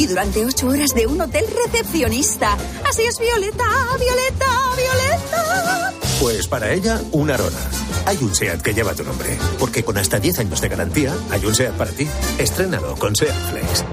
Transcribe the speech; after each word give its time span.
y 0.00 0.06
durante 0.06 0.46
ocho 0.46 0.68
horas 0.68 0.94
de 0.94 1.06
un 1.06 1.20
hotel 1.20 1.44
recepcionista. 1.66 2.56
Así 2.88 3.02
es, 3.02 3.18
Violeta, 3.18 3.66
Violeta, 3.98 4.46
Violeta. 4.74 5.92
Pues 6.18 6.46
para 6.48 6.72
ella, 6.72 7.02
un 7.12 7.30
Arona. 7.30 7.58
Hay 8.06 8.16
un 8.22 8.34
SEAT 8.34 8.62
que 8.62 8.72
lleva 8.72 8.94
tu 8.94 9.04
nombre, 9.04 9.36
porque 9.58 9.84
con 9.84 9.98
hasta 9.98 10.18
10 10.18 10.38
años 10.38 10.60
de 10.62 10.68
garantía, 10.70 11.14
hay 11.30 11.44
un 11.44 11.54
SEAT 11.54 11.74
para 11.74 11.90
ti. 11.90 12.08
Estrénalo 12.38 12.96
con 12.96 13.14
SEAT 13.14 13.34
Flex. 13.50 13.84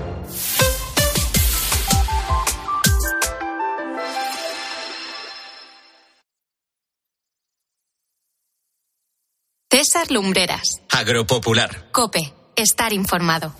César 9.69 10.09
Lumbreras. 10.09 10.81
Agropopular. 10.89 11.91
Cope. 11.91 12.33
Estar 12.55 12.93
informado. 12.93 13.53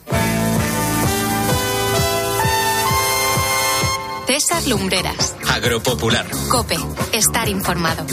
César 4.37 4.67
Lumbreras. 4.67 5.35
Agropopular. 5.49 6.27
Cope. 6.51 6.77
Estar 7.11 7.49
informado. 7.49 8.05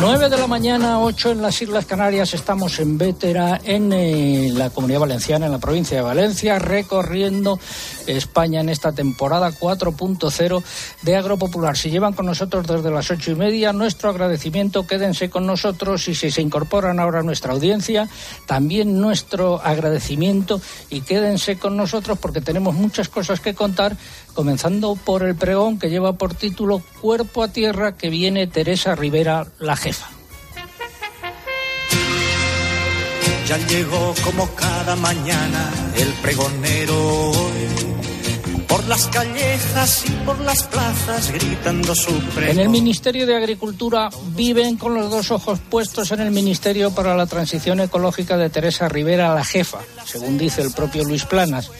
9 0.00 0.30
de 0.30 0.38
la 0.38 0.46
mañana, 0.46 0.98
8 0.98 1.32
en 1.32 1.42
las 1.42 1.60
Islas 1.60 1.84
Canarias. 1.84 2.32
Estamos 2.32 2.80
en 2.80 2.96
Vétera, 2.96 3.60
en 3.62 3.92
eh, 3.92 4.50
la 4.52 4.70
Comunidad 4.70 5.00
Valenciana, 5.00 5.46
en 5.46 5.52
la 5.52 5.58
provincia 5.58 5.98
de 5.98 6.02
Valencia, 6.02 6.58
recorriendo 6.58 7.60
España 8.06 8.62
en 8.62 8.70
esta 8.70 8.92
temporada 8.92 9.52
4.0 9.52 10.62
de 11.02 11.16
Agropopular. 11.16 11.76
Si 11.76 11.90
llevan 11.90 12.14
con 12.14 12.24
nosotros 12.24 12.66
desde 12.66 12.90
las 12.90 13.10
ocho 13.10 13.30
y 13.30 13.34
media, 13.34 13.74
nuestro 13.74 14.08
agradecimiento, 14.08 14.86
quédense 14.86 15.28
con 15.28 15.46
nosotros 15.46 16.08
y 16.08 16.14
si 16.14 16.30
se 16.30 16.40
incorporan 16.40 16.98
ahora 16.98 17.20
a 17.20 17.22
nuestra 17.22 17.52
audiencia, 17.52 18.08
también 18.46 19.00
nuestro 19.00 19.60
agradecimiento 19.62 20.62
y 20.88 21.02
quédense 21.02 21.58
con 21.58 21.76
nosotros 21.76 22.18
porque 22.18 22.40
tenemos 22.40 22.74
muchas 22.74 23.10
cosas 23.10 23.40
que 23.40 23.54
contar 23.54 23.98
comenzando 24.30 24.96
por 24.96 25.22
el 25.22 25.34
pregón 25.34 25.78
que 25.78 25.90
lleva 25.90 26.14
por 26.14 26.34
título 26.34 26.82
Cuerpo 27.00 27.42
a 27.42 27.48
Tierra 27.48 27.96
que 27.96 28.10
viene 28.10 28.46
Teresa 28.46 28.94
Rivera, 28.94 29.46
la 29.58 29.76
jefa. 29.76 30.08
Ya 33.46 33.58
llegó 33.66 34.14
como 34.24 34.48
cada 34.54 34.94
mañana 34.96 35.70
el 35.96 36.08
pregonero 36.22 37.32
por 38.68 38.86
las 38.86 39.08
callejas 39.08 40.04
y 40.06 40.12
por 40.24 40.40
las 40.40 40.62
plazas 40.62 41.32
gritando 41.32 41.94
su 41.96 42.12
pregón. 42.34 42.50
En 42.50 42.60
el 42.60 42.68
Ministerio 42.68 43.26
de 43.26 43.36
Agricultura 43.36 44.08
viven 44.36 44.76
con 44.76 44.94
los 44.94 45.10
dos 45.10 45.32
ojos 45.32 45.58
puestos 45.58 46.12
en 46.12 46.20
el 46.20 46.30
Ministerio 46.30 46.94
para 46.94 47.16
la 47.16 47.26
Transición 47.26 47.80
Ecológica 47.80 48.36
de 48.36 48.50
Teresa 48.50 48.88
Rivera, 48.88 49.34
la 49.34 49.44
jefa, 49.44 49.80
según 50.04 50.38
dice 50.38 50.62
el 50.62 50.70
propio 50.70 51.02
Luis 51.02 51.24
Planas 51.24 51.70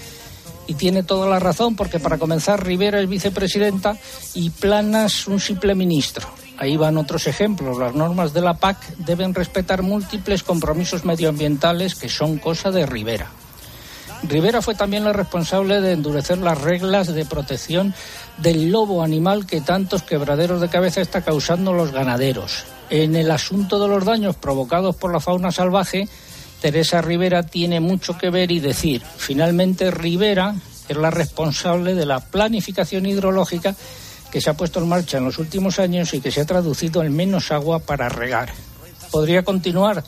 y 0.71 0.75
tiene 0.75 1.03
toda 1.03 1.29
la 1.29 1.41
razón 1.41 1.75
porque 1.75 1.99
para 1.99 2.17
comenzar 2.17 2.65
Rivera 2.65 3.01
es 3.01 3.09
vicepresidenta 3.09 3.97
y 4.35 4.51
Planas 4.51 5.27
un 5.27 5.41
simple 5.41 5.75
ministro. 5.75 6.29
Ahí 6.59 6.77
van 6.77 6.97
otros 6.97 7.27
ejemplos. 7.27 7.77
Las 7.77 7.97
normas 7.97 8.33
de 8.33 8.41
la 8.41 8.55
PAC 8.55 8.97
deben 8.99 9.35
respetar 9.35 9.83
múltiples 9.83 10.45
compromisos 10.45 11.05
medioambientales 11.05 11.97
que 11.97 12.09
son 12.09 12.39
cosa 12.39 12.71
de 12.71 12.87
Rivera. 12.87 13.27
Rivera 14.23 14.63
fue 14.63 14.77
también 14.77 15.03
la 15.03 15.13
responsable 15.13 15.81
de 15.81 15.91
endurecer 15.91 16.39
las 16.39 16.61
reglas 16.61 17.13
de 17.13 17.25
protección 17.25 17.93
del 18.37 18.71
lobo 18.71 19.03
animal 19.03 19.47
que 19.47 19.61
tantos 19.61 20.05
quebraderos 20.05 20.61
de 20.61 20.69
cabeza 20.69 21.01
está 21.01 21.23
causando 21.23 21.73
los 21.73 21.91
ganaderos. 21.91 22.63
En 22.91 23.17
el 23.17 23.33
asunto 23.33 23.81
de 23.81 23.89
los 23.89 24.05
daños 24.05 24.37
provocados 24.37 24.95
por 24.95 25.13
la 25.13 25.19
fauna 25.19 25.51
salvaje, 25.51 26.09
Teresa 26.61 27.01
Rivera 27.01 27.43
tiene 27.43 27.81
mucho 27.81 28.19
que 28.19 28.31
ver 28.31 28.51
y 28.51 28.61
decir. 28.61 29.03
Finalmente, 29.17 29.91
Rivera 29.91 30.55
es 30.89 30.97
la 30.97 31.11
responsable 31.11 31.95
de 31.95 32.07
la 32.07 32.21
planificación 32.21 33.07
hidrológica 33.07 33.75
que 34.31 34.41
se 34.41 34.51
ha 34.51 34.55
puesto 34.55 34.81
en 34.81 34.89
marcha 34.89 35.19
en 35.19 35.25
los 35.25 35.39
últimos 35.39 35.79
años 35.79 36.13
y 36.15 36.21
que 36.21 36.31
se 36.31 36.43
ha 36.43 36.47
traducido 36.47 37.03
en 37.03 37.17
menos 37.17 37.51
agua 37.51 37.81
para 37.81 38.09
regar. 38.09 38.53
Podría 39.11 39.43
continuar, 39.43 40.05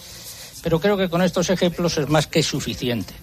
pero 0.63 0.79
creo 0.81 0.97
que 0.97 1.09
con 1.09 1.23
estos 1.23 1.51
ejemplos 1.51 1.99
es 1.99 2.09
más 2.09 2.27
que 2.27 2.43
suficiente. 2.43 3.15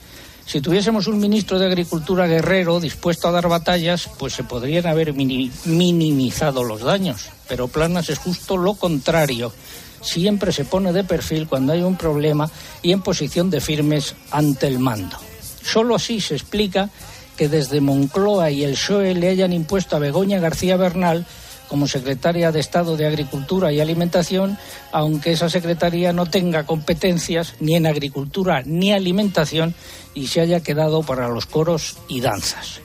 Si 0.46 0.62
tuviésemos 0.62 1.06
un 1.06 1.20
ministro 1.20 1.60
de 1.60 1.68
Agricultura 1.68 2.26
guerrero 2.26 2.80
dispuesto 2.80 3.28
a 3.28 3.32
dar 3.32 3.48
batallas, 3.48 4.10
pues 4.18 4.34
se 4.34 4.44
podrían 4.44 4.88
haber 4.88 5.14
minimizado 5.14 6.64
los 6.64 6.82
daños. 6.82 7.30
Pero 7.48 7.68
Planas 7.68 8.10
es 8.10 8.18
justo 8.18 8.58
lo 8.58 8.74
contrario 8.74 9.54
siempre 10.02 10.52
se 10.52 10.66
pone 10.66 10.94
de 10.94 11.04
perfil 11.04 11.48
cuando 11.48 11.74
hay 11.74 11.82
un 11.82 11.96
problema 11.96 12.50
y 12.82 12.92
en 12.92 13.02
posición 13.02 13.50
de 13.50 13.62
firmes 13.62 14.16
ante 14.32 14.68
el 14.68 14.80
mando. 14.80 15.18
Solo 15.64 15.96
así 15.96 16.22
se 16.22 16.36
explica 16.36 16.90
que 17.38 17.48
desde 17.48 17.82
Moncloa 17.82 18.52
y 18.52 18.64
el 18.64 18.74
PSOE 18.74 19.16
le 19.16 19.30
hayan 19.30 19.54
impuesto 19.54 19.96
a 19.96 20.00
Begoña 20.00 20.40
García 20.40 20.78
Bernal 20.78 21.26
como 21.70 21.88
secretaria 21.88 22.52
de 22.52 22.60
Estado 22.60 22.98
de 22.98 23.08
Agricultura 23.08 23.72
y 23.72 23.80
Alimentación, 23.80 24.58
aunque 24.92 25.32
esa 25.32 25.50
secretaría 25.50 26.12
no 26.12 26.26
tenga 26.26 26.66
competencias 26.66 27.54
ni 27.60 27.76
en 27.76 27.86
agricultura 27.86 28.64
ni 28.66 28.92
alimentación 28.92 29.76
y 30.16 30.28
se 30.28 30.42
haya 30.42 30.62
quedado 30.62 31.04
para 31.04 31.30
los 31.30 31.46
coros 31.46 31.98
y 32.10 32.22
danzas. 32.22 32.82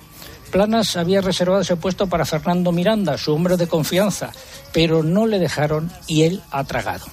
Planas 0.55 0.97
había 0.97 1.21
reservado 1.21 1.63
ese 1.63 1.75
puesto 1.75 2.07
para 2.07 2.25
Fernando 2.25 2.71
Miranda, 2.71 3.19
su 3.19 3.35
hombre 3.35 3.57
de 3.57 3.67
confianza, 3.67 4.31
pero 4.73 5.03
no 5.03 5.27
le 5.27 5.41
dejaron 5.41 5.91
y 6.07 6.23
él 6.23 6.43
ha 6.53 6.63
tragado. 6.63 7.07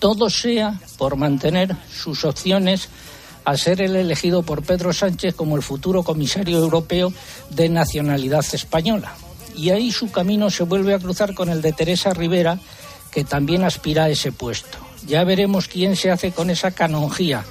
Todo 0.00 0.28
sea 0.28 0.80
por 0.98 1.14
mantener 1.14 1.76
sus 1.94 2.24
opciones 2.24 2.88
a 3.44 3.56
ser 3.56 3.80
el 3.80 3.94
elegido 3.94 4.42
por 4.42 4.64
Pedro 4.64 4.92
Sánchez 4.92 5.36
como 5.36 5.54
el 5.54 5.62
futuro 5.62 6.02
comisario 6.02 6.58
europeo 6.58 7.12
de 7.50 7.68
nacionalidad 7.68 8.44
española. 8.52 9.12
Y 9.54 9.70
ahí 9.70 9.92
su 9.92 10.10
camino 10.10 10.50
se 10.50 10.64
vuelve 10.64 10.92
a 10.92 10.98
cruzar 10.98 11.34
con 11.34 11.50
el 11.50 11.62
de 11.62 11.72
Teresa 11.72 12.12
Rivera, 12.14 12.58
que 13.12 13.22
también 13.22 13.62
aspira 13.62 14.06
a 14.06 14.10
ese 14.10 14.32
puesto. 14.32 14.76
Ya 15.06 15.22
veremos 15.22 15.68
quién 15.68 15.94
se 15.94 16.10
hace 16.10 16.32
con 16.32 16.50
esa 16.50 16.72
canonjía 16.72 17.44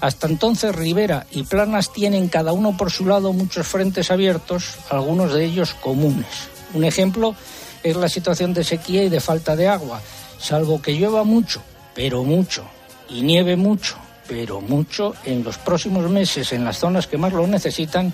hasta 0.00 0.26
entonces 0.26 0.74
Rivera 0.74 1.26
y 1.30 1.42
Planas 1.42 1.92
tienen 1.92 2.28
cada 2.28 2.52
uno 2.52 2.76
por 2.76 2.90
su 2.90 3.06
lado 3.06 3.32
muchos 3.32 3.66
frentes 3.66 4.10
abiertos, 4.10 4.76
algunos 4.90 5.32
de 5.34 5.44
ellos 5.44 5.74
comunes. 5.74 6.26
Un 6.74 6.84
ejemplo 6.84 7.34
es 7.82 7.96
la 7.96 8.08
situación 8.08 8.54
de 8.54 8.64
sequía 8.64 9.04
y 9.04 9.08
de 9.08 9.20
falta 9.20 9.56
de 9.56 9.68
agua, 9.68 10.00
salvo 10.38 10.80
que 10.80 10.92
llueva 10.92 11.24
mucho, 11.24 11.62
pero 11.94 12.24
mucho, 12.24 12.64
y 13.08 13.22
nieve 13.22 13.56
mucho, 13.56 13.96
pero 14.28 14.60
mucho 14.60 15.14
en 15.24 15.42
los 15.42 15.58
próximos 15.58 16.08
meses 16.10 16.52
en 16.52 16.64
las 16.64 16.78
zonas 16.78 17.06
que 17.06 17.18
más 17.18 17.32
lo 17.32 17.46
necesitan, 17.46 18.12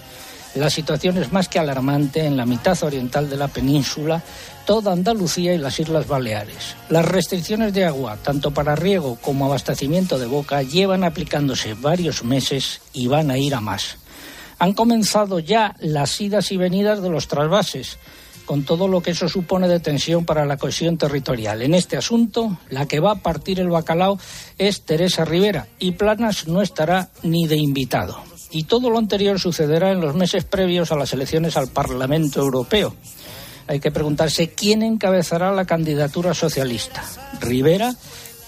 la 0.55 0.71
situación 0.71 1.19
es 1.19 1.33
más 1.33 1.49
que 1.49 1.59
alarmante 1.59 2.25
en 2.25 2.37
la 2.37 2.47
mitad 2.47 2.81
oriental 2.85 3.29
de 3.29 3.37
la 3.37 3.49
península, 3.49 4.23
toda 4.65 4.93
Andalucía 4.93 5.53
y 5.53 5.59
las 5.59 5.81
Islas 5.81 6.07
Baleares. 6.07 6.77
Las 6.89 7.05
restricciones 7.05 7.73
de 7.75 7.85
agua, 7.85 8.19
tanto 8.23 8.53
para 8.53 8.77
riego 8.77 9.19
como 9.21 9.47
abastecimiento 9.47 10.19
de 10.19 10.27
boca, 10.27 10.63
llevan 10.63 11.03
aplicándose 11.03 11.75
varios 11.75 12.23
meses 12.25 12.81
y 12.93 13.09
van 13.09 13.31
a 13.31 13.39
ir 13.39 13.55
a 13.55 13.61
más. 13.61 13.99
Han 14.61 14.75
comenzado 14.75 15.41
ya 15.41 15.75
las 15.81 16.21
idas 16.21 16.53
y 16.53 16.57
venidas 16.57 17.03
de 17.03 17.11
los 17.11 17.27
trasvases, 17.27 17.99
con 18.47 18.63
todo 18.63 18.87
lo 18.87 19.03
que 19.03 19.11
eso 19.11 19.29
supone 19.29 19.67
de 19.67 19.81
tensión 19.81 20.25
para 20.25 20.47
la 20.47 20.57
cohesión 20.57 20.99
territorial. 20.99 21.63
En 21.63 21.75
este 21.75 21.97
asunto, 21.97 22.59
la 22.71 22.87
que 22.87 23.01
va 23.01 23.13
a 23.13 23.23
partir 23.23 23.59
el 23.59 23.71
bacalao 23.71 24.19
es 24.59 24.83
Teresa 24.83 25.25
Rivera 25.25 25.67
y 25.81 25.93
Planas 25.93 26.47
no 26.47 26.63
estará 26.63 27.09
ni 27.23 27.49
de 27.49 27.57
invitado 27.57 28.34
y 28.55 28.63
todo 28.63 28.89
lo 28.89 28.99
anterior 28.99 29.41
sucederá 29.41 29.91
en 29.91 30.01
los 30.01 30.15
meses 30.15 30.45
previos 30.45 30.93
a 30.93 30.97
las 30.97 31.13
elecciones 31.13 31.57
al 31.57 31.69
Parlamento 31.69 32.41
Europeo. 32.41 32.95
Hay 33.67 33.81
que 33.81 33.91
preguntarse 33.91 34.51
quién 34.51 34.85
encabezará 34.85 35.51
la 35.51 35.65
candidatura 35.65 36.35
socialista, 36.35 37.03
Rivera, 37.41 37.97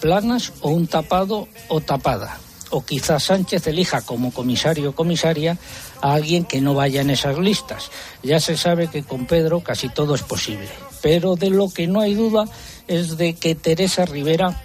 Planas 0.00 0.52
o 0.60 0.68
un 0.68 0.86
tapado 0.86 1.48
o 1.68 1.80
tapada. 1.80 2.38
O 2.70 2.84
quizás 2.84 3.24
Sánchez 3.24 3.66
elija 3.66 4.02
como 4.02 4.30
comisario 4.30 4.90
o 4.90 4.94
comisaria 4.94 5.58
a 6.00 6.14
alguien 6.14 6.44
que 6.44 6.60
no 6.60 6.74
vaya 6.74 7.00
en 7.00 7.10
esas 7.10 7.38
listas. 7.38 7.90
Ya 8.22 8.38
se 8.38 8.56
sabe 8.56 8.86
que 8.86 9.02
con 9.02 9.26
Pedro 9.26 9.60
casi 9.60 9.88
todo 9.88 10.14
es 10.14 10.22
posible. 10.22 10.68
Pero 11.02 11.34
de 11.34 11.50
lo 11.50 11.68
que 11.68 11.88
no 11.88 12.00
hay 12.00 12.14
duda 12.14 12.44
es 12.86 13.16
de 13.16 13.34
que 13.34 13.56
Teresa 13.56 14.04
Rivera 14.04 14.62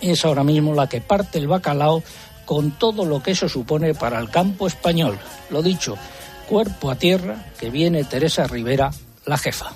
es 0.00 0.24
ahora 0.24 0.42
mismo 0.42 0.74
la 0.74 0.88
que 0.88 1.00
parte 1.00 1.38
el 1.38 1.46
bacalao 1.46 2.02
con 2.44 2.72
todo 2.72 3.04
lo 3.04 3.22
que 3.22 3.32
eso 3.32 3.48
supone 3.48 3.94
para 3.94 4.18
el 4.18 4.30
campo 4.30 4.66
español. 4.66 5.18
Lo 5.50 5.62
dicho, 5.62 5.96
cuerpo 6.48 6.90
a 6.90 6.96
tierra, 6.96 7.46
que 7.58 7.70
viene 7.70 8.04
Teresa 8.04 8.46
Rivera, 8.46 8.90
la 9.26 9.38
jefa. 9.38 9.72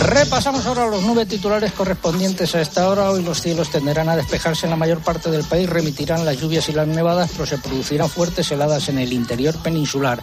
Repasamos 0.00 0.64
ahora 0.64 0.86
los 0.86 1.02
nueve 1.02 1.26
titulares 1.26 1.72
correspondientes 1.72 2.54
a 2.54 2.60
esta 2.62 2.88
hora. 2.88 3.10
Hoy 3.10 3.22
los 3.22 3.40
cielos 3.42 3.70
tenderán 3.70 4.08
a 4.08 4.16
despejarse 4.16 4.66
en 4.66 4.70
la 4.70 4.76
mayor 4.76 5.00
parte 5.00 5.30
del 5.30 5.44
país, 5.44 5.68
remitirán 5.68 6.24
las 6.24 6.40
lluvias 6.40 6.68
y 6.68 6.72
las 6.72 6.88
nevadas, 6.88 7.30
pero 7.32 7.44
se 7.44 7.58
producirán 7.58 8.08
fuertes 8.08 8.50
heladas 8.50 8.88
en 8.88 8.98
el 8.98 9.12
interior 9.12 9.54
peninsular. 9.62 10.20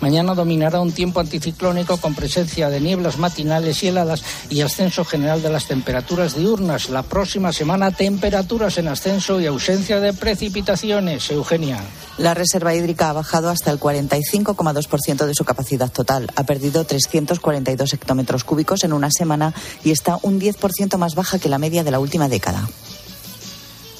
Mañana 0.00 0.34
dominará 0.34 0.80
un 0.80 0.92
tiempo 0.92 1.20
anticiclónico 1.20 1.96
con 1.96 2.14
presencia 2.14 2.68
de 2.68 2.80
nieblas 2.80 3.18
matinales 3.18 3.82
y 3.82 3.88
heladas 3.88 4.22
y 4.50 4.60
ascenso 4.60 5.04
general 5.04 5.42
de 5.42 5.50
las 5.50 5.66
temperaturas 5.66 6.36
diurnas. 6.36 6.88
La 6.88 7.02
próxima 7.02 7.52
semana 7.52 7.90
temperaturas 7.90 8.78
en 8.78 8.88
ascenso 8.88 9.40
y 9.40 9.46
ausencia 9.46 10.00
de 10.00 10.12
precipitaciones. 10.12 11.30
Eugenia. 11.30 11.80
La 12.18 12.34
reserva 12.34 12.74
hídrica 12.74 13.10
ha 13.10 13.12
bajado 13.12 13.50
hasta 13.50 13.70
el 13.70 13.80
45,2% 13.80 15.26
de 15.26 15.34
su 15.34 15.44
capacidad 15.44 15.90
total. 15.90 16.30
Ha 16.36 16.44
perdido 16.44 16.84
342 16.84 17.92
hectómetros 17.92 18.44
cúbicos 18.44 18.84
en 18.84 18.92
una 18.92 19.10
semana 19.10 19.52
y 19.84 19.90
está 19.90 20.18
un 20.22 20.40
10% 20.40 20.96
más 20.96 21.14
baja 21.14 21.38
que 21.38 21.48
la 21.48 21.58
media 21.58 21.84
de 21.84 21.90
la 21.90 21.98
última 21.98 22.28
década. 22.28 22.68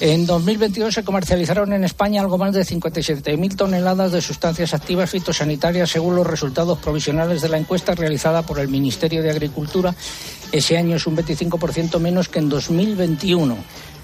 En 0.01 0.25
2022 0.25 0.93
se 0.93 1.05
comercializaron 1.05 1.71
en 1.71 1.85
España 1.85 2.21
algo 2.21 2.37
más 2.37 2.53
de 2.53 2.63
57.000 2.63 3.55
toneladas 3.55 4.11
de 4.11 4.21
sustancias 4.21 4.73
activas 4.73 5.09
fitosanitarias 5.09 5.89
según 5.89 6.15
los 6.15 6.27
resultados 6.27 6.79
provisionales 6.79 7.41
de 7.41 7.47
la 7.47 7.57
encuesta 7.57 7.95
realizada 7.95 8.41
por 8.41 8.59
el 8.59 8.67
Ministerio 8.67 9.23
de 9.23 9.31
Agricultura. 9.31 9.95
Ese 10.51 10.77
año 10.77 10.97
es 10.97 11.07
un 11.07 11.15
25% 11.15 11.99
menos 11.99 12.27
que 12.27 12.39
en 12.39 12.49
2021. 12.49 13.55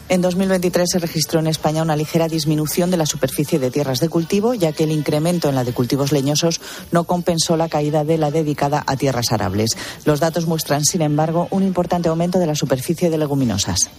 En 0.07 0.21
2023 0.21 0.89
se 0.89 0.99
registró 0.99 1.41
en 1.41 1.47
España 1.47 1.83
una 1.83 1.97
ligera 1.97 2.29
disminución 2.29 2.89
de 2.89 2.97
la 2.97 3.05
superficie 3.05 3.59
de 3.59 3.71
tierras 3.71 3.99
de 3.99 4.09
cultivo, 4.09 4.53
ya 4.53 4.71
que 4.71 4.85
el 4.85 4.91
incremento 4.91 5.49
en 5.49 5.55
la 5.55 5.65
de 5.65 5.73
cultivos 5.73 6.13
leñosos 6.13 6.61
no 6.91 7.03
compensó 7.03 7.57
la 7.57 7.69
caída 7.69 8.05
de 8.05 8.17
la 8.17 8.31
dedicada 8.31 8.83
a 8.87 8.95
tierras 8.95 9.31
arables. 9.31 9.71
Los 10.05 10.21
datos 10.21 10.47
muestran, 10.47 10.85
sin 10.85 11.01
embargo, 11.01 11.49
un 11.51 11.63
importante 11.63 12.09
aumento 12.09 12.39
de 12.39 12.47
la 12.47 12.55
superficie 12.55 13.09
de 13.09 13.17
leguminosas. 13.17 13.89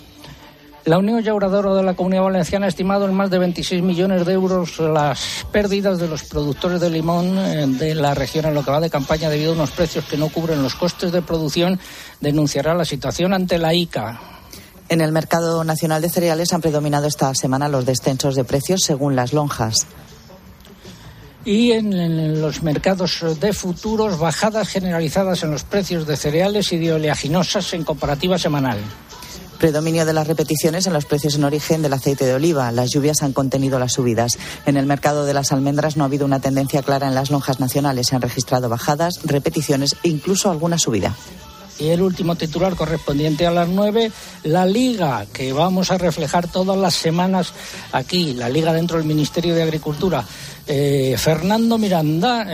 La 0.84 0.98
Unión 0.98 1.22
Llauradora 1.22 1.74
de 1.74 1.84
la 1.84 1.94
Comunidad 1.94 2.24
Valenciana 2.24 2.66
ha 2.66 2.68
estimado 2.68 3.04
en 3.04 3.14
más 3.14 3.30
de 3.30 3.38
26 3.38 3.84
millones 3.84 4.26
de 4.26 4.32
euros 4.32 4.80
las 4.80 5.46
pérdidas 5.52 6.00
de 6.00 6.08
los 6.08 6.24
productores 6.24 6.80
de 6.80 6.90
limón 6.90 7.38
eh, 7.38 7.66
de 7.68 7.94
la 7.94 8.14
región 8.14 8.46
en 8.46 8.54
lo 8.54 8.64
que 8.64 8.72
va 8.72 8.80
de 8.80 8.90
campaña 8.90 9.30
debido 9.30 9.52
a 9.52 9.54
unos 9.54 9.70
precios 9.70 10.04
que 10.06 10.16
no 10.16 10.28
cubren 10.28 10.60
los 10.60 10.74
costes 10.74 11.12
de 11.12 11.22
producción. 11.22 11.78
Denunciará 12.20 12.74
la 12.74 12.84
situación 12.84 13.32
ante 13.32 13.58
la 13.58 13.72
ICA. 13.72 14.18
En 14.88 15.00
el 15.00 15.12
mercado 15.12 15.62
nacional 15.62 16.02
de 16.02 16.08
cereales 16.08 16.52
han 16.52 16.60
predominado 16.60 17.06
esta 17.06 17.32
semana 17.36 17.68
los 17.68 17.86
descensos 17.86 18.34
de 18.34 18.42
precios 18.42 18.80
según 18.82 19.14
las 19.14 19.32
lonjas. 19.32 19.86
Y 21.44 21.72
en, 21.72 21.92
en, 21.92 22.40
los 22.40 22.64
mercados 22.64 23.24
de 23.38 23.52
futuros, 23.52 24.18
bajadas 24.18 24.68
generalizadas 24.68 25.44
en 25.44 25.52
los 25.52 25.62
precios 25.62 26.08
de 26.08 26.16
cereales 26.16 26.72
y 26.72 26.78
de 26.78 26.92
oleaginosas 26.92 27.72
en 27.72 27.84
comparativa 27.84 28.36
semanal. 28.36 28.78
Predominio 29.62 30.04
de 30.04 30.12
las 30.12 30.26
repeticiones 30.26 30.88
en 30.88 30.92
los 30.92 31.04
precios 31.04 31.36
en 31.36 31.44
origen 31.44 31.82
del 31.82 31.92
aceite 31.92 32.24
de 32.24 32.34
oliva. 32.34 32.72
Las 32.72 32.90
lluvias 32.90 33.22
han 33.22 33.32
contenido 33.32 33.78
las 33.78 33.92
subidas. 33.92 34.36
En 34.66 34.76
el 34.76 34.86
mercado 34.86 35.24
de 35.24 35.34
las 35.34 35.52
almendras 35.52 35.96
no 35.96 36.02
ha 36.02 36.08
habido 36.08 36.26
una 36.26 36.40
tendencia 36.40 36.82
clara 36.82 37.06
en 37.06 37.14
las 37.14 37.30
lonjas 37.30 37.60
nacionales. 37.60 38.08
Se 38.08 38.16
han 38.16 38.22
registrado 38.22 38.68
bajadas, 38.68 39.20
repeticiones 39.22 39.94
e 40.02 40.08
incluso 40.08 40.50
alguna 40.50 40.78
subida. 40.78 41.14
Y 41.78 41.90
el 41.90 42.02
último 42.02 42.34
titular 42.34 42.74
correspondiente 42.74 43.46
a 43.46 43.52
las 43.52 43.68
nueve, 43.68 44.10
la 44.42 44.66
Liga, 44.66 45.26
que 45.32 45.52
vamos 45.52 45.92
a 45.92 45.98
reflejar 45.98 46.48
todas 46.48 46.76
las 46.76 46.94
semanas 46.94 47.52
aquí, 47.92 48.34
la 48.34 48.48
Liga 48.48 48.72
dentro 48.72 48.98
del 48.98 49.06
Ministerio 49.06 49.54
de 49.54 49.62
Agricultura. 49.62 50.24
Eh, 50.66 51.14
Fernando 51.18 51.78
Miranda, 51.78 52.46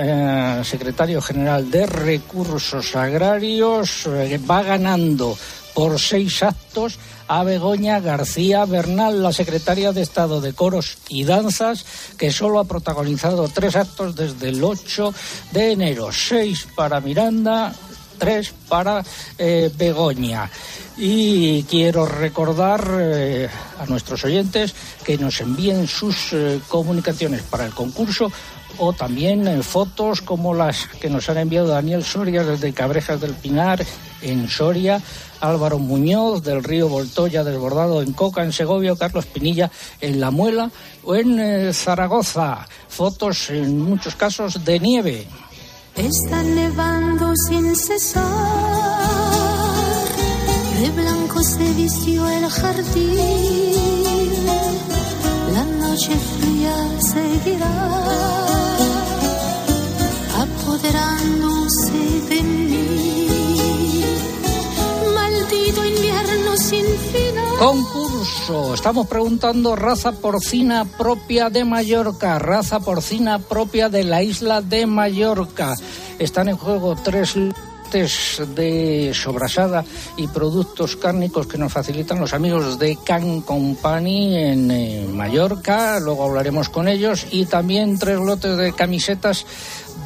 eh, 0.61 0.65
secretario 0.65 1.21
general 1.21 1.71
de 1.71 1.87
Recursos 1.87 2.97
Agrarios, 2.97 4.07
eh, 4.07 4.39
va 4.39 4.63
ganando 4.63 5.37
por 5.79 6.01
seis 6.01 6.43
actos 6.43 6.99
a 7.29 7.45
Begoña 7.45 8.01
García 8.01 8.65
Bernal, 8.65 9.23
la 9.23 9.33
secretaria 9.33 9.93
de 9.93 10.03
Estado 10.03 10.41
de 10.41 10.53
Coros 10.53 10.99
y 11.09 11.23
Danzas, 11.23 11.87
que 12.19 12.33
solo 12.33 12.59
ha 12.59 12.65
protagonizado 12.65 13.47
tres 13.47 13.77
actos 13.77 14.17
desde 14.17 14.49
el 14.49 14.65
8 14.65 15.15
de 15.53 15.71
enero. 15.71 16.11
Seis 16.11 16.67
para 16.75 16.99
Miranda, 16.99 17.73
tres 18.19 18.53
para 18.69 19.05
eh, 19.39 19.71
Begoña. 19.79 20.51
Y 20.97 21.63
quiero 21.63 22.07
recordar 22.07 22.85
eh, 22.99 23.49
a 23.79 23.87
nuestros 23.87 24.25
oyentes 24.25 24.75
que 25.05 25.17
nos 25.17 25.41
envíen 25.41 25.87
sus 25.87 26.33
eh, 26.33 26.59
comunicaciones 26.67 27.43
para 27.43 27.65
el 27.65 27.73
concurso 27.73 28.33
o 28.79 28.93
también 28.93 29.63
fotos 29.63 30.23
como 30.23 30.55
las 30.55 30.87
que 31.01 31.09
nos 31.09 31.29
han 31.29 31.39
enviado 31.39 31.69
Daniel 31.69 32.05
Soria 32.05 32.45
desde 32.45 32.73
Cabrejas 32.73 33.21
del 33.21 33.35
Pinar 33.35 33.85
en 34.23 34.49
Soria, 34.49 35.01
Álvaro 35.41 35.79
Muñoz 35.79 36.43
del 36.43 36.65
río 36.65 36.89
Voltoya 36.89 37.45
desbordado 37.45 38.03
en 38.03 38.13
Coca 38.13 38.43
en 38.43 38.53
Segovia, 38.53 38.97
Carlos 38.97 39.27
Pinilla 39.27 39.71
en 40.01 40.21
La 40.21 40.31
Muela 40.31 40.71
o 41.05 41.15
en 41.15 41.39
eh, 41.39 41.73
Zaragoza. 41.73 42.67
Fotos 42.89 43.51
en 43.51 43.81
muchos 43.81 44.15
casos 44.15 44.65
de 44.65 44.81
nieve. 44.81 45.27
Está 45.97 46.43
nevando 46.43 47.33
sin 47.49 47.75
cesar, 47.75 48.25
de 50.81 50.91
blanco 50.91 51.43
se 51.43 51.73
vistió 51.73 52.29
el 52.29 52.49
jardín, 52.49 54.47
la 55.53 55.65
noche 55.65 56.13
fría 56.15 57.01
seguirá 57.01 58.29
apoderándose 60.39 62.21
de 62.29 62.43
mí. 62.45 63.08
Concurso. 67.59 68.73
Estamos 68.73 69.09
preguntando 69.09 69.75
raza 69.75 70.13
porcina 70.13 70.85
propia 70.85 71.51
de 71.51 71.65
Mallorca, 71.65 72.39
raza 72.39 72.79
porcina 72.79 73.41
propia 73.41 73.89
de 73.89 74.05
la 74.05 74.23
isla 74.23 74.63
de 74.63 74.87
Mallorca. 74.87 75.75
Están 76.21 76.49
en 76.49 76.57
juego 76.57 76.95
tres 77.03 77.35
de 78.55 79.13
sobrasada 79.15 79.85
y 80.17 80.27
productos 80.29 80.97
cárnicos 80.97 81.47
que 81.47 81.57
nos 81.57 81.73
facilitan 81.73 82.21
los 82.21 82.35
amigos 82.35 82.79
de 82.79 82.99
Can 83.03 83.41
Company 83.41 84.37
en 84.37 84.71
eh, 84.71 85.07
Mallorca, 85.11 85.99
luego 85.99 86.25
hablaremos 86.25 86.69
con 86.69 86.87
ellos, 86.87 87.27
y 87.31 87.47
también 87.47 87.99
tres 87.99 88.19
lotes 88.19 88.59
de 88.59 88.75
camisetas 88.75 89.47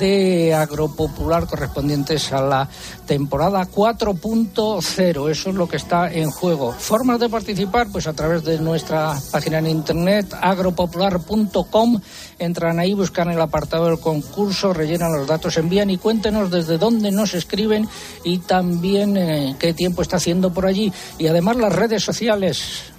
de 0.03 0.53
agropopular 0.53 1.47
correspondientes 1.47 2.33
a 2.33 2.43
la 2.43 2.69
temporada 3.07 3.69
4.0. 3.71 5.31
Eso 5.31 5.51
es 5.51 5.55
lo 5.55 5.69
que 5.69 5.77
está 5.77 6.13
en 6.13 6.33
juego. 6.33 6.73
Formas 6.73 7.21
de 7.21 7.29
participar, 7.29 7.87
pues 7.93 8.09
a 8.09 8.13
través 8.13 8.43
de 8.43 8.59
nuestra 8.59 9.17
página 9.31 9.61
en 9.61 9.69
internet 9.69 10.35
agropopular.com. 10.41 12.01
Entran 12.41 12.81
ahí, 12.81 12.95
buscan 12.95 13.31
el 13.31 13.41
apartado 13.41 13.87
del 13.87 14.01
concurso, 14.01 14.73
rellenan 14.73 15.13
los 15.13 15.29
datos, 15.29 15.57
envían 15.57 15.91
y 15.91 15.99
cuéntenos 15.99 16.51
desde 16.51 16.79
dónde 16.79 17.13
nos 17.13 17.35
escriben 17.35 17.89
y 18.25 18.39
también 18.39 19.17
eh, 19.17 19.55
qué 19.61 19.73
tiempo 19.73 20.03
está 20.03 20.17
haciendo 20.17 20.53
por 20.53 20.67
allí. 20.67 20.93
Y 21.17 21.29
además 21.29 21.59
las 21.59 21.73
redes 21.73 22.03
sociales. 22.03 22.92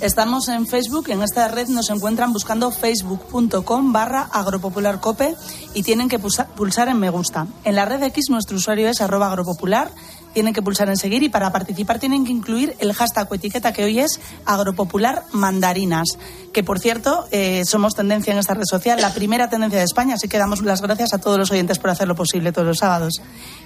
Estamos 0.00 0.48
en 0.48 0.66
Facebook, 0.66 1.10
en 1.10 1.22
esta 1.22 1.46
red 1.48 1.68
nos 1.68 1.90
encuentran 1.90 2.32
buscando 2.32 2.70
facebook.com 2.70 3.92
barra 3.92 4.22
agropopularcope 4.32 5.36
y 5.74 5.82
tienen 5.82 6.08
que 6.08 6.18
pulsar 6.18 6.88
en 6.88 6.98
me 6.98 7.10
gusta. 7.10 7.46
En 7.64 7.76
la 7.76 7.84
red 7.84 8.02
X 8.04 8.30
nuestro 8.30 8.56
usuario 8.56 8.88
es 8.88 9.02
arroba 9.02 9.26
agropopular, 9.26 9.90
tienen 10.32 10.54
que 10.54 10.62
pulsar 10.62 10.88
en 10.88 10.96
seguir 10.96 11.22
y 11.22 11.28
para 11.28 11.52
participar 11.52 11.98
tienen 11.98 12.24
que 12.24 12.32
incluir 12.32 12.76
el 12.78 12.92
hashtag 12.92 13.30
o 13.30 13.34
etiqueta 13.34 13.72
que 13.72 13.84
hoy 13.84 14.00
es 14.00 14.20
agropopular 14.44 15.24
mandarinas, 15.32 16.18
que 16.52 16.62
por 16.62 16.78
cierto 16.78 17.26
eh, 17.30 17.62
somos 17.64 17.94
tendencia 17.94 18.32
en 18.32 18.38
esta 18.38 18.54
red 18.54 18.64
social, 18.64 19.00
la 19.00 19.12
primera 19.12 19.48
tendencia 19.48 19.78
de 19.78 19.84
España, 19.84 20.14
así 20.14 20.28
que 20.28 20.38
damos 20.38 20.62
las 20.62 20.82
gracias 20.82 21.14
a 21.14 21.18
todos 21.18 21.38
los 21.38 21.50
oyentes 21.50 21.78
por 21.78 21.90
hacerlo 21.90 22.14
posible 22.14 22.52
todos 22.52 22.66
los 22.66 22.78
sábados. 22.78 23.14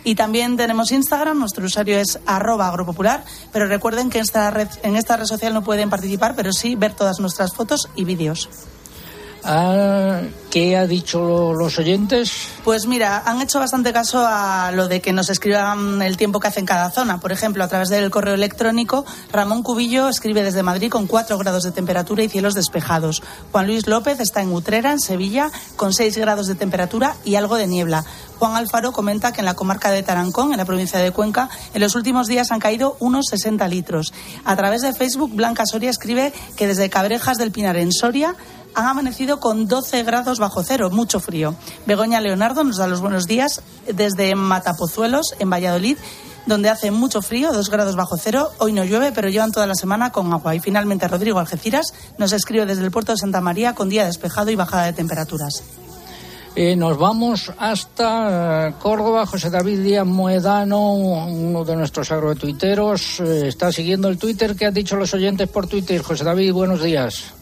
Y 0.04 0.14
también 0.14 0.56
tenemos 0.56 0.92
Instagram, 0.92 1.38
nuestro 1.38 1.64
usuario 1.64 1.98
es 1.98 2.18
arroba 2.26 2.68
agropopular, 2.68 3.24
pero 3.52 3.66
recuerden 3.66 4.10
que 4.10 4.18
esta 4.18 4.50
red, 4.50 4.68
en 4.82 4.96
esta 4.96 5.16
red 5.16 5.26
social 5.26 5.54
no 5.54 5.62
pueden 5.64 5.90
participar, 5.90 6.34
pero 6.36 6.52
sí 6.52 6.74
ver 6.74 6.94
todas 6.94 7.20
nuestras 7.20 7.54
fotos 7.54 7.88
y 7.94 8.04
vídeos. 8.04 8.48
Ah, 9.44 10.22
¿Qué 10.50 10.76
ha 10.76 10.86
dicho 10.86 11.52
los 11.52 11.78
oyentes? 11.78 12.30
Pues 12.62 12.86
mira, 12.86 13.24
han 13.26 13.42
hecho 13.42 13.58
bastante 13.58 13.92
caso 13.92 14.24
a 14.24 14.70
lo 14.72 14.86
de 14.86 15.00
que 15.02 15.12
nos 15.12 15.28
escriban 15.28 16.00
el 16.00 16.16
tiempo 16.16 16.38
que 16.38 16.46
hace 16.46 16.60
en 16.60 16.66
cada 16.66 16.90
zona. 16.90 17.18
Por 17.18 17.32
ejemplo, 17.32 17.64
a 17.64 17.68
través 17.68 17.88
del 17.88 18.08
correo 18.10 18.34
electrónico, 18.34 19.04
Ramón 19.32 19.64
Cubillo 19.64 20.08
escribe 20.08 20.44
desde 20.44 20.62
Madrid 20.62 20.90
con 20.90 21.08
4 21.08 21.36
grados 21.38 21.64
de 21.64 21.72
temperatura 21.72 22.22
y 22.22 22.28
cielos 22.28 22.54
despejados. 22.54 23.20
Juan 23.50 23.66
Luis 23.66 23.88
López 23.88 24.20
está 24.20 24.42
en 24.42 24.52
Utrera, 24.52 24.92
en 24.92 25.00
Sevilla, 25.00 25.50
con 25.74 25.92
6 25.92 26.16
grados 26.18 26.46
de 26.46 26.54
temperatura 26.54 27.16
y 27.24 27.34
algo 27.34 27.56
de 27.56 27.66
niebla. 27.66 28.04
Juan 28.38 28.54
Alfaro 28.54 28.92
comenta 28.92 29.32
que 29.32 29.40
en 29.40 29.46
la 29.46 29.54
comarca 29.54 29.90
de 29.90 30.04
Tarancón, 30.04 30.52
en 30.52 30.58
la 30.58 30.64
provincia 30.64 31.00
de 31.00 31.10
Cuenca, 31.10 31.50
en 31.74 31.80
los 31.80 31.96
últimos 31.96 32.28
días 32.28 32.52
han 32.52 32.60
caído 32.60 32.96
unos 33.00 33.26
60 33.28 33.66
litros. 33.68 34.12
A 34.44 34.54
través 34.54 34.82
de 34.82 34.92
Facebook, 34.92 35.34
Blanca 35.34 35.64
Soria 35.66 35.90
escribe 35.90 36.32
que 36.56 36.68
desde 36.68 36.90
Cabrejas 36.90 37.38
del 37.38 37.50
Pinar, 37.50 37.76
en 37.76 37.92
Soria, 37.92 38.36
han 38.74 38.86
amanecido 38.86 39.40
con 39.40 39.68
12 39.68 40.02
grados 40.02 40.38
bajo 40.38 40.62
cero, 40.62 40.90
mucho 40.90 41.20
frío. 41.20 41.54
Begoña 41.86 42.20
Leonardo 42.20 42.64
nos 42.64 42.76
da 42.76 42.86
los 42.86 43.00
buenos 43.00 43.26
días 43.26 43.62
desde 43.92 44.34
Matapozuelos, 44.34 45.34
en 45.38 45.50
Valladolid, 45.50 45.96
donde 46.46 46.68
hace 46.68 46.90
mucho 46.90 47.22
frío, 47.22 47.52
2 47.52 47.70
grados 47.70 47.96
bajo 47.96 48.16
cero. 48.16 48.50
Hoy 48.58 48.72
no 48.72 48.84
llueve, 48.84 49.12
pero 49.12 49.28
llevan 49.28 49.52
toda 49.52 49.66
la 49.66 49.74
semana 49.74 50.10
con 50.10 50.32
agua. 50.32 50.54
Y 50.54 50.60
finalmente 50.60 51.08
Rodrigo 51.08 51.38
Algeciras 51.38 51.94
nos 52.18 52.32
escribe 52.32 52.66
desde 52.66 52.84
el 52.84 52.90
puerto 52.90 53.12
de 53.12 53.18
Santa 53.18 53.40
María 53.40 53.74
con 53.74 53.88
día 53.88 54.04
despejado 54.04 54.50
y 54.50 54.56
bajada 54.56 54.84
de 54.84 54.92
temperaturas. 54.92 55.62
Eh, 56.56 56.76
nos 56.76 56.96
vamos 56.98 57.50
hasta 57.58 58.68
eh, 58.68 58.74
Córdoba. 58.80 59.26
José 59.26 59.50
David 59.50 59.80
Díaz 59.80 60.06
Moedano, 60.06 60.92
uno 60.92 61.64
de 61.64 61.74
nuestros 61.74 62.12
agrotuiteros, 62.12 63.18
eh, 63.20 63.48
está 63.48 63.72
siguiendo 63.72 64.08
el 64.08 64.18
Twitter. 64.18 64.54
¿Qué 64.54 64.66
han 64.66 64.74
dicho 64.74 64.94
los 64.94 65.12
oyentes 65.14 65.48
por 65.48 65.66
Twitter? 65.66 66.00
José 66.02 66.22
David, 66.22 66.52
buenos 66.52 66.80
días. 66.80 67.34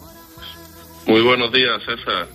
Muy 1.06 1.20
buenos 1.22 1.52
días, 1.52 1.82
César. 1.84 2.28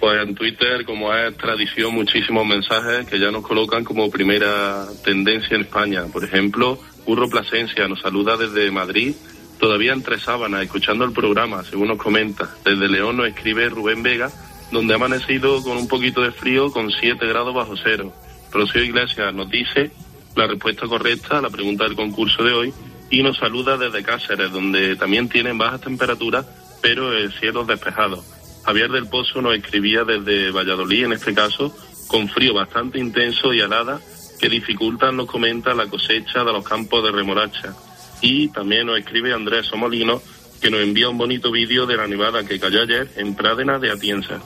Pues 0.00 0.22
en 0.22 0.34
Twitter, 0.34 0.84
como 0.84 1.14
es 1.14 1.36
tradición, 1.36 1.94
muchísimos 1.94 2.46
mensajes 2.46 3.06
que 3.06 3.18
ya 3.18 3.30
nos 3.30 3.46
colocan 3.46 3.84
como 3.84 4.10
primera 4.10 4.86
tendencia 5.04 5.54
en 5.54 5.62
España. 5.62 6.04
Por 6.12 6.24
ejemplo, 6.24 6.78
Curro 7.04 7.28
Plasencia 7.28 7.88
nos 7.88 8.00
saluda 8.00 8.36
desde 8.36 8.70
Madrid, 8.70 9.14
todavía 9.58 9.92
entre 9.92 10.18
sábanas, 10.18 10.62
escuchando 10.62 11.04
el 11.04 11.12
programa, 11.12 11.64
según 11.64 11.88
nos 11.88 11.98
comenta. 11.98 12.54
Desde 12.64 12.88
León 12.88 13.16
nos 13.16 13.28
escribe 13.28 13.68
Rubén 13.68 14.02
Vega 14.02 14.30
donde 14.74 14.92
ha 14.92 14.96
amanecido 14.96 15.62
con 15.62 15.76
un 15.76 15.88
poquito 15.88 16.20
de 16.22 16.32
frío 16.32 16.70
con 16.70 16.90
7 16.90 17.26
grados 17.26 17.54
bajo 17.54 17.76
cero. 17.76 18.12
Rocío 18.50 18.82
Iglesias 18.82 19.32
nos 19.34 19.48
dice 19.50 19.90
la 20.36 20.46
respuesta 20.46 20.86
correcta 20.86 21.38
a 21.38 21.42
la 21.42 21.50
pregunta 21.50 21.84
del 21.84 21.94
concurso 21.94 22.42
de 22.42 22.52
hoy 22.52 22.74
y 23.10 23.22
nos 23.22 23.38
saluda 23.38 23.76
desde 23.76 24.02
Cáceres, 24.02 24.50
donde 24.50 24.96
también 24.96 25.28
tienen 25.28 25.58
bajas 25.58 25.82
temperaturas, 25.82 26.46
pero 26.84 27.16
el 27.16 27.32
cielo 27.32 27.64
despejado. 27.64 28.22
Javier 28.66 28.90
del 28.90 29.08
Pozo 29.08 29.40
nos 29.40 29.56
escribía 29.56 30.04
desde 30.04 30.50
Valladolid, 30.50 31.06
en 31.06 31.12
este 31.14 31.32
caso, 31.32 31.74
con 32.08 32.28
frío 32.28 32.52
bastante 32.52 32.98
intenso 32.98 33.54
y 33.54 33.60
helada 33.60 33.98
que 34.38 34.50
dificultan, 34.50 35.16
nos 35.16 35.26
comenta, 35.26 35.72
la 35.72 35.86
cosecha 35.86 36.44
de 36.44 36.52
los 36.52 36.62
campos 36.62 37.02
de 37.02 37.10
remolacha. 37.10 37.74
Y 38.20 38.48
también 38.48 38.86
nos 38.86 38.98
escribe 38.98 39.32
Andrés 39.32 39.64
Somolino, 39.64 40.20
que 40.60 40.70
nos 40.70 40.82
envía 40.82 41.08
un 41.08 41.16
bonito 41.16 41.50
vídeo 41.50 41.86
de 41.86 41.96
la 41.96 42.06
nevada 42.06 42.44
que 42.44 42.60
cayó 42.60 42.82
ayer 42.82 43.10
en 43.16 43.34
Prádena 43.34 43.78
de 43.78 43.90
Atienza. 43.90 44.42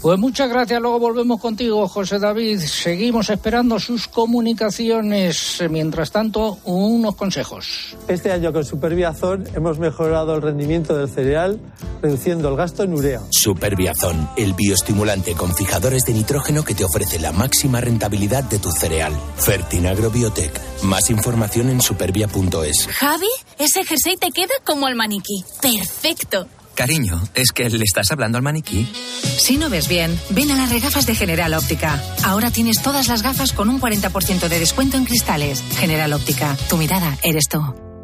Pues 0.00 0.18
muchas 0.18 0.48
gracias, 0.48 0.80
luego 0.80 0.98
volvemos 0.98 1.40
contigo, 1.40 1.88
José 1.88 2.18
David. 2.18 2.60
Seguimos 2.60 3.30
esperando 3.30 3.80
sus 3.80 4.06
comunicaciones. 4.06 5.58
Mientras 5.70 6.10
tanto, 6.10 6.58
unos 6.64 7.16
consejos. 7.16 7.96
Este 8.06 8.30
año 8.30 8.52
con 8.52 8.64
Superbiazón 8.64 9.48
hemos 9.54 9.78
mejorado 9.78 10.36
el 10.36 10.42
rendimiento 10.42 10.96
del 10.96 11.08
cereal, 11.08 11.60
reduciendo 12.02 12.48
el 12.48 12.56
gasto 12.56 12.82
en 12.84 12.94
urea. 12.94 13.20
Superbiazón, 13.30 14.28
el 14.36 14.54
bioestimulante 14.54 15.34
con 15.34 15.54
fijadores 15.54 16.04
de 16.04 16.12
nitrógeno 16.12 16.64
que 16.64 16.74
te 16.74 16.84
ofrece 16.84 17.18
la 17.18 17.32
máxima 17.32 17.80
rentabilidad 17.80 18.44
de 18.44 18.58
tu 18.58 18.70
cereal. 18.70 19.12
Fertinagro 19.36 20.10
Biotech. 20.10 20.52
Más 20.82 21.10
información 21.10 21.70
en 21.70 21.80
supervia.es. 21.80 22.86
Javi, 22.88 23.26
ese 23.58 23.84
jersey 23.84 24.16
te 24.16 24.30
queda 24.30 24.54
como 24.64 24.88
el 24.88 24.94
maniquí. 24.94 25.42
Perfecto. 25.60 26.46
Cariño, 26.76 27.18
¿es 27.34 27.52
que 27.52 27.70
le 27.70 27.84
estás 27.84 28.12
hablando 28.12 28.36
al 28.36 28.44
maniquí? 28.44 28.84
Si 28.84 29.56
no 29.56 29.70
ves 29.70 29.88
bien, 29.88 30.16
ven 30.30 30.50
a 30.50 30.56
las 30.56 30.70
regafas 30.70 31.06
de 31.06 31.14
General 31.14 31.54
Óptica. 31.54 32.00
Ahora 32.22 32.50
tienes 32.50 32.82
todas 32.82 33.08
las 33.08 33.22
gafas 33.22 33.54
con 33.54 33.70
un 33.70 33.80
40% 33.80 34.46
de 34.46 34.58
descuento 34.58 34.98
en 34.98 35.06
cristales. 35.06 35.64
General 35.78 36.12
Óptica, 36.12 36.54
tu 36.68 36.76
mirada 36.76 37.16
eres 37.22 37.48
tú. 37.48 37.58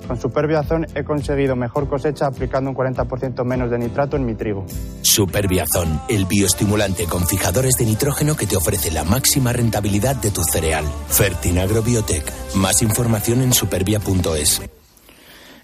Con 0.09 0.19
Superbiazón 0.19 0.87
he 0.95 1.05
conseguido 1.05 1.55
mejor 1.55 1.87
cosecha 1.87 2.27
aplicando 2.27 2.71
un 2.71 2.77
40% 2.77 3.45
menos 3.45 3.71
de 3.71 3.79
nitrato 3.79 4.17
en 4.17 4.25
mi 4.25 4.35
trigo. 4.35 4.65
Superbiazón, 5.03 6.01
el 6.09 6.25
bioestimulante 6.25 7.05
con 7.05 7.29
fijadores 7.29 7.75
de 7.75 7.85
nitrógeno 7.85 8.37
que 8.37 8.47
te 8.47 8.57
ofrece 8.57 8.91
la 8.91 9.05
máxima 9.05 9.53
rentabilidad 9.53 10.17
de 10.17 10.31
tu 10.31 10.43
cereal. 10.43 10.87
Fertinagro 11.09 11.83
Biotech. 11.83 12.25
Más 12.55 12.81
información 12.81 13.43
en 13.43 13.53
supervia.es. 13.53 14.63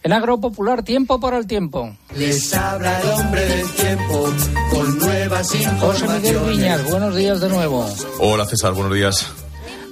En 0.02 0.12
Agro 0.12 0.38
Popular, 0.38 0.82
tiempo 0.82 1.18
para 1.18 1.38
el 1.38 1.46
tiempo. 1.46 1.94
Les 2.16 2.54
habla 2.54 3.00
el 3.00 3.08
hombre 3.10 3.44
del 3.44 3.70
tiempo 3.72 4.32
con 4.70 4.98
nuevas 4.98 5.54
informaciones. 5.54 5.80
José 5.80 6.08
Miguel 6.08 6.50
Viñas, 6.50 6.90
buenos 6.90 7.16
días 7.16 7.40
de 7.40 7.48
nuevo. 7.48 7.86
Hola 8.20 8.44
César, 8.46 8.72
buenos 8.74 8.94
días. 8.94 9.26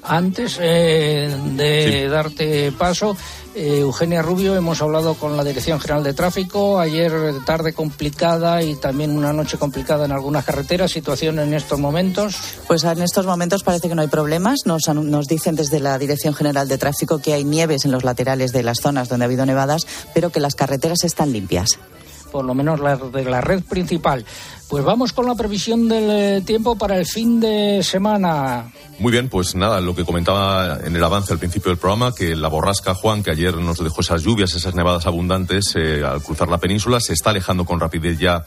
Antes 0.04 0.58
eh, 0.60 1.36
de 1.56 2.02
sí. 2.04 2.08
darte 2.08 2.72
paso, 2.72 3.16
eh, 3.56 3.78
Eugenia 3.78 4.20
Rubio, 4.20 4.54
hemos 4.54 4.82
hablado 4.82 5.14
con 5.14 5.36
la 5.36 5.42
Dirección 5.42 5.80
General 5.80 6.04
de 6.04 6.12
Tráfico. 6.12 6.78
Ayer 6.78 7.12
tarde 7.46 7.72
complicada 7.72 8.62
y 8.62 8.76
también 8.76 9.16
una 9.16 9.32
noche 9.32 9.56
complicada 9.56 10.04
en 10.04 10.12
algunas 10.12 10.44
carreteras. 10.44 10.90
¿Situación 10.90 11.38
en 11.38 11.54
estos 11.54 11.80
momentos? 11.80 12.36
Pues 12.66 12.84
en 12.84 13.00
estos 13.00 13.24
momentos 13.24 13.62
parece 13.62 13.88
que 13.88 13.94
no 13.94 14.02
hay 14.02 14.08
problemas. 14.08 14.60
Nos, 14.66 14.86
nos 14.88 15.26
dicen 15.26 15.56
desde 15.56 15.80
la 15.80 15.98
Dirección 15.98 16.34
General 16.34 16.68
de 16.68 16.76
Tráfico 16.76 17.18
que 17.18 17.32
hay 17.32 17.44
nieves 17.44 17.86
en 17.86 17.92
los 17.92 18.04
laterales 18.04 18.52
de 18.52 18.62
las 18.62 18.78
zonas 18.78 19.08
donde 19.08 19.24
ha 19.24 19.26
habido 19.26 19.46
nevadas, 19.46 19.86
pero 20.12 20.30
que 20.30 20.40
las 20.40 20.54
carreteras 20.54 21.04
están 21.04 21.32
limpias 21.32 21.78
por 22.36 22.44
lo 22.44 22.54
menos 22.54 22.80
la 22.80 22.96
de 22.96 23.24
la 23.24 23.40
red 23.40 23.62
principal. 23.62 24.26
Pues 24.68 24.84
vamos 24.84 25.12
con 25.12 25.26
la 25.26 25.34
previsión 25.36 25.88
del 25.88 26.44
tiempo 26.44 26.76
para 26.76 26.98
el 26.98 27.06
fin 27.06 27.38
de 27.38 27.82
semana. 27.84 28.72
Muy 28.98 29.12
bien, 29.12 29.28
pues 29.28 29.54
nada, 29.54 29.80
lo 29.80 29.94
que 29.94 30.04
comentaba 30.04 30.80
en 30.82 30.96
el 30.96 31.04
avance 31.04 31.32
al 31.32 31.38
principio 31.38 31.70
del 31.70 31.78
programa, 31.78 32.12
que 32.12 32.34
la 32.34 32.48
borrasca 32.48 32.94
Juan, 32.94 33.22
que 33.22 33.30
ayer 33.30 33.54
nos 33.56 33.78
dejó 33.78 34.00
esas 34.00 34.22
lluvias, 34.22 34.54
esas 34.54 34.74
nevadas 34.74 35.06
abundantes 35.06 35.74
eh, 35.76 36.02
al 36.04 36.20
cruzar 36.20 36.48
la 36.48 36.58
península, 36.58 36.98
se 36.98 37.12
está 37.12 37.30
alejando 37.30 37.64
con 37.64 37.78
rapidez 37.78 38.18
ya 38.18 38.44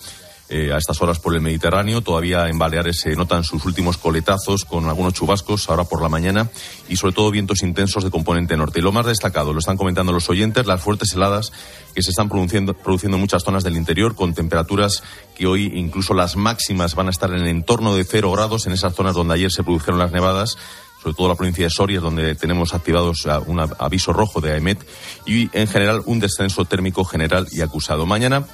eh, 0.49 0.73
a 0.73 0.77
estas 0.77 0.99
horas 1.01 1.19
por 1.19 1.35
el 1.35 1.41
Mediterráneo. 1.41 2.01
Todavía 2.01 2.47
en 2.49 2.57
Baleares 2.57 2.99
se 2.99 3.15
notan 3.15 3.43
sus 3.43 3.65
últimos 3.65 3.97
coletazos 3.97 4.65
con 4.65 4.89
algunos 4.89 5.13
chubascos 5.13 5.69
ahora 5.69 5.83
por 5.83 6.01
la 6.01 6.09
mañana 6.09 6.49
y 6.87 6.95
sobre 6.95 7.13
todo 7.13 7.29
vientos 7.29 7.61
intensos 7.61 8.03
de 8.03 8.09
componente 8.09 8.57
norte. 8.57 8.79
Y 8.79 8.81
lo 8.81 8.91
más 8.91 9.05
destacado, 9.05 9.53
lo 9.53 9.59
están 9.59 9.77
comentando 9.77 10.11
los 10.11 10.29
oyentes, 10.29 10.65
las 10.65 10.81
fuertes 10.81 11.13
heladas 11.13 11.51
que 11.93 12.01
se 12.01 12.09
están 12.09 12.29
produciendo, 12.29 12.73
produciendo 12.73 13.17
en 13.17 13.21
muchas 13.21 13.43
zonas 13.43 13.63
del 13.63 13.77
interior 13.77 14.15
con 14.15 14.33
temperaturas 14.33 15.03
que 15.35 15.45
hoy 15.45 15.71
incluso 15.75 16.13
las 16.13 16.35
máximas 16.35 16.95
van 16.95 17.07
a 17.07 17.11
estar 17.11 17.29
en 17.29 17.41
el 17.41 17.47
entorno 17.47 17.95
de 17.95 18.03
cero 18.03 18.31
grados 18.31 18.65
en 18.65 18.73
esas 18.73 18.95
zonas 18.95 19.13
donde 19.13 19.35
ayer 19.35 19.51
se 19.51 19.63
produjeron 19.63 19.99
las 19.99 20.11
nevadas 20.11 20.57
sobre 21.01 21.15
todo 21.15 21.29
la 21.29 21.35
provincia 21.35 21.63
de 21.63 21.69
Soria, 21.69 22.01
donde 22.01 22.35
tenemos 22.35 22.73
activados 22.73 23.25
un 23.45 23.59
aviso 23.59 24.11
rojo 24.11 24.41
de 24.41 24.51
AEMET, 24.51 24.85
y 25.25 25.49
en 25.57 25.67
general 25.67 26.01
un 26.05 26.19
descenso 26.19 26.65
térmico 26.65 27.05
general 27.05 27.47
y 27.51 27.61
acusado. 27.61 28.05
Mañana 28.05 28.45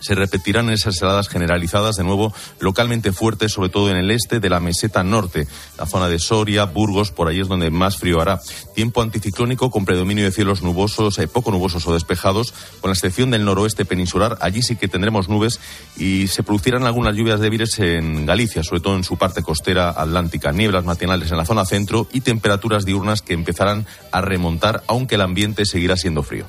se 0.00 0.14
repetirán 0.14 0.70
esas 0.70 1.00
heladas 1.00 1.28
generalizadas 1.28 1.96
de 1.96 2.04
nuevo 2.04 2.32
localmente 2.60 3.12
fuertes, 3.12 3.52
sobre 3.52 3.68
todo 3.68 3.90
en 3.90 3.96
el 3.96 4.10
este 4.10 4.40
de 4.40 4.50
la 4.50 4.60
meseta 4.60 5.02
norte, 5.02 5.46
la 5.78 5.86
zona 5.86 6.08
de 6.08 6.18
Soria, 6.18 6.64
Burgos, 6.64 7.10
por 7.10 7.28
ahí 7.28 7.40
es 7.40 7.48
donde 7.48 7.70
más 7.70 7.96
frío 7.96 8.20
hará. 8.20 8.40
Tiempo 8.74 9.02
anticiclónico 9.02 9.70
con 9.70 9.84
predominio 9.84 10.24
de 10.24 10.32
cielos 10.32 10.62
nubosos, 10.62 11.18
eh, 11.18 11.28
poco 11.28 11.50
nubosos 11.50 11.86
o 11.86 11.94
despejados, 11.94 12.52
con 12.80 12.90
la 12.90 12.94
excepción 12.94 13.30
del 13.30 13.44
noroeste 13.44 13.84
peninsular. 13.84 14.38
Allí 14.40 14.62
sí 14.62 14.76
que 14.76 14.88
tendremos 14.88 15.28
nubes 15.28 15.60
y 15.96 16.28
se 16.28 16.42
producirán 16.42 16.84
algunas 16.84 17.14
lluvias 17.14 17.40
débiles 17.40 17.78
en 17.78 18.26
Galicia, 18.26 18.62
sobre 18.62 18.80
todo 18.80 18.96
en 18.96 19.04
su 19.04 19.16
parte 19.16 19.42
costera 19.42 19.90
atlántica, 19.90 20.52
nieblas 20.52 20.84
matinales 20.84 21.30
en 21.30 21.38
la 21.38 21.44
zona 21.44 21.64
centro 21.64 22.08
y 22.12 22.20
temperaturas 22.20 22.84
diurnas 22.84 23.22
que 23.22 23.34
empezarán 23.34 23.86
a 24.12 24.20
remontar, 24.20 24.82
aunque 24.86 25.16
el 25.16 25.22
ambiente 25.22 25.64
seguirá 25.64 25.96
siendo 25.96 26.22
frío. 26.22 26.46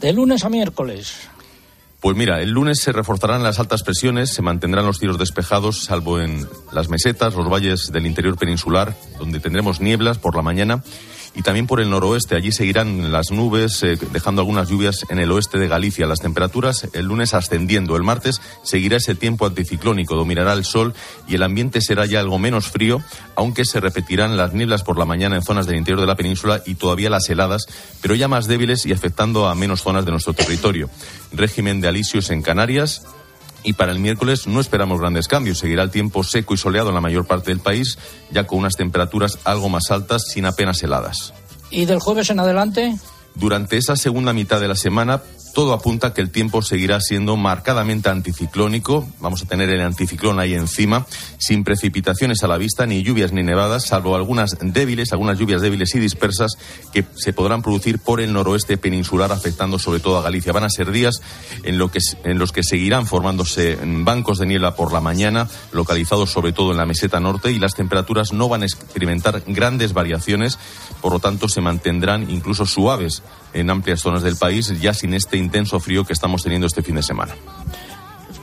De 0.00 0.12
lunes 0.12 0.44
a 0.44 0.50
miércoles. 0.50 1.14
Pues 2.06 2.16
mira, 2.16 2.40
el 2.40 2.50
lunes 2.50 2.78
se 2.78 2.92
reforzarán 2.92 3.42
las 3.42 3.58
altas 3.58 3.82
presiones, 3.82 4.30
se 4.30 4.40
mantendrán 4.40 4.86
los 4.86 4.98
cielos 4.98 5.18
despejados, 5.18 5.82
salvo 5.82 6.20
en 6.20 6.46
las 6.70 6.88
mesetas, 6.88 7.34
los 7.34 7.50
valles 7.50 7.90
del 7.90 8.06
interior 8.06 8.38
peninsular, 8.38 8.94
donde 9.18 9.40
tendremos 9.40 9.80
nieblas 9.80 10.16
por 10.16 10.36
la 10.36 10.42
mañana, 10.42 10.84
y 11.36 11.42
también 11.42 11.66
por 11.66 11.80
el 11.80 11.90
noroeste. 11.90 12.34
Allí 12.34 12.50
seguirán 12.50 13.12
las 13.12 13.30
nubes, 13.30 13.82
eh, 13.82 13.98
dejando 14.10 14.40
algunas 14.40 14.68
lluvias 14.68 15.04
en 15.10 15.18
el 15.18 15.30
oeste 15.30 15.58
de 15.58 15.68
Galicia. 15.68 16.06
Las 16.06 16.20
temperaturas 16.20 16.88
el 16.94 17.06
lunes 17.06 17.34
ascendiendo. 17.34 17.94
El 17.94 18.02
martes 18.02 18.40
seguirá 18.62 18.96
ese 18.96 19.14
tiempo 19.14 19.46
anticiclónico, 19.46 20.16
dominará 20.16 20.54
el 20.54 20.64
sol 20.64 20.94
y 21.28 21.34
el 21.34 21.42
ambiente 21.42 21.80
será 21.80 22.06
ya 22.06 22.20
algo 22.20 22.38
menos 22.38 22.68
frío, 22.68 23.02
aunque 23.36 23.64
se 23.64 23.80
repetirán 23.80 24.36
las 24.36 24.54
nieblas 24.54 24.82
por 24.82 24.98
la 24.98 25.04
mañana 25.04 25.36
en 25.36 25.42
zonas 25.42 25.66
del 25.66 25.76
interior 25.76 26.00
de 26.00 26.06
la 26.06 26.16
península 26.16 26.62
y 26.64 26.76
todavía 26.76 27.10
las 27.10 27.28
heladas, 27.28 27.66
pero 28.00 28.14
ya 28.14 28.28
más 28.28 28.46
débiles 28.46 28.86
y 28.86 28.92
afectando 28.92 29.46
a 29.46 29.54
menos 29.54 29.82
zonas 29.82 30.06
de 30.06 30.12
nuestro 30.12 30.32
territorio. 30.32 30.88
Régimen 31.32 31.80
de 31.80 31.88
alisios 31.88 32.30
en 32.30 32.42
Canarias, 32.42 33.02
y 33.62 33.72
para 33.74 33.92
el 33.92 33.98
miércoles 33.98 34.46
no 34.46 34.60
esperamos 34.60 35.00
grandes 35.00 35.28
cambios. 35.28 35.58
Seguirá 35.58 35.82
el 35.82 35.90
tiempo 35.90 36.22
seco 36.22 36.54
y 36.54 36.56
soleado 36.56 36.88
en 36.88 36.94
la 36.94 37.00
mayor 37.00 37.26
parte 37.26 37.50
del 37.50 37.60
país, 37.60 37.98
ya 38.30 38.46
con 38.46 38.58
unas 38.58 38.76
temperaturas 38.76 39.38
algo 39.44 39.68
más 39.68 39.90
altas, 39.90 40.22
sin 40.32 40.46
apenas 40.46 40.82
heladas. 40.82 41.34
¿Y 41.70 41.84
del 41.84 42.00
jueves 42.00 42.30
en 42.30 42.40
adelante? 42.40 42.96
Durante 43.34 43.76
esa 43.76 43.96
segunda 43.96 44.32
mitad 44.32 44.60
de 44.60 44.68
la 44.68 44.76
semana, 44.76 45.22
todo 45.56 45.72
apunta 45.72 46.08
a 46.08 46.12
que 46.12 46.20
el 46.20 46.28
tiempo 46.28 46.60
seguirá 46.60 47.00
siendo 47.00 47.34
marcadamente 47.38 48.10
anticiclónico. 48.10 49.08
Vamos 49.20 49.40
a 49.40 49.46
tener 49.46 49.70
el 49.70 49.80
anticiclón 49.80 50.38
ahí 50.38 50.52
encima, 50.52 51.06
sin 51.38 51.64
precipitaciones 51.64 52.42
a 52.42 52.46
la 52.46 52.58
vista, 52.58 52.84
ni 52.84 53.02
lluvias 53.02 53.32
ni 53.32 53.42
nevadas, 53.42 53.86
salvo 53.86 54.16
algunas 54.16 54.58
débiles, 54.60 55.14
algunas 55.14 55.38
lluvias 55.38 55.62
débiles 55.62 55.94
y 55.94 55.98
dispersas 55.98 56.58
que 56.92 57.06
se 57.14 57.32
podrán 57.32 57.62
producir 57.62 58.00
por 58.00 58.20
el 58.20 58.34
noroeste 58.34 58.76
peninsular, 58.76 59.32
afectando 59.32 59.78
sobre 59.78 60.00
todo 60.00 60.18
a 60.18 60.22
Galicia. 60.22 60.52
Van 60.52 60.64
a 60.64 60.68
ser 60.68 60.90
días 60.92 61.22
en, 61.62 61.80
en 62.24 62.38
los 62.38 62.52
que 62.52 62.62
seguirán 62.62 63.06
formándose 63.06 63.78
bancos 63.82 64.38
de 64.38 64.44
niebla 64.44 64.76
por 64.76 64.92
la 64.92 65.00
mañana, 65.00 65.48
localizados 65.72 66.30
sobre 66.30 66.52
todo 66.52 66.72
en 66.72 66.76
la 66.76 66.84
meseta 66.84 67.18
norte, 67.18 67.50
y 67.50 67.58
las 67.58 67.74
temperaturas 67.74 68.34
no 68.34 68.50
van 68.50 68.60
a 68.60 68.66
experimentar 68.66 69.42
grandes 69.46 69.94
variaciones, 69.94 70.58
por 71.00 71.12
lo 71.12 71.18
tanto 71.18 71.48
se 71.48 71.62
mantendrán 71.62 72.28
incluso 72.28 72.66
suaves 72.66 73.22
en 73.56 73.70
amplias 73.70 74.00
zonas 74.00 74.22
del 74.22 74.36
país, 74.36 74.72
ya 74.80 74.92
sin 74.92 75.14
este 75.14 75.36
intenso 75.36 75.80
frío 75.80 76.04
que 76.04 76.12
estamos 76.12 76.42
teniendo 76.42 76.66
este 76.66 76.82
fin 76.82 76.94
de 76.96 77.02
semana. 77.02 77.34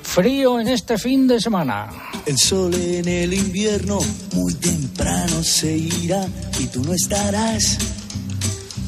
Frío 0.01 0.59
en 0.59 0.67
este 0.67 0.97
fin 0.97 1.27
de 1.27 1.39
semana. 1.39 1.89
El 2.25 2.37
sol 2.37 2.73
en 2.73 3.07
el 3.07 3.33
invierno 3.33 3.99
muy 4.33 4.53
temprano 4.55 5.43
se 5.43 5.77
irá 5.77 6.27
y 6.59 6.65
tú 6.67 6.83
no 6.83 6.93
estarás, 6.93 7.77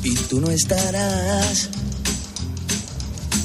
y 0.03 0.15
tú 0.15 0.41
no 0.41 0.49
estarás. 0.49 1.69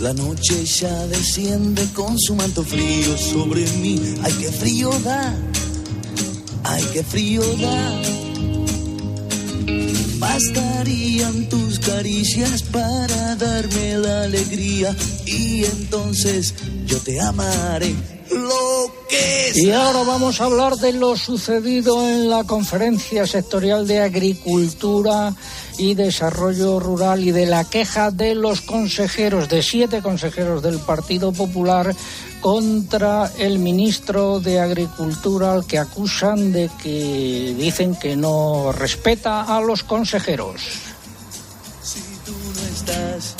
La 0.00 0.14
noche 0.14 0.64
ya 0.64 1.06
desciende 1.06 1.87
con 1.92 2.18
su 2.18 2.34
manto 2.34 2.64
frío 2.64 3.18
sobre 3.18 3.66
mí. 3.82 4.00
Ay, 4.22 4.32
qué 4.40 4.50
frío 4.50 4.90
da, 5.04 5.34
ay, 6.64 6.84
qué 6.94 7.02
frío 7.02 7.42
da. 7.58 8.29
Bastarían 10.18 11.48
tus 11.48 11.78
caricias 11.78 12.62
para 12.62 13.36
darme 13.36 13.98
la 13.98 14.22
alegría 14.24 14.94
y 15.26 15.64
entonces 15.64 16.54
yo 16.86 16.98
te 16.98 17.20
amaré. 17.20 17.94
Lo 18.30 18.92
que 19.08 19.52
Y 19.56 19.70
ahora 19.70 20.04
vamos 20.04 20.40
a 20.40 20.44
hablar 20.44 20.76
de 20.76 20.92
lo 20.92 21.16
sucedido 21.16 22.08
en 22.08 22.30
la 22.30 22.44
conferencia 22.44 23.26
sectorial 23.26 23.86
de 23.88 24.00
Agricultura 24.00 25.34
y 25.78 25.94
Desarrollo 25.94 26.78
Rural 26.78 27.24
y 27.24 27.32
de 27.32 27.46
la 27.46 27.64
queja 27.64 28.10
de 28.10 28.34
los 28.34 28.60
consejeros, 28.60 29.48
de 29.48 29.62
siete 29.62 30.00
consejeros 30.00 30.62
del 30.62 30.78
Partido 30.78 31.32
Popular 31.32 31.94
contra 32.40 33.30
el 33.38 33.59
ministro 33.59 34.40
de 34.40 34.61
Agricultura 34.61 35.52
al 35.52 35.66
que 35.66 35.78
acusan 35.78 36.52
de 36.52 36.70
que 36.82 37.54
dicen 37.59 37.94
que 37.94 38.16
no 38.16 38.73
respeta 38.73 39.42
a 39.42 39.61
los 39.61 39.82
consejeros. 39.82 40.62
tú 42.25 42.32
no 42.32 42.68
estás. 42.68 43.37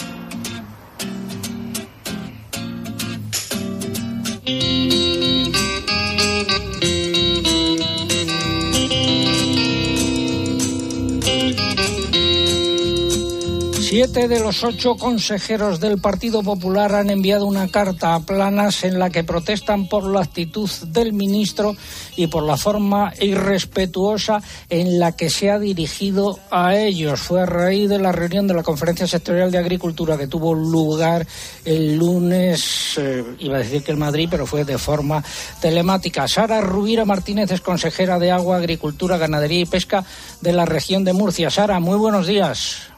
Siete 13.90 14.28
de 14.28 14.38
los 14.38 14.62
ocho 14.62 14.94
consejeros 14.94 15.80
del 15.80 15.99
Partido 15.99 16.44
Popular 16.44 16.94
han 16.94 17.11
enviado 17.11 17.44
una 17.44 17.66
carta 17.66 18.14
a 18.14 18.20
Planas 18.20 18.85
en 18.85 19.00
la 19.00 19.11
que 19.11 19.25
protestan 19.25 19.88
por 19.88 20.04
la 20.04 20.20
actitud 20.20 20.70
del 20.87 21.12
ministro 21.12 21.75
y 22.14 22.28
por 22.28 22.44
la 22.44 22.56
forma 22.56 23.12
irrespetuosa 23.20 24.42
en 24.68 25.00
la 25.00 25.16
que 25.16 25.28
se 25.28 25.50
ha 25.50 25.59
dirigido 25.59 26.38
a 26.52 26.76
ellos. 26.76 27.18
Fue 27.18 27.42
a 27.42 27.47
raíz 27.47 27.88
de 27.88 27.99
la 27.99 28.12
reunión 28.12 28.47
de 28.47 28.54
la 28.54 28.62
Conferencia 28.62 29.09
Sectorial 29.09 29.50
de 29.50 29.59
Agricultura 29.59 30.16
que 30.16 30.28
tuvo 30.28 30.54
lugar 30.54 31.26
el 31.64 31.97
lunes, 31.97 32.97
eh, 32.97 33.25
iba 33.40 33.56
a 33.56 33.59
decir 33.59 33.82
que 33.82 33.90
en 33.90 33.99
Madrid, 33.99 34.28
pero 34.30 34.47
fue 34.47 34.64
de 34.64 34.78
forma 34.78 35.25
telemática. 35.61 36.28
Sara 36.28 36.61
Rubira 36.61 37.04
Martínez 37.04 37.50
es 37.50 37.61
consejera 37.61 38.20
de 38.20 38.30
Agua, 38.30 38.56
Agricultura, 38.56 39.18
Ganadería 39.18 39.62
y 39.62 39.66
Pesca 39.66 40.04
de 40.40 40.52
la 40.52 40.64
región 40.64 41.02
de 41.02 41.12
Murcia. 41.12 41.50
Sara, 41.50 41.80
muy 41.80 41.99
buenos 41.99 42.28
días. 42.28 42.89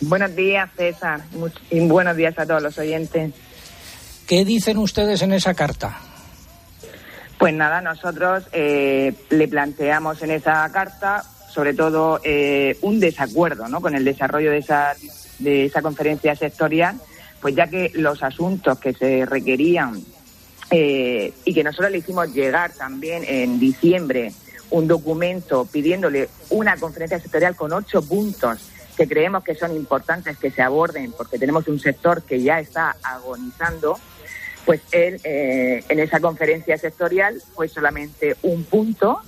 Buenos 0.00 0.34
días, 0.34 0.70
César. 0.76 1.20
Much- 1.34 1.60
y 1.70 1.80
buenos 1.80 2.16
días 2.16 2.38
a 2.38 2.46
todos 2.46 2.62
los 2.62 2.78
oyentes. 2.78 3.32
¿Qué 4.26 4.44
dicen 4.44 4.78
ustedes 4.78 5.22
en 5.22 5.32
esa 5.32 5.54
carta? 5.54 5.98
Pues 7.38 7.54
nada, 7.54 7.80
nosotros 7.80 8.44
eh, 8.52 9.14
le 9.30 9.48
planteamos 9.48 10.22
en 10.22 10.30
esa 10.30 10.68
carta, 10.72 11.24
sobre 11.52 11.74
todo, 11.74 12.20
eh, 12.22 12.76
un 12.82 13.00
desacuerdo 13.00 13.66
¿no? 13.68 13.80
con 13.80 13.94
el 13.94 14.04
desarrollo 14.04 14.50
de 14.50 14.58
esa, 14.58 14.94
de 15.38 15.64
esa 15.64 15.82
conferencia 15.82 16.34
sectorial, 16.36 16.96
pues 17.40 17.54
ya 17.54 17.66
que 17.66 17.90
los 17.94 18.22
asuntos 18.22 18.78
que 18.78 18.92
se 18.92 19.24
requerían 19.26 20.00
eh, 20.70 21.32
y 21.44 21.54
que 21.54 21.64
nosotros 21.64 21.90
le 21.90 21.98
hicimos 21.98 22.32
llegar 22.32 22.72
también 22.72 23.24
en 23.26 23.58
diciembre 23.58 24.32
un 24.70 24.86
documento 24.86 25.64
pidiéndole 25.64 26.28
una 26.50 26.76
conferencia 26.76 27.18
sectorial 27.18 27.56
con 27.56 27.72
ocho 27.72 28.02
puntos 28.06 28.60
que 29.00 29.08
creemos 29.08 29.42
que 29.42 29.54
son 29.54 29.74
importantes 29.74 30.36
que 30.36 30.50
se 30.50 30.60
aborden 30.60 31.10
porque 31.12 31.38
tenemos 31.38 31.66
un 31.68 31.80
sector 31.80 32.22
que 32.22 32.42
ya 32.42 32.60
está 32.60 32.96
agonizando, 33.02 33.98
pues 34.66 34.82
él 34.92 35.18
eh, 35.24 35.82
en 35.88 36.00
esa 36.00 36.20
conferencia 36.20 36.76
sectorial 36.76 37.40
fue 37.54 37.66
solamente 37.66 38.36
un 38.42 38.62
punto 38.64 39.22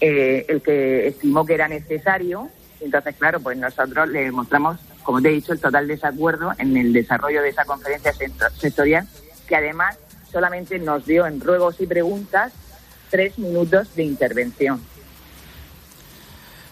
eh, 0.00 0.44
el 0.48 0.60
que 0.60 1.06
estimó 1.06 1.46
que 1.46 1.54
era 1.54 1.68
necesario. 1.68 2.48
Entonces, 2.80 3.14
claro, 3.16 3.38
pues 3.38 3.56
nosotros 3.56 4.08
le 4.08 4.28
mostramos, 4.32 4.80
como 5.04 5.22
te 5.22 5.28
he 5.28 5.32
dicho, 5.32 5.52
el 5.52 5.60
total 5.60 5.86
desacuerdo 5.86 6.50
en 6.58 6.76
el 6.76 6.92
desarrollo 6.92 7.42
de 7.42 7.50
esa 7.50 7.64
conferencia 7.64 8.12
sector- 8.12 8.50
sectorial, 8.58 9.06
que 9.46 9.54
además 9.54 9.96
solamente 10.32 10.80
nos 10.80 11.06
dio 11.06 11.28
en 11.28 11.40
ruegos 11.40 11.76
y 11.80 11.86
preguntas 11.86 12.52
tres 13.08 13.38
minutos 13.38 13.94
de 13.94 14.02
intervención. 14.02 14.82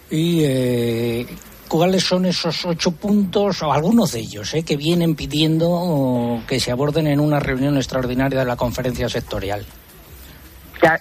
¿Y 0.09 0.43
eh, 0.43 1.27
cuáles 1.71 2.03
son 2.03 2.25
esos 2.25 2.65
ocho 2.65 2.91
puntos, 2.91 3.63
o 3.63 3.71
algunos 3.71 4.11
de 4.11 4.19
ellos, 4.19 4.53
eh, 4.53 4.63
que 4.63 4.75
vienen 4.75 5.15
pidiendo 5.15 6.43
que 6.45 6.59
se 6.59 6.69
aborden 6.69 7.07
en 7.07 7.21
una 7.21 7.39
reunión 7.39 7.77
extraordinaria 7.77 8.39
de 8.39 8.45
la 8.45 8.57
conferencia 8.57 9.07
sectorial? 9.07 9.65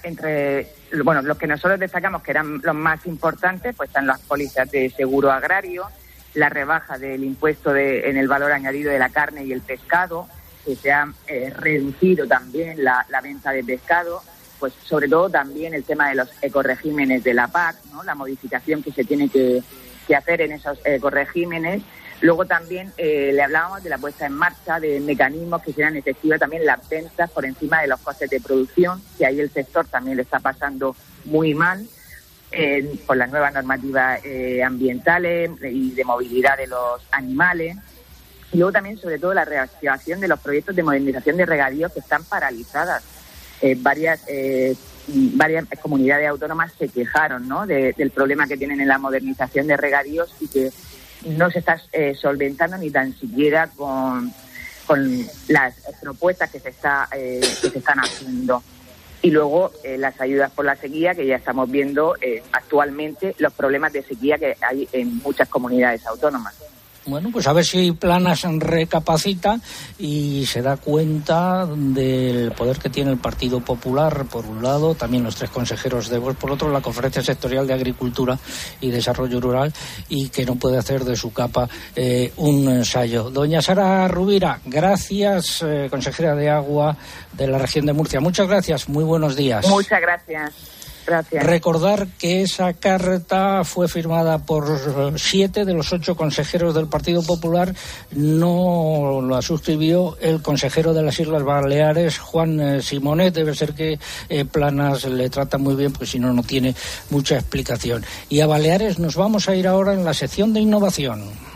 Entre 0.05 0.73
bueno 1.03 1.23
los 1.23 1.37
que 1.39 1.49
nosotros 1.49 1.81
destacamos 1.81 2.23
que 2.23 2.31
eran 2.31 2.61
los 2.63 2.75
más 2.75 3.05
importantes 3.07 3.75
pues 3.77 3.89
están 3.89 4.07
las 4.07 4.21
pólizas 4.21 4.71
de 4.71 4.91
seguro 4.91 5.31
agrario 5.31 5.85
la 6.35 6.49
rebaja 6.49 6.99
del 6.99 7.25
impuesto 7.25 7.73
de, 7.73 8.11
en 8.11 8.17
el 8.17 8.29
valor 8.29 8.53
añadido 8.53 8.93
de 8.93 8.99
la 8.99 9.09
carne 9.09 9.45
y 9.45 9.53
el 9.53 9.63
pescado 9.63 10.27
que 10.65 10.77
se 10.77 10.93
ha 10.93 11.09
eh, 11.29 11.53
reducido 11.57 12.27
también 12.27 12.85
la, 12.85 13.07
la 13.09 13.21
venta 13.21 13.53
de 13.53 13.65
pescado 13.65 14.21
pues 14.59 14.75
sobre 14.85 15.09
todo 15.09 15.31
también 15.31 15.75
el 15.75 15.85
tema 15.85 16.09
de 16.11 16.17
los 16.17 16.29
ecoregímenes 16.43 17.25
de 17.25 17.35
la 17.35 17.49
PAC 17.49 17.77
¿no? 17.93 18.03
la 18.03 18.15
modificación 18.15 18.83
que 18.83 18.93
se 18.93 19.05
tiene 19.05 19.29
que, 19.29 19.63
que 20.11 20.17
hacer 20.17 20.41
en 20.41 20.51
esos 20.51 20.79
ecoregímenes 20.85 21.83
Luego 22.21 22.45
también 22.45 22.93
eh, 22.99 23.31
le 23.33 23.43
hablábamos 23.43 23.83
de 23.83 23.89
la 23.89 23.97
puesta 23.97 24.27
en 24.27 24.33
marcha 24.33 24.79
de 24.79 25.01
mecanismos 25.01 25.63
que 25.63 25.73
sean 25.73 25.97
efectivos 25.97 26.39
también 26.39 26.67
las 26.67 26.87
ventas 26.89 27.31
por 27.31 27.47
encima 27.47 27.81
de 27.81 27.89
los 27.89 28.01
costes 28.01 28.29
de 28.29 28.41
producción, 28.41 29.03
que 29.17 29.25
ahí 29.25 29.41
el 29.41 29.51
sector 29.51 29.87
también 29.87 30.19
le 30.19 30.25
está 30.25 30.39
pasando 30.39 30.95
muy 31.25 31.55
mal 31.55 31.87
eh, 32.53 32.99
por 33.07 33.17
las 33.17 33.31
nuevas 33.31 33.55
normativas 33.55 34.21
eh, 34.25 34.63
ambientales 34.63 35.51
y 35.63 35.93
de 35.93 36.05
movilidad 36.05 36.59
de 36.59 36.67
los 36.67 37.01
animales. 37.11 37.77
Y 38.53 38.59
luego 38.59 38.73
también, 38.73 38.99
sobre 38.99 39.19
todo, 39.19 39.33
la 39.33 39.47
reactivación 39.47 40.21
de 40.21 40.29
los 40.29 40.41
proyectos 40.41 40.77
de 40.77 40.83
modernización 40.83 41.39
de 41.39 41.47
regadíos 41.47 41.93
que 41.93 42.01
están 42.01 42.25
paralizadas. 42.25 43.03
Eh, 43.63 43.77
varias 43.79 44.25
eh, 44.27 44.75
varias 45.13 45.65
comunidades 45.83 46.29
autónomas 46.29 46.73
se 46.79 46.89
quejaron 46.89 47.49
¿no? 47.49 47.67
de- 47.67 47.93
del 47.97 48.11
problema 48.11 48.47
que 48.47 48.57
tienen 48.57 48.81
en 48.81 48.89
la 48.89 48.99
modernización 48.99 49.67
de 49.67 49.77
regadíos 49.77 50.35
y 50.41 50.49
que 50.49 50.71
no 51.27 51.51
se 51.51 51.59
está 51.61 51.81
eh, 51.93 52.15
solventando 52.15 52.79
ni 52.79 52.91
tan 52.91 53.13
siquiera 53.19 53.69
con, 53.77 54.33
con 54.87 55.19
las 55.49 55.75
propuestas 56.01 56.51
que 56.51 56.61
se 56.61 56.71
está 56.71 57.09
eh, 57.13 57.41
que 57.61 57.71
se 57.71 57.79
están 57.79 57.99
haciendo 58.01 58.63
y 59.23 59.31
luego 59.31 59.71
eh, 59.85 59.99
las 59.99 60.19
ayudas 60.21 60.51
por 60.51 60.65
la 60.65 60.77
sequía 60.77 61.15
que 61.15 61.27
ya 61.27 61.37
estamos 61.37 61.71
viendo 61.71 62.17
eh, 62.23 62.43
actualmente 62.53 63.35
los 63.39 63.53
problemas 63.53 63.93
de 63.93 64.03
sequía 64.03 64.39
que 64.39 64.57
hay 64.63 64.89
en 64.93 65.19
muchas 65.19 65.47
comunidades 65.49 66.07
autónomas. 66.07 66.55
Bueno, 67.07 67.31
pues 67.33 67.47
a 67.47 67.53
ver 67.53 67.65
si 67.65 67.93
Planas 67.93 68.43
recapacita 68.43 69.59
y 69.99 70.45
se 70.47 70.61
da 70.61 70.77
cuenta 70.77 71.67
del 71.67 72.53
poder 72.53 72.79
que 72.79 72.91
tiene 72.91 73.11
el 73.11 73.19
Partido 73.19 73.61
Popular, 73.61 74.27
por 74.27 74.45
un 74.45 74.63
lado, 74.63 74.95
también 74.95 75.25
los 75.25 75.35
tres 75.35 75.51
consejeros 75.51 76.11
de 76.11 76.19
Vox, 76.19 76.37
por 76.37 76.51
otro, 76.51 76.71
la 76.71 76.83
Conferencia 76.83 77.23
Sectorial 77.23 77.67
de 77.67 77.75
Agricultura 77.75 78.39
y 78.81 78.91
Desarrollo 78.91 79.41
Rural, 79.41 79.73
y 80.09 80.29
que 80.29 80.45
no 80.45 80.57
puede 80.57 80.77
hacer 80.77 81.05
de 81.05 81.17
su 81.17 81.33
capa 81.33 81.69
eh, 81.97 82.33
un 82.37 82.69
ensayo. 82.69 83.31
Doña 83.31 83.63
Sara 83.63 84.07
Rubira, 84.07 84.61
gracias, 84.67 85.63
eh, 85.63 85.89
consejera 85.91 86.35
de 86.35 86.51
Agua 86.51 86.97
de 87.33 87.47
la 87.47 87.59
región 87.59 87.87
de 87.87 87.95
Murcia. 87.95 88.21
Muchas 88.21 88.47
gracias, 88.47 88.89
muy 88.89 89.05
buenos 89.05 89.37
días. 89.37 89.67
Muchas 89.69 90.01
gracias. 90.01 90.80
Recordar 91.33 92.07
que 92.19 92.43
esa 92.43 92.73
carta 92.75 93.65
fue 93.65 93.89
firmada 93.89 94.39
por 94.39 94.69
eh, 94.69 95.13
siete 95.17 95.65
de 95.65 95.75
los 95.75 95.93
ocho 95.93 96.15
consejeros 96.15 96.75
del 96.75 96.87
Partido 96.87 97.23
Popular. 97.23 97.75
No 98.13 99.21
la 99.29 99.43
suscribió 99.43 100.17
el 100.21 100.43
consejero 100.43 100.95
de 100.95 101.03
las 101.03 101.19
Islas 101.19 101.43
Baleares, 101.43 102.19
Juan 102.19 102.61
eh, 102.61 102.83
Simonet. 102.83 103.35
Debe 103.35 103.55
ser 103.55 103.75
que 103.75 103.99
eh, 104.29 104.45
Planas 104.45 105.05
le 105.05 105.29
trata 105.31 105.59
muy 105.59 105.75
bien, 105.75 105.93
porque 105.93 106.07
si 106.07 106.19
no, 106.19 106.33
no 106.33 106.43
tiene 106.43 106.75
mucha 107.11 107.37
explicación. 107.37 108.05
Y 108.29 108.41
a 108.41 108.47
Baleares 108.47 108.99
nos 108.99 109.17
vamos 109.17 109.49
a 109.49 109.55
ir 109.55 109.67
ahora 109.67 109.95
en 109.95 110.05
la 110.05 110.15
sección 110.15 110.53
de 110.53 110.61
innovación. 110.61 111.50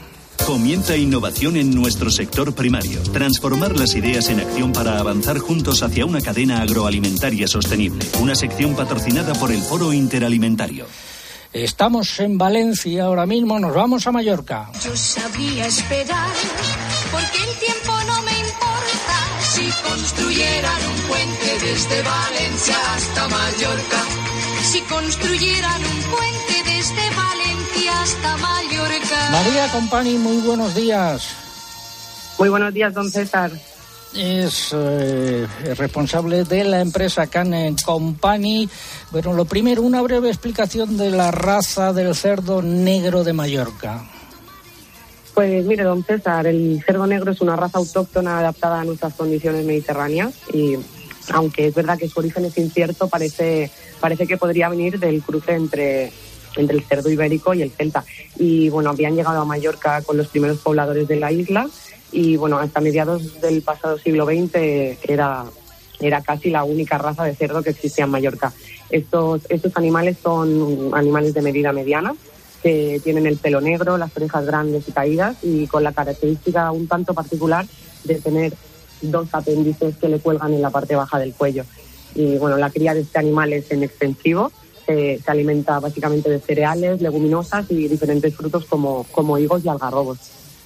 Comienza 0.46 0.96
innovación 0.96 1.56
en 1.56 1.74
nuestro 1.74 2.10
sector 2.10 2.54
primario. 2.54 3.00
Transformar 3.12 3.78
las 3.78 3.94
ideas 3.94 4.28
en 4.28 4.40
acción 4.40 4.72
para 4.72 4.98
avanzar 4.98 5.38
juntos 5.38 5.82
hacia 5.82 6.04
una 6.04 6.20
cadena 6.20 6.60
agroalimentaria 6.60 7.48
sostenible. 7.48 8.04
Una 8.20 8.34
sección 8.34 8.76
patrocinada 8.76 9.32
por 9.34 9.50
el 9.52 9.62
Foro 9.62 9.92
Interalimentario. 9.92 10.86
Estamos 11.54 12.18
en 12.18 12.36
Valencia 12.36 13.04
ahora 13.04 13.26
mismo, 13.26 13.58
nos 13.60 13.72
vamos 13.72 14.06
a 14.06 14.12
Mallorca. 14.12 14.70
Yo 14.84 14.94
sabría 14.96 15.66
esperar, 15.66 16.32
porque 17.12 17.38
el 17.38 17.58
tiempo 17.58 17.92
no 18.06 18.22
me 18.22 18.38
importa. 18.38 19.16
Si 19.40 19.70
construyeran 19.88 20.80
un 20.90 21.00
puente 21.08 21.64
desde 21.64 22.02
Valencia 22.02 22.76
hasta 22.94 23.28
Mallorca. 23.28 24.02
Si 24.64 24.80
construyeran 24.80 25.80
un 25.80 26.02
puente 26.10 26.70
desde 26.76 27.10
Valencia 27.14 27.53
hasta 28.04 28.36
Mallorca. 28.36 29.30
María 29.30 29.72
Compani, 29.72 30.18
muy 30.18 30.36
buenos 30.46 30.74
días. 30.74 31.26
Muy 32.38 32.50
buenos 32.50 32.74
días, 32.74 32.92
don 32.92 33.10
César. 33.10 33.50
Es 34.14 34.74
eh, 34.74 35.46
responsable 35.74 36.44
de 36.44 36.64
la 36.64 36.80
empresa 36.82 37.26
Can 37.28 37.74
Company. 37.82 38.68
Bueno, 39.10 39.32
lo 39.32 39.46
primero, 39.46 39.80
una 39.80 40.02
breve 40.02 40.28
explicación 40.28 40.98
de 40.98 41.10
la 41.10 41.30
raza 41.30 41.94
del 41.94 42.14
cerdo 42.14 42.60
negro 42.60 43.24
de 43.24 43.32
Mallorca. 43.32 44.04
Pues 45.32 45.64
mire, 45.64 45.82
don 45.82 46.04
César, 46.04 46.46
el 46.46 46.82
cerdo 46.84 47.06
negro 47.06 47.32
es 47.32 47.40
una 47.40 47.56
raza 47.56 47.78
autóctona 47.78 48.38
adaptada 48.38 48.82
a 48.82 48.84
nuestras 48.84 49.14
condiciones 49.14 49.64
mediterráneas 49.64 50.34
y 50.52 50.76
aunque 51.32 51.68
es 51.68 51.74
verdad 51.74 51.98
que 51.98 52.08
su 52.08 52.20
origen 52.20 52.44
es 52.44 52.58
incierto, 52.58 53.08
parece, 53.08 53.70
parece 53.98 54.26
que 54.26 54.36
podría 54.36 54.68
venir 54.68 54.98
del 54.98 55.22
cruce 55.22 55.54
entre, 55.54 56.12
entre 56.56 56.76
el 56.76 56.84
cerdo 56.84 57.10
ibérico 57.10 57.54
y 57.54 57.62
el 57.62 57.70
celta. 57.70 58.04
Y 58.38 58.68
bueno, 58.68 58.90
habían 58.90 59.14
llegado 59.14 59.40
a 59.40 59.44
Mallorca 59.44 60.02
con 60.02 60.16
los 60.16 60.28
primeros 60.28 60.58
pobladores 60.58 61.08
de 61.08 61.16
la 61.16 61.32
isla 61.32 61.68
y 62.12 62.36
bueno, 62.36 62.58
hasta 62.58 62.80
mediados 62.80 63.40
del 63.40 63.62
pasado 63.62 63.98
siglo 63.98 64.24
XX 64.24 64.54
era, 65.08 65.44
era 66.00 66.22
casi 66.22 66.50
la 66.50 66.64
única 66.64 66.96
raza 66.96 67.24
de 67.24 67.34
cerdo 67.34 67.62
que 67.62 67.70
existía 67.70 68.04
en 68.04 68.10
Mallorca. 68.12 68.52
Estos, 68.90 69.42
estos 69.48 69.76
animales 69.76 70.16
son 70.22 70.90
animales 70.94 71.34
de 71.34 71.42
medida 71.42 71.72
mediana, 71.72 72.14
que 72.62 73.00
tienen 73.02 73.26
el 73.26 73.36
pelo 73.36 73.60
negro, 73.60 73.98
las 73.98 74.16
orejas 74.16 74.46
grandes 74.46 74.88
y 74.88 74.92
caídas 74.92 75.36
y 75.42 75.66
con 75.66 75.82
la 75.82 75.92
característica 75.92 76.70
un 76.70 76.86
tanto 76.86 77.12
particular 77.12 77.66
de 78.04 78.14
tener 78.16 78.54
dos 79.02 79.28
apéndices 79.32 79.96
que 79.96 80.08
le 80.08 80.18
cuelgan 80.18 80.54
en 80.54 80.62
la 80.62 80.70
parte 80.70 80.94
baja 80.94 81.18
del 81.18 81.34
cuello. 81.34 81.64
Y 82.14 82.38
bueno, 82.38 82.56
la 82.56 82.70
cría 82.70 82.94
de 82.94 83.00
este 83.00 83.18
animal 83.18 83.52
es 83.52 83.70
en 83.70 83.82
extensivo, 83.82 84.52
se, 84.86 85.18
se 85.18 85.30
alimenta 85.30 85.80
básicamente 85.80 86.30
de 86.30 86.40
cereales, 86.40 87.00
leguminosas 87.00 87.70
y 87.70 87.88
diferentes 87.88 88.34
frutos 88.34 88.64
como, 88.66 89.04
como 89.10 89.38
higos 89.38 89.64
y 89.64 89.68
algarrobos. 89.68 90.18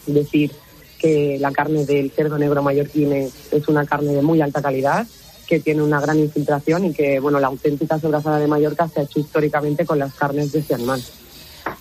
Es 0.06 0.14
decir, 0.14 0.52
que 0.98 1.38
la 1.40 1.52
carne 1.52 1.84
del 1.84 2.10
cerdo 2.10 2.38
negro 2.38 2.62
mallorquín 2.62 3.12
es, 3.12 3.52
es 3.52 3.68
una 3.68 3.86
carne 3.86 4.12
de 4.12 4.22
muy 4.22 4.40
alta 4.40 4.60
calidad, 4.60 5.06
que 5.46 5.60
tiene 5.60 5.82
una 5.82 6.00
gran 6.00 6.18
infiltración 6.18 6.84
y 6.84 6.92
que 6.92 7.18
bueno, 7.20 7.40
la 7.40 7.46
auténtica 7.46 7.98
sobrasada 7.98 8.38
de 8.38 8.46
Mallorca 8.46 8.86
se 8.86 9.00
ha 9.00 9.02
hecho 9.04 9.18
históricamente 9.18 9.86
con 9.86 9.98
las 9.98 10.12
carnes 10.12 10.52
de 10.52 10.58
este 10.58 10.74
animal. 10.74 11.02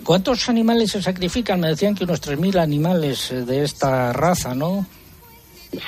¿Cuántos 0.03 0.47
animales 0.47 0.91
se 0.91 1.01
sacrifican? 1.01 1.59
Me 1.59 1.69
decían 1.69 1.93
que 1.93 2.05
unos 2.05 2.21
3.000 2.21 2.59
animales 2.59 3.31
eh, 3.31 3.43
de 3.43 3.63
esta 3.63 4.13
raza, 4.13 4.55
¿no? 4.55 4.85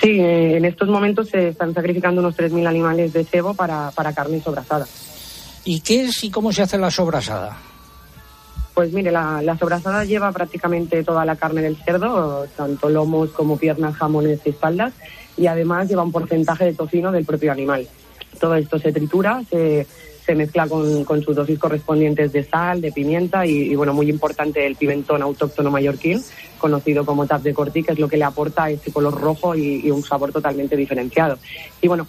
Sí, 0.02 0.20
eh, 0.20 0.58
en 0.58 0.66
estos 0.66 0.90
momentos 0.90 1.30
se 1.30 1.50
están 1.50 1.74
sacrificando 1.74 2.20
unos 2.22 2.36
3.000 2.36 2.68
animales 2.68 3.14
de 3.14 3.24
cebo 3.24 3.54
para, 3.54 3.92
para 3.92 4.14
carne 4.14 4.42
sobrasada. 4.42 4.86
¿Y 5.66 5.82
qué 5.82 6.06
es 6.06 6.24
y 6.24 6.32
cómo 6.32 6.52
se 6.52 6.62
hace 6.62 6.78
la 6.78 6.92
sobrasada? 6.92 7.58
Pues 8.74 8.94
mire, 8.94 9.12
la, 9.12 9.42
la 9.42 9.58
sobrasada 9.58 10.06
lleva 10.06 10.32
prácticamente 10.32 11.04
toda 11.04 11.26
la 11.26 11.36
carne 11.36 11.62
del 11.62 11.76
cerdo, 11.76 12.48
tanto 12.56 12.90
lomos 12.90 13.32
como 13.32 13.58
piernas, 13.58 13.96
jamones 13.96 14.40
y 14.46 14.50
espaldas, 14.50 14.94
y 15.36 15.48
además 15.48 15.90
lleva 15.90 16.04
un 16.04 16.14
porcentaje 16.14 16.66
de 16.66 16.74
tocino 16.74 17.12
del 17.12 17.26
propio 17.26 17.52
animal. 17.52 17.88
Todo 18.40 18.56
esto 18.56 18.80
se 18.80 18.94
tritura, 18.94 19.44
se, 19.50 19.86
se 20.26 20.34
mezcla 20.34 20.68
con, 20.68 21.04
con 21.04 21.22
sus 21.22 21.36
dosis 21.36 21.60
correspondientes 21.60 22.32
de 22.32 22.44
sal, 22.46 22.80
de 22.80 22.94
pimienta 22.94 23.46
y, 23.46 23.72
y, 23.72 23.76
bueno, 23.76 23.94
muy 23.94 24.10
importante 24.10 24.66
el 24.66 24.78
pimentón 24.78 25.22
autóctono 25.22 25.72
mallorquín, 25.72 26.24
conocido 26.58 27.06
como 27.06 27.28
tap 27.28 27.42
de 27.42 27.54
cortí, 27.54 27.84
que 27.84 27.92
es 27.92 28.00
lo 28.00 28.08
que 28.08 28.16
le 28.18 28.24
aporta 28.24 28.70
ese 28.70 28.94
color 28.94 29.20
rojo 29.20 29.56
y, 29.56 29.82
y 29.86 29.92
un 29.92 30.04
sabor 30.04 30.32
totalmente 30.32 30.78
diferenciado. 30.78 31.38
Y 31.82 31.90
bueno, 31.90 32.08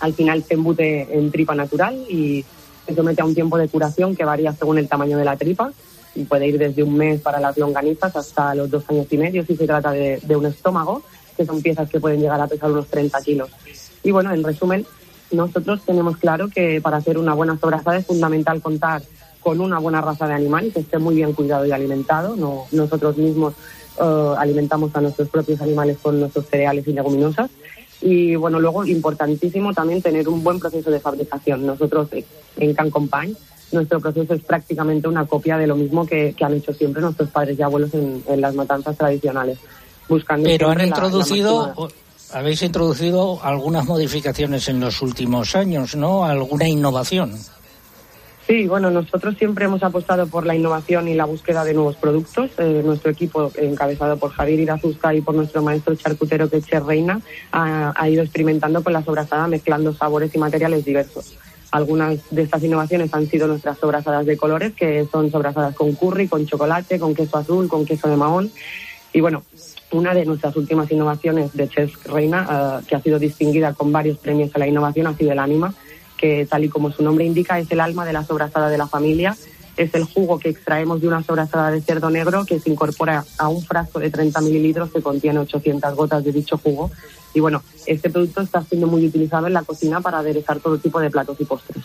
al 0.00 0.14
final 0.14 0.42
se 0.42 0.54
embute 0.54 1.16
en 1.16 1.30
tripa 1.30 1.54
natural 1.54 1.94
y 2.08 2.44
se 2.88 2.94
somete 2.94 3.20
a 3.20 3.26
un 3.26 3.34
tiempo 3.34 3.58
de 3.58 3.68
curación 3.68 4.16
que 4.16 4.24
varía 4.24 4.52
según 4.54 4.78
el 4.78 4.88
tamaño 4.88 5.18
de 5.18 5.24
la 5.24 5.36
tripa 5.36 5.72
y 6.14 6.24
puede 6.24 6.48
ir 6.48 6.58
desde 6.58 6.82
un 6.82 6.96
mes 6.96 7.20
para 7.20 7.38
las 7.38 7.56
longanizas 7.58 8.16
hasta 8.16 8.54
los 8.54 8.70
dos 8.70 8.82
años 8.88 9.06
y 9.10 9.18
medio 9.18 9.44
si 9.44 9.56
se 9.56 9.66
trata 9.66 9.90
de, 9.92 10.36
un 10.36 10.46
estómago, 10.46 11.02
que 11.36 11.44
son 11.44 11.60
piezas 11.60 11.88
que 11.90 12.00
pueden 12.00 12.20
llegar 12.20 12.40
a 12.40 12.46
pesar 12.46 12.70
unos 12.70 12.88
30 12.88 13.20
kilos. 13.20 13.50
Y 14.02 14.10
bueno, 14.10 14.32
en 14.32 14.42
resumen, 14.42 14.86
nosotros 15.30 15.82
tenemos 15.84 16.16
claro 16.16 16.48
que 16.48 16.80
para 16.80 16.96
hacer 16.96 17.18
una 17.18 17.34
buena 17.34 17.58
sobrasada 17.58 17.98
es 17.98 18.06
fundamental 18.06 18.62
contar 18.62 19.02
con 19.40 19.60
una 19.60 19.78
buena 19.78 20.00
raza 20.00 20.26
de 20.26 20.34
animal 20.34 20.66
y 20.66 20.70
que 20.70 20.80
esté 20.80 20.98
muy 20.98 21.14
bien 21.14 21.34
cuidado 21.34 21.66
y 21.66 21.72
alimentado. 21.72 22.36
No, 22.36 22.64
nosotros 22.72 23.18
mismos 23.18 23.54
uh, 24.00 24.34
alimentamos 24.38 24.96
a 24.96 25.02
nuestros 25.02 25.28
propios 25.28 25.60
animales 25.60 25.98
con 26.00 26.18
nuestros 26.18 26.46
cereales 26.46 26.88
y 26.88 26.92
leguminosas. 26.92 27.50
Y 28.00 28.36
bueno, 28.36 28.60
luego 28.60 28.84
importantísimo 28.84 29.72
también 29.74 30.00
tener 30.02 30.28
un 30.28 30.42
buen 30.44 30.58
proceso 30.60 30.90
de 30.90 31.00
fabricación. 31.00 31.66
Nosotros 31.66 32.08
en 32.56 32.74
Can 32.74 32.90
Compañ, 32.90 33.32
nuestro 33.72 34.00
proceso 34.00 34.34
es 34.34 34.42
prácticamente 34.42 35.08
una 35.08 35.26
copia 35.26 35.58
de 35.58 35.66
lo 35.66 35.76
mismo 35.76 36.06
que, 36.06 36.32
que 36.36 36.44
han 36.44 36.54
hecho 36.54 36.72
siempre 36.72 37.02
nuestros 37.02 37.28
padres 37.30 37.58
y 37.58 37.62
abuelos 37.62 37.92
en, 37.94 38.22
en 38.28 38.40
las 38.40 38.54
matanzas 38.54 38.96
tradicionales. 38.96 39.58
Buscando 40.08 40.48
Pero 40.48 40.68
han 40.70 40.78
la- 40.78 40.84
la 40.84 40.88
introducido, 40.88 41.88
habéis 42.32 42.62
introducido 42.62 43.40
algunas 43.42 43.84
modificaciones 43.84 44.68
en 44.68 44.80
los 44.80 45.02
últimos 45.02 45.54
años, 45.56 45.96
¿no? 45.96 46.24
Alguna 46.24 46.68
innovación. 46.68 47.32
Sí, 48.48 48.66
bueno, 48.66 48.90
nosotros 48.90 49.36
siempre 49.36 49.66
hemos 49.66 49.82
apostado 49.82 50.26
por 50.26 50.46
la 50.46 50.56
innovación 50.56 51.06
y 51.06 51.12
la 51.12 51.26
búsqueda 51.26 51.64
de 51.64 51.74
nuevos 51.74 51.96
productos. 51.96 52.50
Eh, 52.56 52.80
nuestro 52.82 53.10
equipo, 53.10 53.52
encabezado 53.54 54.16
por 54.16 54.30
Javier 54.30 54.60
Irazusta 54.60 55.14
y 55.14 55.20
por 55.20 55.34
nuestro 55.34 55.62
maestro 55.62 55.94
charcutero 55.96 56.48
Queche 56.48 56.80
Reina, 56.80 57.20
ha, 57.52 57.92
ha 57.94 58.08
ido 58.08 58.22
experimentando 58.22 58.82
con 58.82 58.94
la 58.94 59.04
sobrasada 59.04 59.46
mezclando 59.48 59.92
sabores 59.92 60.34
y 60.34 60.38
materiales 60.38 60.86
diversos. 60.86 61.36
Algunas 61.72 62.20
de 62.30 62.40
estas 62.40 62.64
innovaciones 62.64 63.12
han 63.12 63.26
sido 63.26 63.48
nuestras 63.48 63.76
sobrasadas 63.76 64.24
de 64.24 64.38
colores, 64.38 64.72
que 64.72 65.06
son 65.12 65.30
sobrasadas 65.30 65.74
con 65.76 65.92
curry, 65.92 66.26
con 66.26 66.46
chocolate, 66.46 66.98
con 66.98 67.14
queso 67.14 67.36
azul, 67.36 67.68
con 67.68 67.84
queso 67.84 68.08
de 68.08 68.16
mahón. 68.16 68.50
Y 69.12 69.20
bueno, 69.20 69.42
una 69.92 70.14
de 70.14 70.24
nuestras 70.24 70.56
últimas 70.56 70.90
innovaciones 70.90 71.52
de 71.52 71.68
Chef 71.68 72.06
Reina, 72.06 72.80
eh, 72.80 72.86
que 72.88 72.96
ha 72.96 73.02
sido 73.02 73.18
distinguida 73.18 73.74
con 73.74 73.92
varios 73.92 74.16
premios 74.16 74.50
a 74.54 74.58
la 74.58 74.66
innovación, 74.66 75.06
ha 75.06 75.14
sido 75.14 75.32
el 75.32 75.38
Anima, 75.38 75.74
que 76.18 76.44
tal 76.44 76.64
y 76.64 76.68
como 76.68 76.92
su 76.92 77.02
nombre 77.02 77.24
indica 77.24 77.58
es 77.58 77.70
el 77.70 77.80
alma 77.80 78.04
de 78.04 78.12
la 78.12 78.24
sobrasada 78.24 78.68
de 78.68 78.76
la 78.76 78.86
familia. 78.86 79.34
Es 79.78 79.94
el 79.94 80.04
jugo 80.04 80.38
que 80.38 80.48
extraemos 80.48 81.00
de 81.00 81.06
una 81.06 81.22
sobrasada 81.22 81.70
de 81.70 81.80
cerdo 81.80 82.10
negro 82.10 82.44
que 82.44 82.58
se 82.58 82.68
incorpora 82.68 83.24
a 83.38 83.48
un 83.48 83.62
frasco 83.62 84.00
de 84.00 84.10
30 84.10 84.40
mililitros 84.40 84.90
que 84.90 85.00
contiene 85.00 85.38
800 85.38 85.94
gotas 85.94 86.24
de 86.24 86.32
dicho 86.32 86.58
jugo. 86.58 86.90
Y 87.32 87.40
bueno, 87.40 87.62
este 87.86 88.10
producto 88.10 88.42
está 88.42 88.62
siendo 88.64 88.88
muy 88.88 89.06
utilizado 89.06 89.46
en 89.46 89.52
la 89.52 89.62
cocina 89.62 90.00
para 90.00 90.18
aderezar 90.18 90.58
todo 90.58 90.78
tipo 90.78 91.00
de 91.00 91.10
platos 91.10 91.40
y 91.40 91.44
postres. 91.44 91.84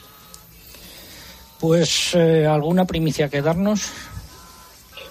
Pues 1.59 2.15
eh, 2.15 2.47
alguna 2.47 2.85
primicia 2.85 3.29
que 3.29 3.41
darnos. 3.41 3.91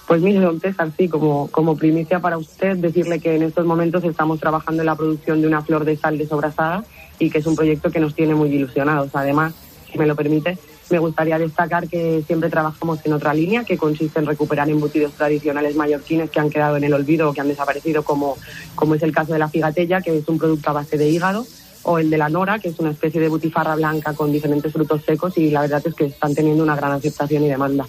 Pues 0.07 0.21
mire, 0.21 0.41
don 0.41 0.61
César, 0.61 0.91
sí, 0.99 1.09
como, 1.09 1.49
como 1.51 1.77
primicia 1.77 2.19
para 2.19 2.37
usted, 2.37 2.77
decirle 2.77 3.21
que 3.21 3.37
en 3.37 3.43
estos 3.43 3.65
momentos 3.65 4.03
estamos 4.05 4.41
trabajando 4.41 4.83
en 4.83 4.87
la 4.87 4.97
producción 4.97 5.41
de 5.41 5.47
una 5.47 5.63
flor 5.63 5.85
de 5.85 5.97
sal 5.97 6.19
de 6.19 6.27
sobrasada 6.27 6.85
y 7.23 7.31
que 7.31 7.39
es 7.39 7.47
un 7.47 7.55
proyecto 7.55 7.91
que 7.91 8.01
nos 8.01 8.15
tiene 8.15 8.35
muy 8.35 8.51
ilusionados. 8.51 9.11
Además, 9.15 9.55
si 9.91 9.97
me 9.97 10.07
lo 10.07 10.17
permite, 10.17 10.59
me 10.91 10.99
gustaría 10.99 11.39
destacar 11.39 11.87
que 11.87 12.23
siempre 12.27 12.51
trabajamos 12.51 12.99
en 13.05 13.13
otra 13.13 13.33
línea 13.33 13.65
que 13.65 13.79
consiste 13.79 14.19
en 14.19 14.27
recuperar 14.27 14.69
embutidos 14.69 15.13
tradicionales 15.13 15.77
mallorquines 15.77 16.31
que 16.31 16.41
han 16.41 16.51
quedado 16.51 16.77
en 16.77 16.85
el 16.85 16.93
olvido 16.93 17.31
o 17.31 17.33
que 17.33 17.41
han 17.41 17.49
desaparecido, 17.49 18.03
como, 18.03 18.37
como 18.75 18.97
es 18.97 19.03
el 19.05 19.13
caso 19.13 19.33
de 19.33 19.39
la 19.39 19.49
figatella, 19.49 20.01
que 20.01 20.19
es 20.19 20.29
un 20.29 20.39
producto 20.39 20.71
a 20.71 20.73
base 20.73 20.99
de 20.99 21.09
hígado, 21.09 21.47
o 21.85 21.99
el 21.99 22.11
de 22.11 22.19
la 22.19 22.29
nora, 22.29 22.59
que 22.59 22.69
es 22.69 22.79
una 22.81 22.91
especie 22.91 23.21
de 23.21 23.29
butifarra 23.29 23.77
blanca 23.77 24.15
con 24.15 24.33
diferentes 24.33 24.73
frutos 24.73 25.03
secos 25.05 25.39
y 25.39 25.51
la 25.51 25.63
verdad 25.63 25.83
es 25.85 25.95
que 25.95 26.07
están 26.07 26.35
teniendo 26.35 26.65
una 26.65 26.77
gran 26.77 26.93
aceptación 26.93 27.45
y 27.45 27.49
demanda. 27.49 27.87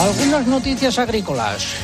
Algunas 0.00 0.46
noticias 0.46 0.98
agrícolas. 0.98 1.76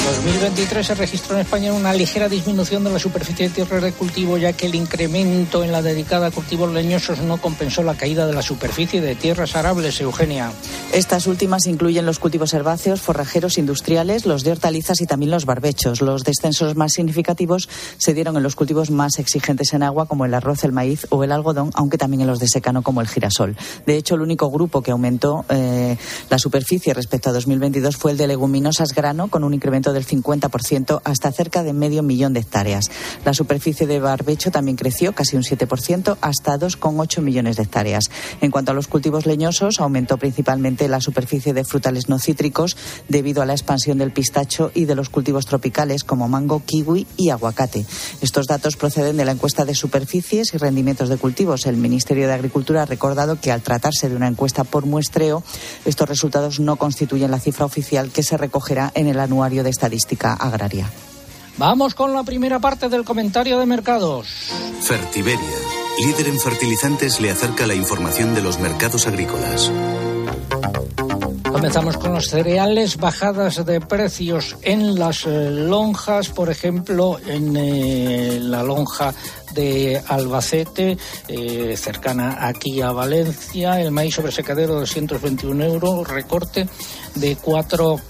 En 0.00 0.06
2023 0.16 0.86
se 0.86 0.94
registró 0.94 1.34
en 1.36 1.42
España 1.42 1.72
una 1.72 1.92
ligera 1.92 2.28
disminución 2.28 2.82
de 2.84 2.90
la 2.90 2.98
superficie 2.98 3.48
de 3.48 3.54
tierras 3.54 3.82
de 3.82 3.92
cultivo, 3.92 4.38
ya 4.38 4.52
que 4.54 4.66
el 4.66 4.74
incremento 4.74 5.62
en 5.62 5.72
la 5.72 5.82
dedicada 5.82 6.28
a 6.28 6.30
cultivos 6.30 6.72
leñosos 6.72 7.20
no 7.20 7.36
compensó 7.36 7.82
la 7.82 7.94
caída 7.94 8.26
de 8.26 8.32
la 8.32 8.42
superficie 8.42 9.00
de 9.00 9.14
tierras 9.14 9.56
arables, 9.56 10.00
Eugenia. 10.00 10.52
Estas 10.92 11.26
últimas 11.26 11.66
incluyen 11.66 12.06
los 12.06 12.18
cultivos 12.18 12.52
herbáceos, 12.52 13.00
forrajeros 13.00 13.58
industriales, 13.58 14.26
los 14.26 14.42
de 14.42 14.52
hortalizas 14.52 15.00
y 15.00 15.06
también 15.06 15.30
los 15.30 15.44
barbechos. 15.44 16.00
Los 16.00 16.24
descensos 16.24 16.74
más 16.74 16.92
significativos 16.92 17.68
se 17.98 18.14
dieron 18.14 18.36
en 18.36 18.42
los 18.42 18.56
cultivos 18.56 18.90
más 18.90 19.18
exigentes 19.18 19.72
en 19.72 19.82
agua, 19.82 20.06
como 20.06 20.24
el 20.24 20.34
arroz, 20.34 20.64
el 20.64 20.72
maíz 20.72 21.06
o 21.10 21.22
el 21.22 21.30
algodón, 21.30 21.70
aunque 21.74 21.98
también 21.98 22.22
en 22.22 22.26
los 22.26 22.40
de 22.40 22.48
secano, 22.48 22.82
como 22.82 23.00
el 23.00 23.08
girasol. 23.08 23.56
De 23.86 23.96
hecho, 23.96 24.16
el 24.16 24.22
único 24.22 24.50
grupo 24.50 24.82
que 24.82 24.90
aumentó 24.90 25.44
eh, 25.48 25.96
la 26.28 26.38
superficie 26.38 26.94
respecto 26.94 27.30
a 27.30 27.32
2022 27.32 27.96
fue 27.96 28.12
el 28.12 28.16
de 28.16 28.26
leguminosas 28.26 28.92
grano, 28.92 29.28
con 29.28 29.44
un 29.44 29.54
incremento 29.54 29.89
del 29.92 30.06
50% 30.06 31.00
hasta 31.04 31.32
cerca 31.32 31.62
de 31.62 31.72
medio 31.72 32.02
millón 32.02 32.32
de 32.32 32.40
hectáreas. 32.40 32.90
La 33.24 33.34
superficie 33.34 33.86
de 33.86 34.00
barbecho 34.00 34.50
también 34.50 34.76
creció 34.76 35.12
casi 35.12 35.36
un 35.36 35.42
7% 35.42 36.16
hasta 36.20 36.58
2,8 36.58 37.20
millones 37.22 37.56
de 37.56 37.62
hectáreas. 37.62 38.04
En 38.40 38.50
cuanto 38.50 38.72
a 38.72 38.74
los 38.74 38.88
cultivos 38.88 39.26
leñosos, 39.26 39.80
aumentó 39.80 40.18
principalmente 40.18 40.88
la 40.88 41.00
superficie 41.00 41.52
de 41.52 41.64
frutales 41.64 42.08
no 42.08 42.18
cítricos 42.18 42.76
debido 43.08 43.42
a 43.42 43.46
la 43.46 43.52
expansión 43.52 43.98
del 43.98 44.12
pistacho 44.12 44.70
y 44.74 44.84
de 44.84 44.94
los 44.94 45.08
cultivos 45.08 45.46
tropicales 45.46 46.04
como 46.04 46.28
mango, 46.28 46.62
kiwi 46.64 47.06
y 47.16 47.30
aguacate. 47.30 47.86
Estos 48.20 48.46
datos 48.46 48.76
proceden 48.76 49.16
de 49.16 49.24
la 49.24 49.32
encuesta 49.32 49.64
de 49.64 49.74
superficies 49.74 50.54
y 50.54 50.58
rendimientos 50.58 51.08
de 51.08 51.16
cultivos. 51.16 51.66
El 51.66 51.76
Ministerio 51.76 52.26
de 52.26 52.34
Agricultura 52.34 52.82
ha 52.82 52.86
recordado 52.86 53.40
que 53.40 53.52
al 53.52 53.62
tratarse 53.62 54.08
de 54.08 54.16
una 54.16 54.28
encuesta 54.28 54.64
por 54.64 54.86
muestreo, 54.86 55.42
estos 55.84 56.08
resultados 56.08 56.60
no 56.60 56.76
constituyen 56.76 57.30
la 57.30 57.40
cifra 57.40 57.64
oficial 57.64 58.10
que 58.10 58.22
se 58.22 58.36
recogerá 58.36 58.92
en 58.94 59.06
el 59.06 59.20
anuario 59.20 59.64
de 59.64 59.70
estadística 59.80 60.34
agraria. 60.34 60.90
Vamos 61.56 61.94
con 61.94 62.12
la 62.12 62.22
primera 62.22 62.58
parte 62.58 62.90
del 62.90 63.02
comentario 63.02 63.58
de 63.58 63.64
mercados. 63.64 64.26
Fertiberia, 64.82 65.58
líder 66.04 66.28
en 66.28 66.38
fertilizantes, 66.38 67.18
le 67.18 67.30
acerca 67.30 67.66
la 67.66 67.74
información 67.74 68.34
de 68.34 68.42
los 68.42 68.58
mercados 68.58 69.06
agrícolas. 69.06 69.72
Comenzamos 71.50 71.96
con 71.96 72.12
los 72.12 72.26
cereales, 72.26 72.98
bajadas 72.98 73.64
de 73.64 73.80
precios 73.80 74.56
en 74.60 74.98
las 74.98 75.24
eh, 75.24 75.50
lonjas, 75.50 76.28
por 76.28 76.50
ejemplo, 76.50 77.18
en 77.26 77.56
eh, 77.56 78.38
la 78.38 78.62
lonja 78.62 79.14
de 79.54 80.00
Albacete, 80.08 80.98
eh, 81.26 81.74
cercana 81.78 82.46
aquí 82.46 82.82
a 82.82 82.92
Valencia, 82.92 83.80
el 83.80 83.90
maíz 83.92 84.14
sobre 84.14 84.30
secadero 84.30 84.74
221 84.74 85.64
euros, 85.64 86.06
recorte 86.06 86.68
de 87.14 87.36
4 87.36 88.00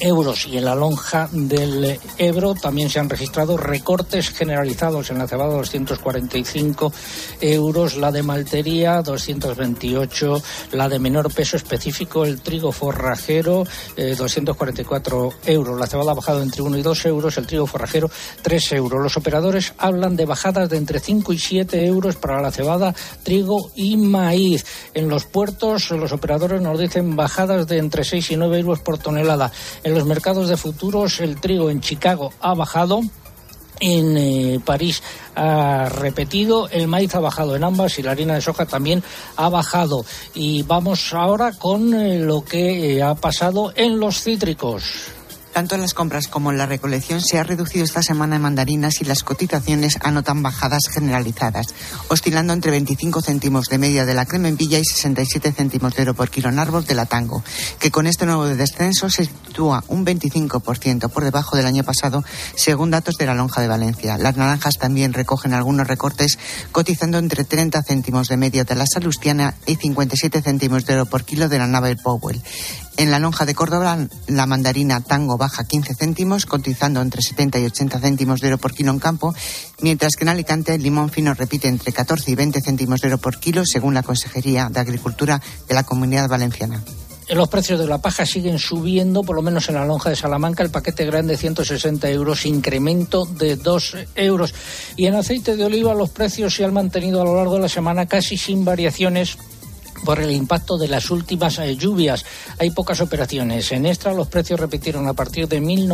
euros 0.00 0.46
y 0.46 0.58
en 0.58 0.64
la 0.64 0.74
lonja 0.74 1.28
del 1.32 1.98
Ebro 2.18 2.54
también 2.54 2.90
se 2.90 2.98
han 2.98 3.08
registrado 3.08 3.56
recortes 3.56 4.30
generalizados 4.30 5.10
en 5.10 5.18
la 5.18 5.28
cebada 5.28 5.54
245 5.54 6.92
euros, 7.40 7.96
la 7.96 8.12
de 8.12 8.22
maltería 8.22 9.02
228, 9.02 10.42
la 10.72 10.88
de 10.88 10.98
menor 10.98 11.32
peso 11.32 11.56
específico 11.56 12.24
el 12.24 12.40
trigo 12.40 12.72
forrajero 12.72 13.64
244 13.96 15.32
euros, 15.46 15.78
la 15.78 15.86
cebada 15.86 16.12
ha 16.12 16.14
bajado 16.14 16.42
entre 16.42 16.62
1 16.62 16.78
y 16.78 16.82
2 16.82 17.06
euros, 17.06 17.38
el 17.38 17.46
trigo 17.46 17.66
forrajero 17.66 18.10
3 18.42 18.72
euros. 18.72 19.02
Los 19.02 19.16
operadores 19.16 19.74
hablan 19.78 20.16
de 20.16 20.26
bajadas 20.26 20.68
de 20.68 20.76
entre 20.76 21.00
5 21.00 21.32
y 21.32 21.38
7 21.38 21.86
euros 21.86 22.16
para 22.16 22.40
la 22.40 22.50
cebada, 22.50 22.94
trigo 23.22 23.70
y 23.74 23.96
maíz. 23.96 24.64
En 24.94 25.08
los 25.08 25.24
puertos 25.24 25.90
los 25.90 26.12
operadores 26.12 26.60
nos 26.60 26.78
dicen 26.78 27.16
bajadas 27.16 27.66
de 27.66 27.78
entre 27.78 28.04
6 28.04 28.30
y 28.32 28.36
9 28.36 28.58
euros 28.58 28.80
por 28.80 28.98
tonelada. 28.98 29.52
Los 29.94 30.06
mercados 30.06 30.48
de 30.48 30.56
futuros 30.56 31.20
el 31.20 31.40
trigo 31.40 31.70
en 31.70 31.80
Chicago 31.80 32.32
ha 32.40 32.54
bajado. 32.54 33.00
En 33.80 34.16
eh, 34.16 34.60
París 34.64 35.02
ha 35.36 35.88
repetido, 35.88 36.68
el 36.68 36.88
maíz 36.88 37.14
ha 37.14 37.20
bajado 37.20 37.54
en 37.54 37.62
ambas 37.62 37.98
y 37.98 38.02
la 38.02 38.10
harina 38.10 38.34
de 38.34 38.40
soja 38.40 38.66
también 38.66 39.04
ha 39.36 39.48
bajado. 39.48 40.04
Y 40.34 40.62
vamos 40.64 41.14
ahora 41.14 41.52
con 41.52 41.94
eh, 41.94 42.18
lo 42.18 42.44
que 42.44 42.96
eh, 42.96 43.02
ha 43.02 43.14
pasado 43.14 43.72
en 43.76 44.00
los 44.00 44.20
cítricos. 44.20 45.12
Tanto 45.52 45.74
en 45.74 45.80
las 45.80 45.94
compras 45.94 46.28
como 46.28 46.52
en 46.52 46.58
la 46.58 46.66
recolección 46.66 47.20
se 47.20 47.38
ha 47.38 47.42
reducido 47.42 47.84
esta 47.84 48.02
semana 48.02 48.36
en 48.36 48.42
mandarinas 48.42 49.00
y 49.00 49.04
las 49.04 49.22
cotizaciones 49.22 49.98
anotan 50.02 50.42
bajadas 50.42 50.88
generalizadas, 50.90 51.66
oscilando 52.08 52.52
entre 52.52 52.70
25 52.70 53.22
céntimos 53.22 53.66
de 53.68 53.78
media 53.78 54.04
de 54.04 54.14
la 54.14 54.26
crema 54.26 54.48
en 54.48 54.56
villa 54.56 54.78
y 54.78 54.84
67 54.84 55.52
céntimos 55.52 55.94
de 55.94 56.02
euro 56.02 56.14
por 56.14 56.30
kilo 56.30 56.48
en 56.48 56.58
árbol 56.58 56.84
de 56.84 56.94
la 56.94 57.06
tango, 57.06 57.42
que 57.78 57.90
con 57.90 58.06
este 58.06 58.26
nuevo 58.26 58.46
descenso 58.46 59.10
se 59.10 59.24
sitúa 59.24 59.84
un 59.88 60.04
25% 60.04 61.10
por 61.10 61.24
debajo 61.24 61.56
del 61.56 61.66
año 61.66 61.84
pasado, 61.84 62.24
según 62.54 62.90
datos 62.90 63.16
de 63.16 63.26
la 63.26 63.34
lonja 63.34 63.60
de 63.60 63.68
Valencia. 63.68 64.18
Las 64.18 64.36
naranjas 64.36 64.78
también 64.78 65.12
recogen 65.12 65.54
algunos 65.54 65.86
recortes, 65.86 66.38
cotizando 66.72 67.18
entre 67.18 67.44
30 67.44 67.82
céntimos 67.82 68.28
de 68.28 68.36
media 68.36 68.64
de 68.64 68.74
la 68.74 68.86
salustiana 68.86 69.54
y 69.66 69.76
57 69.76 70.42
céntimos 70.42 70.86
de 70.86 70.94
euro 70.94 71.06
por 71.06 71.24
kilo 71.24 71.48
de 71.48 71.58
la 71.58 71.66
Navel 71.66 71.96
Powell. 71.96 72.40
En 72.98 73.12
la 73.12 73.20
lonja 73.20 73.46
de 73.46 73.54
Córdoba, 73.54 73.96
la 74.26 74.46
mandarina 74.46 75.00
tango 75.00 75.38
baja 75.38 75.62
15 75.62 75.94
céntimos, 75.94 76.46
cotizando 76.46 77.00
entre 77.00 77.22
70 77.22 77.60
y 77.60 77.66
80 77.66 78.00
céntimos 78.00 78.40
de 78.40 78.48
euro 78.48 78.58
por 78.58 78.74
kilo 78.74 78.90
en 78.90 78.98
campo, 78.98 79.32
mientras 79.80 80.16
que 80.16 80.24
en 80.24 80.30
Alicante 80.30 80.74
el 80.74 80.82
limón 80.82 81.08
fino 81.08 81.32
repite 81.32 81.68
entre 81.68 81.92
14 81.92 82.28
y 82.28 82.34
20 82.34 82.60
céntimos 82.60 83.00
de 83.00 83.06
euro 83.06 83.18
por 83.18 83.38
kilo, 83.38 83.64
según 83.64 83.94
la 83.94 84.02
Consejería 84.02 84.68
de 84.68 84.80
Agricultura 84.80 85.40
de 85.68 85.74
la 85.74 85.84
Comunidad 85.84 86.28
Valenciana. 86.28 86.82
Los 87.28 87.48
precios 87.48 87.78
de 87.78 87.86
la 87.86 87.98
paja 87.98 88.26
siguen 88.26 88.58
subiendo, 88.58 89.22
por 89.22 89.36
lo 89.36 89.42
menos 89.42 89.68
en 89.68 89.76
la 89.76 89.84
lonja 89.84 90.10
de 90.10 90.16
Salamanca, 90.16 90.64
el 90.64 90.70
paquete 90.70 91.06
grande 91.06 91.36
160 91.36 92.10
euros, 92.10 92.46
incremento 92.46 93.26
de 93.26 93.54
2 93.54 93.96
euros. 94.16 94.54
Y 94.96 95.06
en 95.06 95.14
aceite 95.14 95.54
de 95.54 95.64
oliva 95.64 95.94
los 95.94 96.10
precios 96.10 96.52
se 96.52 96.64
han 96.64 96.72
mantenido 96.72 97.22
a 97.22 97.24
lo 97.24 97.36
largo 97.36 97.54
de 97.54 97.60
la 97.60 97.68
semana 97.68 98.06
casi 98.06 98.36
sin 98.36 98.64
variaciones 98.64 99.38
por 100.04 100.20
el 100.20 100.30
impacto 100.30 100.78
de 100.78 100.88
las 100.88 101.10
últimas 101.10 101.58
eh, 101.58 101.76
lluvias. 101.76 102.24
Hay 102.58 102.70
pocas 102.70 103.00
operaciones. 103.00 103.70
En 103.72 103.86
extra 103.86 104.12
los 104.12 104.28
precios 104.28 104.60
repitieron 104.60 105.06
a 105.08 105.14
partir 105.14 105.48
de 105.48 105.60
mil 105.60 105.88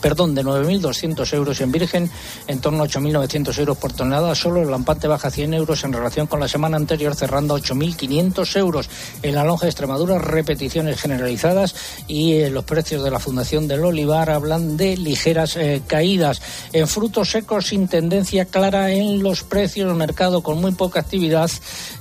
perdón, 0.00 0.34
de 0.34 0.44
9.200 0.44 1.32
euros 1.34 1.60
en 1.60 1.72
virgen, 1.72 2.10
en 2.46 2.60
torno 2.60 2.82
a 2.82 2.86
8.900 2.86 3.58
euros 3.58 3.78
por 3.78 3.92
tonelada. 3.92 4.34
Solo 4.34 4.62
el 4.62 4.70
lampante 4.70 5.08
baja 5.08 5.30
100 5.30 5.54
euros 5.54 5.84
en 5.84 5.92
relación 5.92 6.26
con 6.26 6.40
la 6.40 6.48
semana 6.48 6.76
anterior, 6.76 7.14
cerrando 7.14 7.54
a 7.54 7.60
8.500 7.60 8.56
euros. 8.56 8.88
En 9.22 9.34
la 9.34 9.44
lonja 9.44 9.66
de 9.66 9.70
Extremadura, 9.70 10.18
repeticiones 10.18 11.00
generalizadas 11.00 11.74
y 12.06 12.34
eh, 12.34 12.50
los 12.50 12.64
precios 12.64 13.02
de 13.02 13.10
la 13.10 13.18
Fundación 13.18 13.68
del 13.68 13.84
Olivar 13.84 14.30
hablan 14.30 14.76
de 14.76 14.96
ligeras 14.96 15.56
eh, 15.56 15.82
caídas. 15.86 16.40
En 16.72 16.88
frutos 16.88 17.30
secos, 17.30 17.68
sin 17.68 17.88
tendencia 17.88 18.44
clara 18.44 18.90
en 18.90 19.22
los 19.22 19.42
precios, 19.42 19.94
mercado 19.94 20.42
con 20.42 20.60
muy 20.60 20.72
poca 20.72 21.00
actividad 21.00 21.50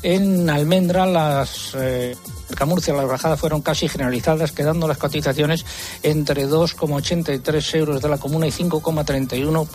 en 0.03 0.49
almendras 0.49 0.84
las 0.87 1.75
eh, 1.75 2.15
Camurcia 2.55 2.93
las 2.93 3.07
bajadas 3.07 3.39
fueron 3.39 3.61
casi 3.61 3.87
generalizadas, 3.87 4.51
quedando 4.51 4.87
las 4.87 4.97
cotizaciones 4.97 5.65
entre 6.03 6.47
2,83 6.47 7.75
euros 7.75 8.01
de 8.01 8.09
la 8.09 8.17
comuna 8.17 8.47
y 8.47 8.51
5,31 8.51 9.67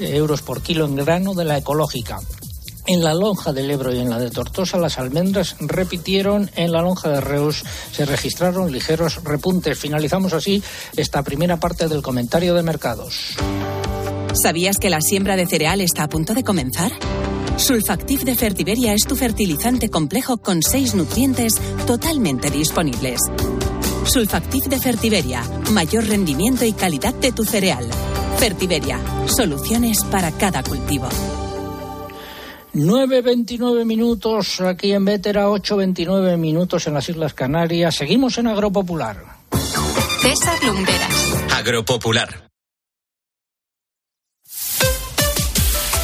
euros 0.00 0.42
por 0.42 0.62
kilo 0.62 0.86
en 0.86 0.96
grano 0.96 1.34
de 1.34 1.44
la 1.44 1.58
ecológica. 1.58 2.20
En 2.86 3.04
la 3.04 3.14
lonja 3.14 3.52
del 3.52 3.70
Ebro 3.70 3.92
y 3.92 4.00
en 4.00 4.10
la 4.10 4.18
de 4.18 4.30
Tortosa 4.30 4.76
las 4.76 4.98
almendras 4.98 5.56
repitieron, 5.60 6.50
en 6.56 6.72
la 6.72 6.82
lonja 6.82 7.10
de 7.10 7.20
Reus 7.20 7.62
se 7.92 8.04
registraron 8.04 8.72
ligeros 8.72 9.22
repuntes. 9.22 9.78
Finalizamos 9.78 10.32
así 10.32 10.62
esta 10.96 11.22
primera 11.22 11.58
parte 11.58 11.86
del 11.86 12.02
comentario 12.02 12.54
de 12.54 12.62
mercados. 12.62 13.36
¿Sabías 14.34 14.78
que 14.78 14.88
la 14.88 15.00
siembra 15.00 15.36
de 15.36 15.46
cereal 15.46 15.80
está 15.80 16.04
a 16.04 16.08
punto 16.08 16.32
de 16.32 16.42
comenzar? 16.42 16.90
Sulfactif 17.56 18.22
de 18.22 18.34
Fertiberia 18.34 18.94
es 18.94 19.06
tu 19.06 19.14
fertilizante 19.14 19.90
complejo 19.90 20.38
con 20.38 20.62
seis 20.62 20.94
nutrientes 20.94 21.52
totalmente 21.86 22.50
disponibles. 22.50 23.20
Sulfactif 24.04 24.64
de 24.64 24.78
Fertiberia, 24.78 25.42
mayor 25.70 26.06
rendimiento 26.06 26.64
y 26.64 26.72
calidad 26.72 27.14
de 27.14 27.32
tu 27.32 27.44
cereal. 27.44 27.86
Fertiberia, 28.38 28.98
soluciones 29.26 30.02
para 30.04 30.32
cada 30.32 30.62
cultivo. 30.62 31.08
9.29 32.74 33.84
minutos 33.84 34.62
aquí 34.62 34.92
en 34.92 35.04
Vétera, 35.04 35.48
8.29 35.48 36.38
minutos 36.38 36.86
en 36.86 36.94
las 36.94 37.08
Islas 37.08 37.34
Canarias. 37.34 37.96
Seguimos 37.96 38.38
en 38.38 38.46
Agropopular. 38.46 39.22
César 40.22 40.64
Lumberas. 40.64 41.34
Agropopular. 41.54 42.51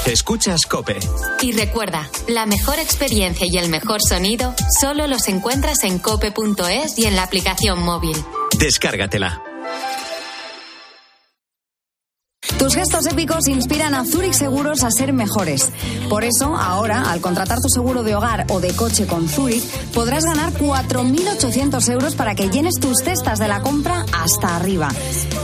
Escuchas 0.09 0.65
Cope. 0.65 0.99
Y 1.43 1.53
recuerda, 1.53 2.09
la 2.29 2.47
mejor 2.47 2.79
experiencia 2.79 3.47
y 3.47 3.59
el 3.59 3.69
mejor 3.69 4.01
sonido 4.01 4.55
solo 4.81 5.07
los 5.07 5.29
encuentras 5.29 5.85
en 5.85 5.99
cope.es 5.99 6.99
y 6.99 7.05
en 7.05 7.15
la 7.15 7.25
aplicación 7.25 7.83
móvil. 7.83 8.17
Descárgatela. 8.59 9.43
Tus 12.59 12.75
gestos 12.75 13.07
épicos 13.07 13.47
inspiran 13.49 13.95
a 13.95 14.05
Zurich 14.05 14.33
Seguros 14.33 14.83
a 14.83 14.91
ser 14.91 15.13
mejores. 15.13 15.71
Por 16.09 16.25
eso, 16.25 16.57
ahora, 16.57 17.11
al 17.11 17.21
contratar 17.21 17.61
tu 17.61 17.69
seguro 17.69 18.03
de 18.03 18.17
hogar 18.17 18.47
o 18.49 18.61
de 18.61 18.75
coche 18.75 19.07
con 19.07 19.29
Zurich, 19.29 19.63
podrás 19.93 20.25
ganar 20.25 20.53
4.800 20.55 21.93
euros 21.93 22.15
para 22.17 22.35
que 22.35 22.49
llenes 22.49 22.75
tus 22.81 22.99
cestas 23.05 23.39
de 23.39 23.49
la 23.49 23.61
compra 23.61 24.07
hasta 24.13 24.57
arriba. 24.57 24.89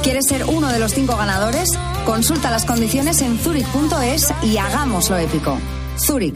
¿Quieres 0.03 0.25
ser 0.27 0.45
uno 0.47 0.69
de 0.69 0.79
los 0.79 0.93
cinco 0.93 1.17
ganadores? 1.17 1.71
Consulta 2.05 2.51
las 2.51 2.67
condiciones 2.67 3.23
en 3.23 3.39
zurich.es 3.39 4.29
y 4.43 4.59
hagámoslo 4.59 5.17
épico. 5.17 5.59
Zurich. 5.99 6.35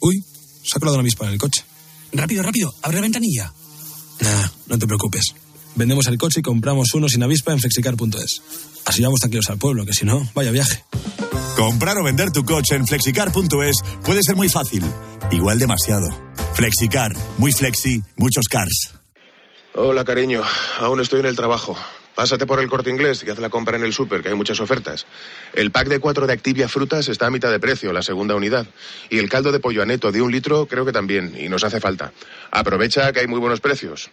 Uy, 0.00 0.24
se 0.64 0.76
ha 0.76 0.80
colado 0.80 0.96
una 0.96 1.02
avispa 1.02 1.26
en 1.26 1.32
el 1.32 1.38
coche. 1.38 1.64
Rápido, 2.12 2.42
rápido, 2.42 2.74
abre 2.82 2.96
la 2.96 3.02
ventanilla. 3.02 3.52
Nah, 4.20 4.48
no 4.66 4.78
te 4.78 4.86
preocupes. 4.86 5.34
Vendemos 5.76 6.08
el 6.08 6.18
coche 6.18 6.40
y 6.40 6.42
compramos 6.42 6.92
uno 6.94 7.08
sin 7.08 7.22
avispa 7.22 7.52
en 7.52 7.60
flexicar.es. 7.60 8.42
Así 8.84 9.02
vamos 9.02 9.20
tranquilos 9.20 9.48
al 9.48 9.58
pueblo, 9.58 9.86
que 9.86 9.92
si 9.92 10.04
no, 10.04 10.28
vaya 10.34 10.50
viaje. 10.50 10.84
Comprar 11.56 11.96
o 11.98 12.02
vender 12.02 12.32
tu 12.32 12.44
coche 12.44 12.74
en 12.74 12.86
flexicar.es 12.86 13.76
puede 14.04 14.22
ser 14.22 14.34
muy 14.34 14.48
fácil. 14.48 14.82
Igual 15.30 15.58
demasiado. 15.58 16.08
Flexicar, 16.54 17.12
muy 17.38 17.52
flexi, 17.52 18.02
muchos 18.16 18.46
cars. 18.48 18.94
Hola, 19.74 20.04
cariño. 20.04 20.42
Aún 20.80 21.00
estoy 21.00 21.20
en 21.20 21.26
el 21.26 21.36
trabajo. 21.36 21.76
Pásate 22.20 22.44
por 22.44 22.60
el 22.60 22.68
corte 22.68 22.90
inglés 22.90 23.24
y 23.26 23.30
haz 23.30 23.38
la 23.38 23.48
compra 23.48 23.78
en 23.78 23.82
el 23.82 23.94
súper, 23.94 24.20
que 24.20 24.28
hay 24.28 24.34
muchas 24.34 24.60
ofertas. 24.60 25.06
El 25.54 25.70
pack 25.70 25.88
de 25.88 26.00
cuatro 26.00 26.26
de 26.26 26.34
Activia 26.34 26.68
Frutas 26.68 27.08
está 27.08 27.24
a 27.24 27.30
mitad 27.30 27.50
de 27.50 27.58
precio, 27.58 27.94
la 27.94 28.02
segunda 28.02 28.34
unidad. 28.34 28.66
Y 29.08 29.16
el 29.16 29.30
caldo 29.30 29.52
de 29.52 29.58
pollo 29.58 29.80
aneto 29.80 30.12
de 30.12 30.20
un 30.20 30.30
litro 30.30 30.66
creo 30.66 30.84
que 30.84 30.92
también, 30.92 31.34
y 31.34 31.48
nos 31.48 31.64
hace 31.64 31.80
falta. 31.80 32.12
Aprovecha 32.50 33.10
que 33.14 33.20
hay 33.20 33.26
muy 33.26 33.40
buenos 33.40 33.62
precios. 33.62 34.10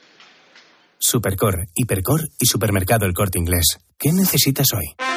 Supercor, 0.97 1.67
Hipercor 1.75 2.29
y 2.39 2.45
Supermercado 2.45 3.05
El 3.05 3.13
Corte 3.13 3.39
Inglés. 3.39 3.77
¿Qué 3.99 4.13
necesitas 4.13 4.67
hoy? 4.71 5.16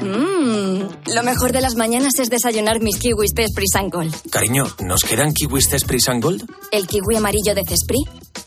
Mmm, 0.00 1.12
lo 1.14 1.22
mejor 1.22 1.52
de 1.52 1.60
las 1.60 1.74
mañanas 1.74 2.12
es 2.18 2.30
desayunar 2.30 2.80
mis 2.80 2.98
kiwis 2.98 3.32
de 3.34 3.44
Spring 3.44 3.90
Gold. 3.90 4.14
Cariño, 4.30 4.64
¿nos 4.84 5.00
quedan 5.02 5.32
kiwis 5.32 5.68
Cespris 5.68 6.06
Gold? 6.20 6.48
¿El 6.70 6.86
kiwi 6.86 7.16
amarillo 7.16 7.54
de 7.54 7.62
Cespri? 7.66 7.98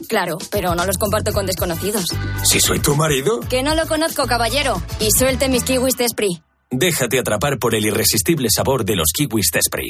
Claro, 0.08 0.38
pero 0.52 0.76
no 0.76 0.86
los 0.86 0.98
comparto 0.98 1.34
con 1.34 1.46
desconocidos. 1.46 2.06
¿Si 2.44 2.60
soy 2.60 2.80
tu 2.80 2.96
marido? 2.96 3.40
Que 3.42 3.64
no 3.64 3.76
lo 3.76 3.88
conozco, 3.88 4.26
caballero. 4.28 4.82
Y 5.00 5.10
suelte 5.12 5.50
mis 5.50 5.64
kiwis 5.64 5.96
de. 5.98 6.08
Déjate 6.70 7.20
atrapar 7.20 7.60
por 7.60 7.76
el 7.76 7.86
irresistible 7.86 8.48
sabor 8.50 8.86
de 8.86 8.96
los 8.96 9.12
kiwis 9.14 9.52
Tespri. 9.52 9.90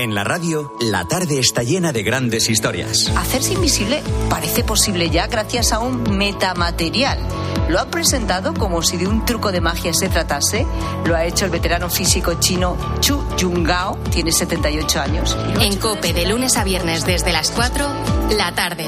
En 0.00 0.14
la 0.14 0.24
radio, 0.24 0.72
la 0.80 1.06
tarde 1.06 1.38
está 1.38 1.62
llena 1.62 1.92
de 1.92 2.02
grandes 2.02 2.48
historias. 2.48 3.12
Hacerse 3.18 3.52
invisible 3.52 4.02
parece 4.30 4.64
posible 4.64 5.10
ya 5.10 5.26
gracias 5.26 5.74
a 5.74 5.78
un 5.78 6.16
metamaterial. 6.16 7.18
Lo 7.68 7.78
ha 7.78 7.90
presentado 7.90 8.54
como 8.54 8.80
si 8.80 8.96
de 8.96 9.06
un 9.06 9.26
truco 9.26 9.52
de 9.52 9.60
magia 9.60 9.92
se 9.92 10.08
tratase. 10.08 10.66
Lo 11.04 11.14
ha 11.14 11.26
hecho 11.26 11.44
el 11.44 11.50
veterano 11.50 11.90
físico 11.90 12.40
chino 12.40 12.78
Chu 13.00 13.22
Jungao, 13.38 13.98
tiene 14.10 14.32
78 14.32 15.00
años. 15.02 15.36
En 15.60 15.76
Cope, 15.76 16.14
de 16.14 16.24
lunes 16.24 16.56
a 16.56 16.64
viernes 16.64 17.04
desde 17.04 17.30
las 17.30 17.50
4, 17.50 17.86
la 18.38 18.54
tarde. 18.54 18.86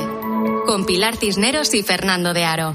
Con 0.65 0.87
Pilar 0.87 1.19
Cisneros 1.19 1.75
y 1.75 1.83
Fernando 1.83 2.33
de 2.33 2.45
Aro. 2.47 2.75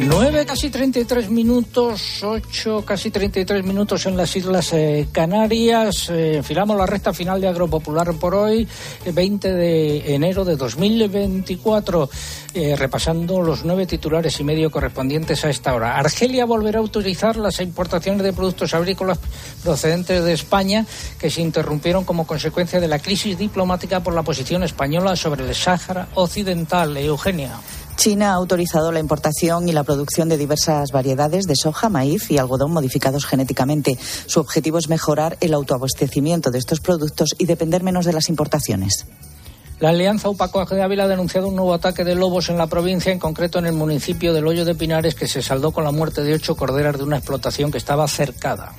9, 0.00 0.46
casi 0.46 0.70
33 0.70 1.28
minutos, 1.28 2.22
8, 2.22 2.84
casi 2.84 3.10
33 3.10 3.64
minutos 3.64 4.06
en 4.06 4.16
las 4.16 4.34
Islas 4.36 4.72
eh, 4.72 5.08
Canarias. 5.10 6.08
Eh, 6.10 6.36
enfilamos 6.36 6.76
la 6.76 6.86
recta 6.86 7.12
final 7.12 7.40
de 7.40 7.48
Agropopular 7.48 8.14
por 8.14 8.34
hoy, 8.34 8.66
eh, 9.04 9.12
20 9.12 9.52
de 9.52 10.14
enero 10.14 10.44
de 10.44 10.56
2024, 10.56 12.08
eh, 12.54 12.76
repasando 12.76 13.42
los 13.42 13.64
nueve 13.64 13.86
titulares 13.86 14.38
y 14.38 14.44
medio 14.44 14.70
correspondientes 14.70 15.44
a 15.44 15.50
esta 15.50 15.74
hora. 15.74 15.98
Argelia 15.98 16.44
volverá 16.44 16.78
a 16.78 16.82
autorizar 16.82 17.36
las 17.36 17.60
importaciones 17.60 18.22
de 18.22 18.32
productos 18.32 18.74
agrícolas 18.74 19.18
procedentes 19.64 20.24
de 20.24 20.32
España 20.32 20.86
que 21.18 21.28
se 21.28 21.42
interrumpieron 21.42 22.04
como 22.04 22.26
consecuencia 22.26 22.80
de 22.80 22.88
la 22.88 23.00
crisis 23.00 23.36
diplomática 23.36 24.00
por 24.00 24.14
la 24.14 24.22
posición 24.22 24.62
española 24.62 25.16
sobre 25.16 25.44
el 25.44 25.54
Sáhara 25.54 26.08
Occidental. 26.14 26.96
Eugenia. 26.96 27.58
China 27.98 28.30
ha 28.30 28.34
autorizado 28.34 28.92
la 28.92 29.00
importación 29.00 29.68
y 29.68 29.72
la 29.72 29.82
producción 29.82 30.28
de 30.28 30.38
diversas 30.38 30.92
variedades 30.92 31.46
de 31.46 31.56
soja, 31.56 31.88
maíz 31.88 32.30
y 32.30 32.38
algodón 32.38 32.70
modificados 32.70 33.26
genéticamente. 33.26 33.98
Su 34.26 34.38
objetivo 34.38 34.78
es 34.78 34.88
mejorar 34.88 35.36
el 35.40 35.52
autoabastecimiento 35.52 36.52
de 36.52 36.58
estos 36.58 36.78
productos 36.78 37.34
y 37.38 37.46
depender 37.46 37.82
menos 37.82 38.04
de 38.04 38.12
las 38.12 38.28
importaciones. 38.28 39.04
La 39.80 39.88
Alianza 39.88 40.28
Upacoaje 40.28 40.76
de 40.76 40.82
Ávila 40.82 41.04
ha 41.04 41.08
denunciado 41.08 41.48
un 41.48 41.56
nuevo 41.56 41.74
ataque 41.74 42.04
de 42.04 42.14
lobos 42.14 42.48
en 42.50 42.58
la 42.58 42.68
provincia, 42.68 43.10
en 43.10 43.18
concreto 43.18 43.58
en 43.58 43.66
el 43.66 43.72
municipio 43.72 44.32
del 44.32 44.46
Hoyo 44.46 44.64
de 44.64 44.76
Pinares, 44.76 45.16
que 45.16 45.26
se 45.26 45.42
saldó 45.42 45.72
con 45.72 45.82
la 45.82 45.90
muerte 45.90 46.22
de 46.22 46.34
ocho 46.34 46.54
corderas 46.54 46.98
de 46.98 47.02
una 47.02 47.16
explotación 47.16 47.72
que 47.72 47.78
estaba 47.78 48.06
cercada. 48.06 48.74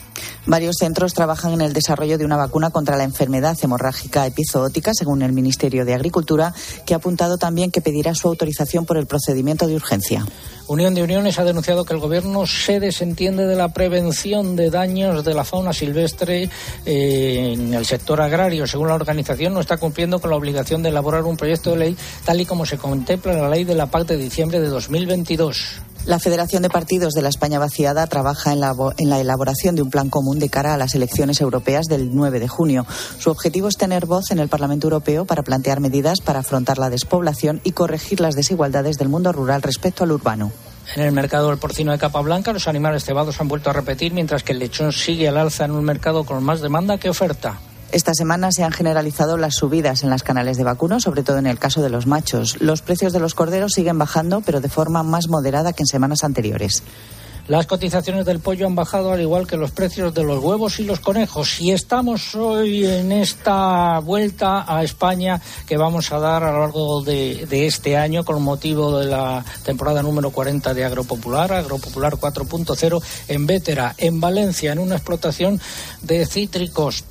Varios 0.45 0.77
centros 0.77 1.13
trabajan 1.13 1.53
en 1.53 1.61
el 1.61 1.73
desarrollo 1.73 2.17
de 2.17 2.25
una 2.25 2.37
vacuna 2.37 2.69
contra 2.71 2.97
la 2.97 3.03
enfermedad 3.03 3.57
hemorrágica 3.61 4.25
epizootica, 4.25 4.93
según 4.93 5.21
el 5.21 5.33
Ministerio 5.33 5.85
de 5.85 5.93
Agricultura, 5.93 6.53
que 6.85 6.93
ha 6.93 6.97
apuntado 6.97 7.37
también 7.37 7.71
que 7.71 7.81
pedirá 7.81 8.15
su 8.15 8.27
autorización 8.27 8.85
por 8.85 8.97
el 8.97 9.05
procedimiento 9.05 9.67
de 9.67 9.75
urgencia. 9.75 10.25
Unión 10.69 10.93
de 10.93 11.01
Uniones 11.01 11.39
ha 11.39 11.43
denunciado 11.43 11.83
que 11.83 11.95
el 11.95 11.99
Gobierno 11.99 12.45
se 12.45 12.79
desentiende 12.79 13.47
de 13.47 13.55
la 13.55 13.69
prevención 13.69 14.55
de 14.55 14.69
daños 14.69 15.25
de 15.25 15.33
la 15.33 15.43
fauna 15.43 15.73
silvestre 15.73 16.47
eh, 16.85 17.53
en 17.53 17.73
el 17.73 17.87
sector 17.87 18.21
agrario. 18.21 18.67
Según 18.67 18.89
la 18.89 18.93
organización, 18.93 19.55
no 19.55 19.61
está 19.61 19.77
cumpliendo 19.77 20.19
con 20.19 20.29
la 20.29 20.35
obligación 20.35 20.83
de 20.83 20.89
elaborar 20.89 21.23
un 21.23 21.37
proyecto 21.37 21.71
de 21.71 21.77
ley 21.77 21.97
tal 22.23 22.39
y 22.39 22.45
como 22.45 22.67
se 22.67 22.77
contempla 22.77 23.33
en 23.33 23.41
la 23.41 23.49
ley 23.49 23.63
de 23.63 23.73
la 23.73 23.87
PAC 23.87 24.09
de 24.09 24.17
diciembre 24.17 24.59
de 24.59 24.67
2022. 24.67 25.88
La 26.09 26.17
Federación 26.17 26.63
de 26.63 26.71
Partidos 26.71 27.13
de 27.13 27.21
la 27.21 27.29
España 27.29 27.59
Vaciada 27.59 28.07
trabaja 28.07 28.51
en 28.51 28.59
la, 28.59 28.73
en 28.97 29.11
la, 29.11 29.19
elaboración 29.19 29.75
de 29.75 29.83
un 29.83 29.91
plan 29.91 30.09
común 30.09 30.39
de 30.39 30.49
cara 30.49 30.73
a 30.73 30.77
las 30.77 30.95
elecciones 30.95 31.39
europeas 31.39 31.85
del 31.85 32.15
9 32.15 32.39
de 32.39 32.47
junio. 32.47 32.87
Su 33.19 33.29
objetivo 33.29 33.67
es 33.67 33.77
tener 33.77 34.07
voz 34.07 34.31
en 34.31 34.39
el 34.39 34.49
Parlamento 34.49 34.87
Europeo 34.87 35.25
para 35.25 35.43
plantear 35.43 35.81
medidas 35.81 36.21
para 36.21 36.39
afrontar 36.39 36.79
la 36.79 36.89
despoblación 36.89 37.61
y 37.63 37.73
corregir 37.73 38.21
las 38.21 38.33
desigualdades 38.33 38.97
del 38.97 39.07
mundo 39.07 39.31
rural 39.31 39.61
respecto 39.61 40.03
al 40.03 40.11
urbano. 40.11 40.51
En 40.95 41.03
el 41.03 41.11
mercado 41.11 41.49
del 41.49 41.59
porcino 41.59 41.91
de 41.91 41.99
capa 41.99 42.21
blanca, 42.21 42.53
los 42.53 42.67
animales 42.67 43.05
cebados 43.05 43.39
han 43.39 43.47
vuelto 43.47 43.69
a 43.69 43.73
repetir, 43.73 44.11
mientras 44.11 44.41
que 44.41 44.53
el 44.53 44.57
lechón 44.57 44.91
sigue 44.91 45.27
al 45.27 45.37
alza 45.37 45.65
en 45.65 45.71
un 45.73 45.85
mercado 45.85 46.23
con 46.23 46.43
más 46.43 46.61
demanda 46.61 46.97
que 46.97 47.11
oferta. 47.11 47.59
Esta 47.91 48.13
semana 48.13 48.51
se 48.51 48.63
han 48.63 48.71
generalizado 48.71 49.37
las 49.37 49.55
subidas 49.55 50.03
en 50.03 50.11
las 50.11 50.21
canales 50.21 50.57
de 50.57 50.63
vacuno, 50.63 50.99
sobre 50.99 51.23
todo 51.23 51.39
en 51.39 51.47
el 51.47 51.57
caso 51.57 51.81
de 51.81 51.89
los 51.89 52.05
machos. 52.05 52.61
Los 52.61 52.83
precios 52.83 53.13
de 53.13 53.19
los 53.19 53.33
corderos 53.33 53.73
siguen 53.73 53.97
bajando, 53.97 54.41
pero 54.41 54.61
de 54.61 54.69
forma 54.69 55.01
más 55.01 55.27
moderada 55.27 55.73
que 55.73 55.81
en 55.83 55.87
semanas 55.87 56.23
anteriores. 56.23 56.83
Las 57.47 57.65
cotizaciones 57.65 58.27
del 58.27 58.41
pollo 58.41 58.67
han 58.67 58.75
bajado 58.75 59.11
al 59.11 59.21
igual 59.21 59.47
que 59.47 59.57
los 59.57 59.71
precios 59.71 60.13
de 60.13 60.21
los 60.21 60.37
huevos 60.37 60.79
y 60.79 60.83
los 60.83 60.99
conejos. 60.99 61.59
Y 61.59 61.71
estamos 61.71 62.35
hoy 62.35 62.85
en 62.85 63.11
esta 63.11 63.97
vuelta 64.01 64.65
a 64.67 64.83
España 64.83 65.41
que 65.65 65.75
vamos 65.75 66.11
a 66.11 66.19
dar 66.19 66.43
a 66.43 66.51
lo 66.51 66.59
largo 66.59 67.01
de, 67.01 67.47
este 67.65 67.97
año 67.97 68.23
con 68.23 68.39
motivo 68.43 68.99
de 68.99 69.07
la 69.07 69.43
temporada 69.63 70.03
número 70.03 70.29
40 70.29 70.75
de 70.75 70.85
Agropopular, 70.85 71.51
Agropopular 71.51 72.17
4.0 72.17 73.01
en 73.29 73.47
Vétera, 73.47 73.95
en 73.97 74.21
Valencia, 74.21 74.71
en 74.71 74.77
una 74.77 74.97
explotación 74.97 75.59
de 76.03 76.27
cítricos 76.27 77.03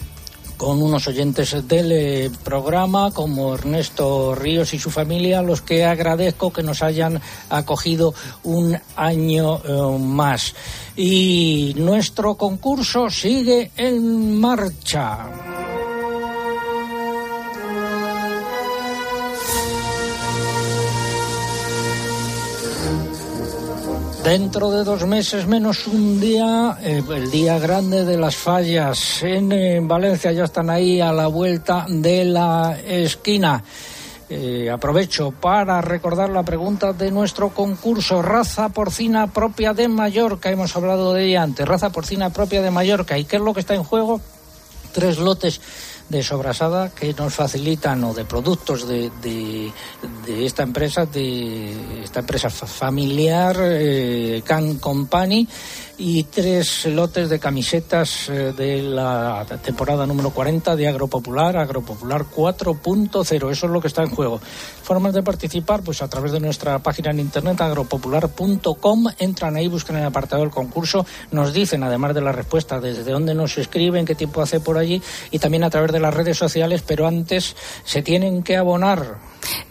con 0.58 0.82
unos 0.82 1.06
oyentes 1.06 1.66
del 1.66 1.92
eh, 1.92 2.30
programa 2.44 3.12
como 3.12 3.54
Ernesto 3.54 4.34
Ríos 4.34 4.74
y 4.74 4.78
su 4.78 4.90
familia, 4.90 5.38
a 5.38 5.42
los 5.42 5.62
que 5.62 5.84
agradezco 5.84 6.52
que 6.52 6.64
nos 6.64 6.82
hayan 6.82 7.20
acogido 7.48 8.12
un 8.42 8.78
año 8.96 9.60
eh, 9.64 9.98
más. 9.98 10.54
Y 10.96 11.74
nuestro 11.76 12.34
concurso 12.34 13.08
sigue 13.08 13.70
en 13.76 14.38
marcha. 14.38 15.77
Dentro 24.22 24.70
de 24.70 24.84
dos 24.84 25.06
meses 25.06 25.46
menos 25.46 25.86
un 25.86 26.20
día, 26.20 26.76
eh, 26.82 27.02
el 27.14 27.30
día 27.30 27.58
grande 27.58 28.04
de 28.04 28.18
las 28.18 28.36
fallas 28.36 29.22
en, 29.22 29.86
Valencia, 29.86 30.32
ya 30.32 30.44
están 30.44 30.68
ahí 30.68 31.00
a 31.00 31.12
la 31.12 31.28
vuelta 31.28 31.86
de 31.88 32.24
la 32.24 32.76
esquina. 32.84 33.62
Eh, 34.28 34.68
aprovecho 34.70 35.30
para 35.30 35.80
recordar 35.80 36.28
la 36.30 36.42
pregunta 36.42 36.92
de 36.92 37.10
nuestro 37.10 37.50
concurso, 37.50 38.20
raza 38.20 38.68
porcina 38.68 39.28
propia 39.28 39.72
de 39.72 39.88
Mallorca, 39.88 40.50
hemos 40.50 40.76
hablado 40.76 41.14
de 41.14 41.24
ella 41.24 41.42
antes, 41.42 41.66
raza 41.66 41.90
porcina 41.90 42.30
propia 42.30 42.60
de 42.60 42.70
Mallorca. 42.70 43.16
¿Y 43.16 43.24
qué 43.24 43.36
es 43.36 43.42
lo 43.42 43.54
que 43.54 43.60
está 43.60 43.74
en 43.74 43.84
juego? 43.84 44.20
Tres 44.92 45.18
lotes 45.18 45.60
de 46.08 46.22
sobrasada 46.22 46.90
que 46.90 47.12
nos 47.14 47.34
facilitan 47.34 48.02
o 48.04 48.14
de 48.14 48.24
productos 48.24 48.88
de, 48.88 49.10
de, 49.22 49.72
esta 50.46 50.62
empresa, 50.62 51.06
de 51.06 52.02
esta 52.02 52.20
empresa 52.20 52.50
familiar, 52.50 53.56
eh, 53.60 54.42
Can 54.44 54.78
Company, 54.78 55.46
y 55.98 56.22
tres 56.24 56.86
lotes 56.86 57.28
de 57.28 57.40
camisetas 57.40 58.28
eh, 58.28 58.52
de 58.56 58.82
la 58.82 59.44
temporada 59.62 60.06
número 60.06 60.30
40 60.30 60.76
de 60.76 60.86
Agropopular, 60.86 61.56
Agropopular 61.56 62.24
4.0. 62.24 63.50
Eso 63.50 63.66
es 63.66 63.72
lo 63.72 63.80
que 63.80 63.88
está 63.88 64.04
en 64.04 64.10
juego. 64.10 64.40
Formas 64.82 65.12
de 65.12 65.24
participar, 65.24 65.82
pues 65.82 66.00
a 66.00 66.08
través 66.08 66.30
de 66.30 66.38
nuestra 66.38 66.78
página 66.78 67.10
en 67.10 67.18
internet 67.18 67.60
agropopular.com. 67.60 69.06
Entran 69.18 69.56
ahí, 69.56 69.66
buscan 69.66 69.96
el 69.96 70.04
apartado 70.04 70.42
del 70.42 70.50
concurso, 70.50 71.04
nos 71.32 71.52
dicen, 71.52 71.82
además 71.82 72.14
de 72.14 72.20
la 72.20 72.30
respuesta, 72.30 72.80
desde 72.80 73.10
dónde 73.10 73.34
nos 73.34 73.58
escriben, 73.58 74.06
qué 74.06 74.14
tiempo 74.14 74.40
hace 74.40 74.60
por 74.60 74.78
allí, 74.78 75.02
y 75.32 75.40
también 75.40 75.64
a 75.64 75.70
través 75.70 75.90
de 75.90 75.97
las 76.00 76.14
redes 76.14 76.36
sociales, 76.36 76.82
pero 76.86 77.06
antes 77.06 77.56
se 77.84 78.02
tienen 78.02 78.42
que 78.42 78.56
abonar. 78.56 79.18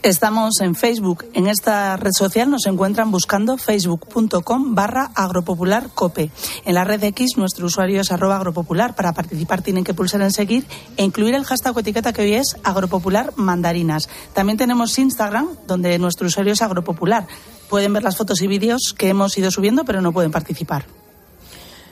Estamos 0.03 0.61
en 0.61 0.75
Facebook. 0.75 1.25
En 1.33 1.47
esta 1.47 1.97
red 1.97 2.11
social 2.11 2.49
nos 2.49 2.65
encuentran 2.65 3.11
buscando 3.11 3.57
facebook.com 3.57 4.75
barra 4.75 5.11
agropopularcope. 5.15 6.31
En 6.65 6.75
la 6.75 6.83
red 6.83 7.03
X 7.03 7.37
nuestro 7.37 7.65
usuario 7.65 8.01
es 8.01 8.11
arroba 8.11 8.37
agropopular. 8.37 8.95
Para 8.95 9.13
participar 9.13 9.61
tienen 9.61 9.83
que 9.83 9.93
pulsar 9.93 10.21
en 10.21 10.31
seguir 10.31 10.65
e 10.95 11.03
incluir 11.03 11.35
el 11.35 11.45
hashtag 11.45 11.75
o 11.75 11.79
etiqueta 11.79 12.13
que 12.13 12.21
hoy 12.21 12.33
es 12.33 12.55
agropopular 12.63 13.33
mandarinas. 13.35 14.09
También 14.33 14.57
tenemos 14.57 14.97
Instagram 14.97 15.49
donde 15.67 15.97
nuestro 15.99 16.27
usuario 16.27 16.53
es 16.53 16.61
agropopular. 16.61 17.27
Pueden 17.69 17.93
ver 17.93 18.03
las 18.03 18.17
fotos 18.17 18.41
y 18.41 18.47
vídeos 18.47 18.93
que 18.97 19.09
hemos 19.09 19.37
ido 19.37 19.51
subiendo 19.51 19.83
pero 19.83 20.01
no 20.01 20.11
pueden 20.11 20.31
participar. 20.31 20.85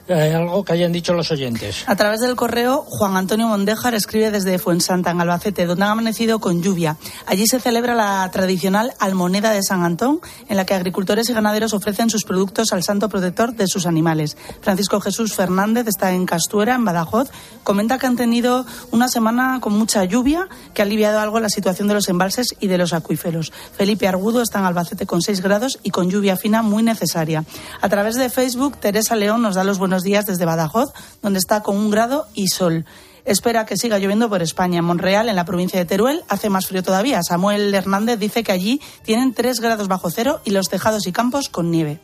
Eh, 0.07 0.35
algo 0.35 0.63
que 0.63 0.73
hayan 0.73 0.91
dicho 0.91 1.13
los 1.13 1.31
oyentes. 1.31 1.83
A 1.87 1.95
través 1.95 2.19
del 2.19 2.35
correo, 2.35 2.85
Juan 2.87 3.17
Antonio 3.17 3.47
Mondejar 3.47 3.95
escribe 3.95 4.29
desde 4.29 4.59
Fuensanta, 4.59 5.09
en 5.09 5.19
Albacete, 5.19 5.65
donde 5.65 5.83
han 5.83 5.91
amanecido 5.91 6.37
con 6.39 6.61
lluvia. 6.61 6.97
Allí 7.25 7.47
se 7.47 7.59
celebra 7.59 7.95
la 7.95 8.29
tradicional 8.31 8.93
Almoneda 8.99 9.51
de 9.51 9.63
San 9.63 9.83
Antón, 9.83 10.21
en 10.47 10.57
la 10.57 10.65
que 10.65 10.75
agricultores 10.75 11.27
y 11.29 11.33
ganaderos 11.33 11.73
ofrecen 11.73 12.11
sus 12.11 12.23
productos 12.23 12.71
al 12.71 12.83
santo 12.83 13.09
protector 13.09 13.55
de 13.55 13.67
sus 13.67 13.87
animales. 13.87 14.37
Francisco 14.61 14.99
Jesús 14.99 15.33
Fernández 15.33 15.87
está 15.87 16.11
en 16.11 16.27
Castuera, 16.27 16.75
en 16.75 16.85
Badajoz. 16.85 17.31
Comenta 17.63 17.97
que 17.97 18.05
han 18.05 18.15
tenido 18.15 18.63
una 18.91 19.07
semana 19.07 19.59
con 19.59 19.73
mucha 19.73 20.03
lluvia, 20.03 20.47
que 20.75 20.83
ha 20.83 20.85
aliviado 20.85 21.19
algo 21.19 21.39
la 21.39 21.49
situación 21.49 21.87
de 21.87 21.95
los 21.95 22.09
embalses 22.09 22.55
y 22.59 22.67
de 22.67 22.77
los 22.77 22.93
acuíferos. 22.93 23.51
Felipe 23.75 24.07
Argudo 24.07 24.43
está 24.43 24.59
en 24.59 24.65
Albacete 24.65 25.07
con 25.07 25.23
6 25.23 25.41
grados 25.41 25.79
y 25.81 25.89
con 25.89 26.11
lluvia 26.11 26.37
fina 26.37 26.61
muy 26.61 26.83
necesaria. 26.83 27.43
A 27.81 27.89
través 27.89 28.15
de 28.15 28.29
Facebook, 28.29 28.77
Teresa 28.77 29.15
León 29.15 29.41
nos 29.41 29.55
da 29.55 29.63
los 29.63 29.79
buenos 29.79 29.94
días 30.03 30.25
desde 30.25 30.45
Badajoz, 30.45 30.93
donde 31.21 31.39
está 31.39 31.61
con 31.63 31.77
un 31.77 31.89
grado 31.89 32.27
y 32.33 32.47
sol. 32.47 32.85
Espera 33.25 33.65
que 33.65 33.75
siga 33.75 33.97
lloviendo 33.97 34.29
por 34.29 34.41
España. 34.43 34.79
En 34.79 34.85
Monreal, 34.85 35.29
en 35.29 35.35
la 35.35 35.45
provincia 35.45 35.79
de 35.79 35.85
Teruel, 35.85 36.23
hace 36.29 36.49
más 36.49 36.67
frío 36.67 36.83
todavía. 36.83 37.23
Samuel 37.23 37.73
Hernández 37.73 38.19
dice 38.19 38.43
que 38.43 38.51
allí 38.51 38.79
tienen 39.03 39.33
3 39.33 39.59
grados 39.59 39.87
bajo 39.87 40.11
cero 40.11 40.41
y 40.45 40.51
los 40.51 40.69
tejados 40.69 41.07
y 41.07 41.11
campos 41.11 41.49
con 41.49 41.71
nieve. 41.71 41.99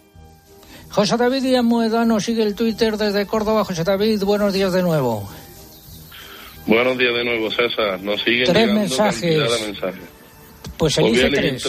José 0.89 1.15
David 1.17 1.43
Díaz 1.43 1.63
Moedano 1.63 2.19
sigue 2.19 2.43
el 2.43 2.55
Twitter 2.55 2.97
desde 2.97 3.25
Córdoba. 3.25 3.63
José 3.63 3.83
David, 3.83 4.23
buenos 4.23 4.51
días 4.51 4.73
de 4.73 4.81
nuevo. 4.81 5.29
Buenos 6.65 6.97
días 6.97 7.13
de 7.13 7.23
nuevo, 7.23 7.49
César. 7.51 8.01
Nos 8.01 8.21
siguen 8.23 8.45
tres 8.45 8.55
llegando 8.55 8.81
mensajes. 8.81 9.21
De 9.21 9.67
mensajes. 9.67 10.03
Pues 10.77 10.97
elige 10.97 11.29
tres. 11.29 11.63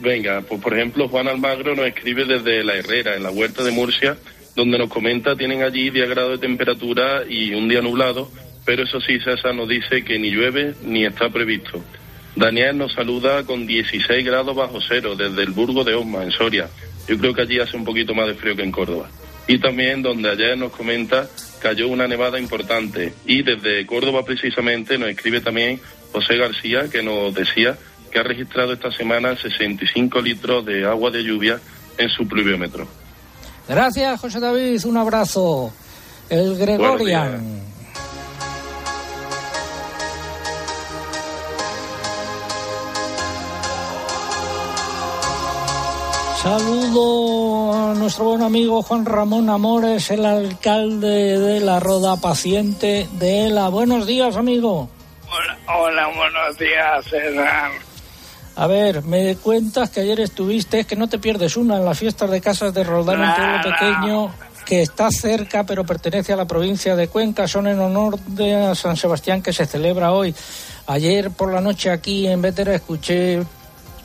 Venga, 0.00 0.42
pues 0.48 0.60
por 0.60 0.74
ejemplo, 0.74 1.08
Juan 1.08 1.28
Almagro 1.28 1.74
nos 1.74 1.86
escribe 1.86 2.24
desde 2.24 2.62
La 2.62 2.74
Herrera, 2.74 3.16
en 3.16 3.22
la 3.22 3.30
huerta 3.30 3.64
de 3.64 3.72
Murcia, 3.72 4.16
donde 4.58 4.76
nos 4.76 4.90
comenta 4.90 5.36
tienen 5.36 5.62
allí 5.62 5.88
10 5.90 6.10
grados 6.10 6.32
de 6.32 6.38
temperatura 6.48 7.22
y 7.28 7.54
un 7.54 7.68
día 7.68 7.80
nublado, 7.80 8.28
pero 8.64 8.82
eso 8.82 9.00
sí, 9.00 9.20
César 9.20 9.54
nos 9.54 9.68
dice 9.68 10.02
que 10.02 10.18
ni 10.18 10.30
llueve 10.32 10.74
ni 10.82 11.06
está 11.06 11.30
previsto. 11.30 11.80
Daniel 12.34 12.76
nos 12.76 12.92
saluda 12.92 13.44
con 13.44 13.68
16 13.68 14.24
grados 14.26 14.56
bajo 14.56 14.80
cero 14.80 15.14
desde 15.14 15.44
el 15.44 15.50
Burgo 15.50 15.84
de 15.84 15.94
Osma, 15.94 16.24
en 16.24 16.32
Soria. 16.32 16.68
Yo 17.06 17.16
creo 17.18 17.32
que 17.34 17.42
allí 17.42 17.60
hace 17.60 17.76
un 17.76 17.84
poquito 17.84 18.16
más 18.16 18.26
de 18.26 18.34
frío 18.34 18.56
que 18.56 18.64
en 18.64 18.72
Córdoba. 18.72 19.08
Y 19.46 19.58
también 19.58 20.02
donde 20.02 20.28
ayer 20.28 20.58
nos 20.58 20.72
comenta 20.72 21.28
cayó 21.62 21.86
una 21.86 22.08
nevada 22.08 22.40
importante. 22.40 23.12
Y 23.26 23.42
desde 23.42 23.86
Córdoba 23.86 24.24
precisamente 24.24 24.98
nos 24.98 25.08
escribe 25.08 25.40
también 25.40 25.80
José 26.10 26.36
García 26.36 26.90
que 26.90 27.04
nos 27.04 27.32
decía 27.32 27.78
que 28.10 28.18
ha 28.18 28.24
registrado 28.24 28.72
esta 28.72 28.90
semana 28.90 29.36
65 29.36 30.20
litros 30.20 30.66
de 30.66 30.84
agua 30.84 31.12
de 31.12 31.22
lluvia 31.22 31.60
en 31.96 32.08
su 32.08 32.26
pluviómetro. 32.26 32.88
Gracias, 33.68 34.20
José 34.20 34.40
David. 34.40 34.84
Un 34.86 34.96
abrazo. 34.96 35.70
El 36.30 36.56
Gregorian. 36.56 37.68
Saludo 46.42 47.74
a 47.74 47.94
nuestro 47.94 48.24
buen 48.26 48.42
amigo 48.42 48.80
Juan 48.82 49.04
Ramón 49.04 49.50
Amores, 49.50 50.10
el 50.10 50.24
alcalde 50.24 51.38
de 51.38 51.60
la 51.60 51.80
Roda 51.80 52.16
Paciente 52.16 53.08
de 53.12 53.46
ELA. 53.46 53.68
Buenos 53.68 54.06
días, 54.06 54.36
amigo. 54.36 54.88
Hola, 55.30 55.58
hola 55.66 56.06
buenos 56.06 56.56
días, 56.56 57.04
César. 57.04 57.87
A 58.58 58.66
ver, 58.66 59.04
me 59.04 59.36
cuentas 59.36 59.88
que 59.88 60.00
ayer 60.00 60.18
estuviste, 60.18 60.80
es 60.80 60.86
que 60.86 60.96
no 60.96 61.08
te 61.08 61.20
pierdes 61.20 61.56
una 61.56 61.76
en 61.76 61.84
las 61.84 61.96
fiestas 61.96 62.28
de 62.28 62.40
casas 62.40 62.74
de 62.74 62.82
Roldán, 62.82 63.20
un 63.20 63.32
pueblo 63.32 63.60
pequeño 63.62 64.34
que 64.66 64.82
está 64.82 65.12
cerca, 65.12 65.62
pero 65.62 65.86
pertenece 65.86 66.32
a 66.32 66.36
la 66.36 66.44
provincia 66.44 66.96
de 66.96 67.06
Cuenca. 67.06 67.46
Son 67.46 67.68
en 67.68 67.78
honor 67.78 68.18
de 68.18 68.74
San 68.74 68.96
Sebastián 68.96 69.42
que 69.42 69.52
se 69.52 69.64
celebra 69.64 70.10
hoy. 70.10 70.34
Ayer 70.88 71.30
por 71.30 71.52
la 71.52 71.60
noche 71.60 71.88
aquí 71.88 72.26
en 72.26 72.42
Vétera 72.42 72.74
escuché 72.74 73.44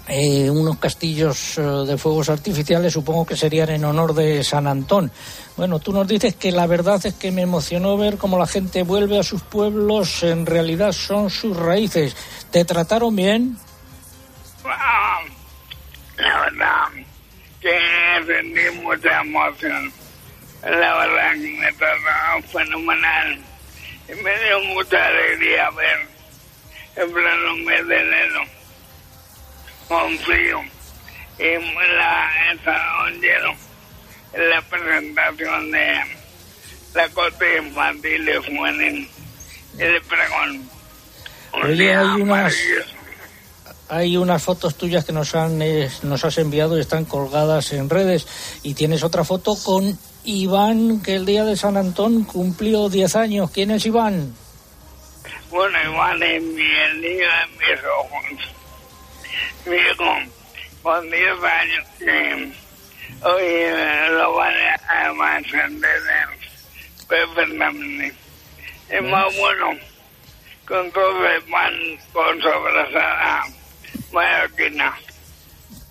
eh, 0.08 0.50
unos 0.52 0.78
castillos 0.78 1.58
eh, 1.58 1.62
de 1.62 1.98
fuegos 1.98 2.30
artificiales, 2.30 2.94
supongo 2.94 3.26
que 3.26 3.36
serían 3.36 3.72
en 3.72 3.84
honor 3.86 4.14
de 4.14 4.44
San 4.44 4.68
Antón. 4.68 5.10
Bueno, 5.58 5.80
tú 5.80 5.92
nos 5.92 6.08
dices 6.08 6.36
que 6.36 6.52
la 6.52 6.68
verdad 6.68 7.04
es 7.04 7.16
que 7.16 7.32
me 7.32 7.42
emocionó 7.42 7.98
ver 7.98 8.18
cómo 8.20 8.38
la 8.38 8.46
gente 8.46 8.84
vuelve 8.84 9.18
a 9.18 9.24
sus 9.24 9.42
pueblos, 9.42 10.22
en 10.22 10.46
realidad 10.46 10.92
son 10.92 11.32
sus 11.32 11.58
raíces. 11.58 12.16
¿Te 12.52 12.64
trataron 12.66 13.16
bien? 13.16 13.58
La 16.18 16.40
verdad 16.42 16.88
que 17.62 17.80
sentí 18.26 18.82
mucha 18.82 19.22
emoción. 19.22 19.92
La 20.64 20.96
verdad 20.96 21.34
que 21.34 21.58
me 21.60 21.74
trató 21.74 22.48
fenomenal. 22.52 23.40
Y 24.10 24.22
me 24.22 24.44
dio 24.44 24.60
mucha 24.66 25.06
alegría 25.06 25.70
ver 25.72 26.08
el 26.96 27.12
pleno 27.12 27.56
mes 27.66 27.88
de 27.88 28.02
enero 28.02 28.42
con 29.88 30.18
frío 30.20 30.64
y 31.40 31.98
la 31.98 32.30
salón 32.64 33.22
lleno 33.22 33.56
la 34.34 34.62
presentación 34.62 35.72
de 35.72 36.02
la 36.96 37.10
corte 37.10 37.58
infantil 37.58 38.26
de 38.26 38.38
Juanín 38.40 39.10
y 39.76 39.78
de 39.78 40.02
Pregón. 40.02 40.70
Oye, 41.52 41.96
hay 41.96 42.22
unas, 42.22 42.56
hay 43.94 44.18
unas 44.18 44.42
fotos 44.42 44.76
tuyas 44.76 45.06
que 45.06 45.14
nos, 45.14 45.36
han, 45.36 45.62
eh, 45.62 45.88
nos 46.02 46.26
has 46.26 46.40
enviado 46.40 46.78
y 46.78 46.82
están 46.82 47.06
colgadas 47.06 47.74
en 47.74 47.92
redes. 47.92 48.28
Y 48.64 48.74
tienes 48.74 49.04
otra 49.04 49.24
foto 49.24 49.56
con 49.64 49.98
Iván, 50.24 51.04
que 51.04 51.16
el 51.16 51.28
día 51.28 51.46
de 51.46 51.56
San 51.56 51.78
Antón 51.78 52.24
cumplió 52.24 52.90
10 52.90 53.16
años. 53.16 53.52
¿Quién 53.52 53.70
es 53.70 53.86
Iván? 53.86 54.34
Bueno, 55.52 55.78
Iván 55.84 56.24
es 56.24 56.42
mi, 56.42 56.64
de 56.64 57.24
mis 57.60 57.84
ojos. 58.00 58.24
Mi 59.68 59.76
hijo, 59.76 60.32
con 60.82 61.12
10 61.12 61.24
años, 61.44 61.88
hoy 63.22 63.44
eh, 63.44 64.08
lo 64.10 64.34
van 64.34 64.54
a, 64.90 65.38
encender 65.38 66.02
perfectamente. 67.08 68.16
Es 68.90 69.04
más 69.04 69.38
bueno 69.38 69.78
con 70.68 70.92
todo 70.92 71.28
el 71.28 71.42
pan 71.44 71.74
con 72.12 72.42
sobrasada 72.42 73.46
mallorquina. 74.12 74.94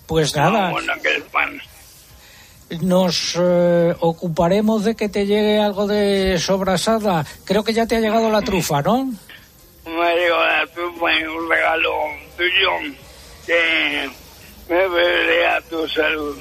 Pues 0.07 0.35
nada, 0.35 0.71
bueno 0.71 0.93
que 1.01 1.15
el 1.15 1.23
pan. 1.23 1.61
nos 2.81 3.35
eh, 3.39 3.95
ocuparemos 3.99 4.83
de 4.83 4.95
que 4.95 5.09
te 5.09 5.25
llegue 5.25 5.59
algo 5.59 5.87
de 5.87 6.37
sobrasada. 6.39 7.25
Creo 7.45 7.63
que 7.63 7.73
ya 7.73 7.85
te 7.85 7.95
ha 7.95 7.99
llegado 7.99 8.29
la 8.29 8.41
trufa, 8.41 8.81
¿no? 8.81 9.05
Me 9.85 10.15
llegó 10.15 10.37
la 10.37 10.65
trufa 10.73 11.19
y 11.19 11.23
un 11.23 11.49
regalo 11.49 11.91
tuyo 12.37 12.95
que 13.45 14.09
me 14.69 15.45
a 15.45 15.61
tu 15.61 15.87
salud. 15.87 16.37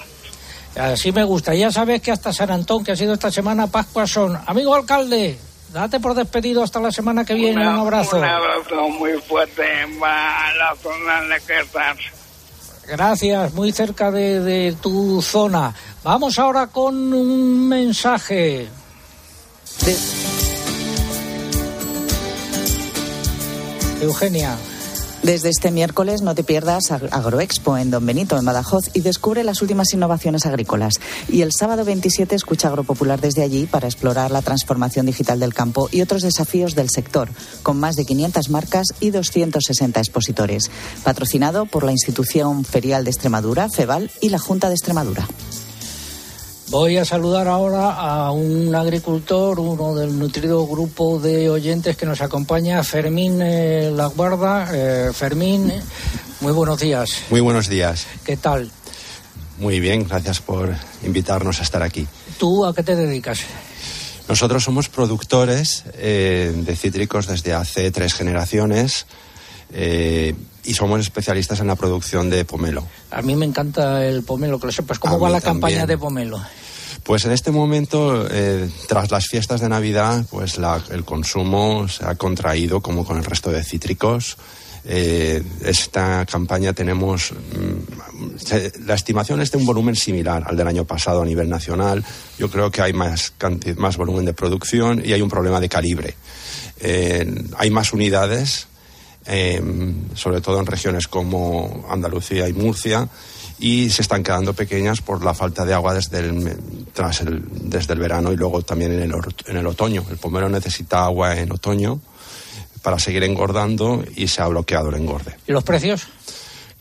Así 0.76 1.12
me 1.12 1.24
gusta. 1.24 1.54
Ya 1.54 1.70
sabes 1.70 2.00
que 2.00 2.12
hasta 2.12 2.32
San 2.32 2.50
Antón, 2.50 2.84
que 2.84 2.92
ha 2.92 2.96
sido 2.96 3.14
esta 3.14 3.30
semana, 3.30 3.66
Pascua 3.66 4.06
son. 4.06 4.38
Amigo 4.46 4.74
alcalde, 4.74 5.38
date 5.72 6.00
por 6.00 6.14
despedido 6.14 6.62
hasta 6.62 6.80
la 6.80 6.90
semana 6.92 7.24
que 7.24 7.34
viene. 7.34 7.62
Un 7.66 7.78
abrazo. 7.80 8.16
Un 8.18 8.24
abrazo 8.24 8.88
muy 8.90 9.12
fuerte 9.22 9.62
para 9.98 10.54
la 10.56 10.74
zona 10.82 11.18
en 11.22 11.28
la 11.28 11.40
que 11.40 11.60
estás. 11.60 11.96
Gracias, 12.86 13.54
muy 13.54 13.72
cerca 13.72 14.10
de, 14.10 14.40
de 14.40 14.76
tu 14.82 15.22
zona. 15.22 15.74
Vamos 16.02 16.38
ahora 16.38 16.66
con 16.66 17.12
un 17.12 17.68
mensaje. 17.68 18.68
de- 19.84 19.96
Eugenia. 24.02 24.56
Desde 25.22 25.50
este 25.50 25.70
miércoles 25.70 26.20
no 26.20 26.34
te 26.34 26.42
pierdas 26.42 26.90
Ag- 26.90 27.08
Agroexpo 27.12 27.76
en 27.78 27.92
Don 27.92 28.04
Benito, 28.04 28.36
en 28.36 28.44
Badajoz, 28.44 28.90
y 28.92 29.02
descubre 29.02 29.44
las 29.44 29.62
últimas 29.62 29.92
innovaciones 29.94 30.46
agrícolas. 30.46 30.94
Y 31.28 31.42
el 31.42 31.52
sábado 31.52 31.84
27 31.84 32.34
escucha 32.34 32.66
Agropopular 32.68 33.20
desde 33.20 33.42
allí 33.42 33.66
para 33.66 33.86
explorar 33.86 34.32
la 34.32 34.42
transformación 34.42 35.06
digital 35.06 35.38
del 35.38 35.54
campo 35.54 35.88
y 35.92 36.00
otros 36.02 36.22
desafíos 36.22 36.74
del 36.74 36.90
sector, 36.90 37.28
con 37.62 37.78
más 37.78 37.94
de 37.94 38.04
500 38.04 38.50
marcas 38.50 38.88
y 38.98 39.10
260 39.10 40.00
expositores. 40.00 40.70
Patrocinado 41.04 41.66
por 41.66 41.84
la 41.84 41.92
Institución 41.92 42.64
Ferial 42.64 43.04
de 43.04 43.10
Extremadura, 43.10 43.68
FEVAL, 43.68 44.10
y 44.20 44.30
la 44.30 44.40
Junta 44.40 44.68
de 44.68 44.74
Extremadura. 44.74 45.28
Voy 46.72 46.96
a 46.96 47.04
saludar 47.04 47.48
ahora 47.48 47.90
a 47.90 48.32
un 48.32 48.74
agricultor, 48.74 49.60
uno 49.60 49.94
del 49.94 50.18
nutrido 50.18 50.66
grupo 50.66 51.18
de 51.18 51.50
oyentes 51.50 51.98
que 51.98 52.06
nos 52.06 52.22
acompaña, 52.22 52.82
Fermín 52.82 53.42
eh, 53.42 53.92
Laguarda. 53.94 54.70
Eh, 54.72 55.12
Fermín, 55.12 55.70
muy 56.40 56.52
buenos 56.52 56.80
días. 56.80 57.24
Muy 57.28 57.40
buenos 57.40 57.68
días. 57.68 58.06
¿Qué 58.24 58.38
tal? 58.38 58.70
Muy 59.58 59.80
bien, 59.80 60.08
gracias 60.08 60.40
por 60.40 60.74
invitarnos 61.04 61.60
a 61.60 61.62
estar 61.62 61.82
aquí. 61.82 62.08
¿Tú 62.38 62.64
a 62.64 62.74
qué 62.74 62.82
te 62.82 62.96
dedicas? 62.96 63.40
Nosotros 64.26 64.64
somos 64.64 64.88
productores 64.88 65.84
eh, 65.98 66.54
de 66.56 66.74
cítricos 66.74 67.26
desde 67.26 67.52
hace 67.52 67.90
tres 67.90 68.14
generaciones 68.14 69.04
eh, 69.74 70.34
y 70.64 70.72
somos 70.72 71.00
especialistas 71.00 71.60
en 71.60 71.66
la 71.66 71.76
producción 71.76 72.30
de 72.30 72.46
pomelo. 72.46 72.86
A 73.10 73.20
mí 73.20 73.36
me 73.36 73.44
encanta 73.44 74.06
el 74.06 74.22
pomelo, 74.22 74.58
que 74.58 74.66
lo 74.68 74.72
sepas. 74.72 74.98
¿Cómo 74.98 75.16
A 75.16 75.18
va 75.18 75.28
la 75.28 75.42
campaña 75.42 75.84
de 75.84 75.98
pomelo? 75.98 76.40
Pues 77.04 77.24
en 77.24 77.32
este 77.32 77.50
momento, 77.50 78.28
eh, 78.30 78.68
tras 78.88 79.10
las 79.10 79.26
fiestas 79.26 79.60
de 79.60 79.68
Navidad, 79.68 80.24
pues 80.30 80.56
la- 80.58 80.82
el 80.90 81.04
consumo 81.04 81.88
se 81.88 82.04
ha 82.04 82.14
contraído 82.14 82.80
como 82.80 83.04
con 83.04 83.18
el 83.18 83.24
resto 83.24 83.50
de 83.50 83.64
cítricos. 83.64 84.36
Eh, 84.84 85.42
esta 85.64 86.24
campaña 86.26 86.72
tenemos 86.72 87.32
mm, 87.32 88.84
la 88.86 88.94
estimación 88.94 89.40
es 89.40 89.50
de 89.52 89.58
un 89.58 89.64
volumen 89.66 89.94
similar 89.94 90.44
al 90.46 90.56
del 90.56 90.66
año 90.66 90.84
pasado 90.84 91.22
a 91.22 91.24
nivel 91.24 91.48
nacional. 91.48 92.04
Yo 92.38 92.48
creo 92.50 92.70
que 92.70 92.82
hay 92.82 92.92
más, 92.92 93.32
más 93.76 93.96
volumen 93.96 94.24
de 94.24 94.32
producción 94.34 95.02
y 95.04 95.12
hay 95.12 95.22
un 95.22 95.28
problema 95.30 95.60
de 95.60 95.68
calibre. 95.68 96.14
Eh, 96.80 97.44
hay 97.58 97.70
más 97.70 97.92
unidades, 97.92 98.66
sobre 100.16 100.40
todo 100.40 100.58
en 100.58 100.66
regiones 100.66 101.06
como 101.06 101.86
Andalucía 101.88 102.48
y 102.48 102.52
Murcia, 102.52 103.08
y 103.62 103.90
se 103.90 104.02
están 104.02 104.24
quedando 104.24 104.54
pequeñas 104.54 105.00
por 105.00 105.24
la 105.24 105.34
falta 105.34 105.64
de 105.64 105.72
agua 105.72 105.94
desde 105.94 106.18
el, 106.18 106.56
tras 106.92 107.20
el, 107.20 107.44
desde 107.70 107.92
el 107.92 108.00
verano 108.00 108.32
y 108.32 108.36
luego 108.36 108.60
también 108.62 108.92
en 108.92 109.02
el, 109.02 109.12
en 109.46 109.56
el 109.56 109.66
otoño. 109.68 110.04
El 110.10 110.16
pomelo 110.16 110.48
necesita 110.48 111.04
agua 111.04 111.38
en 111.38 111.52
otoño 111.52 112.00
para 112.82 112.98
seguir 112.98 113.22
engordando 113.22 114.04
y 114.16 114.26
se 114.26 114.42
ha 114.42 114.48
bloqueado 114.48 114.88
el 114.88 114.96
engorde. 114.96 115.36
¿Y 115.46 115.52
los 115.52 115.62
precios? 115.62 116.08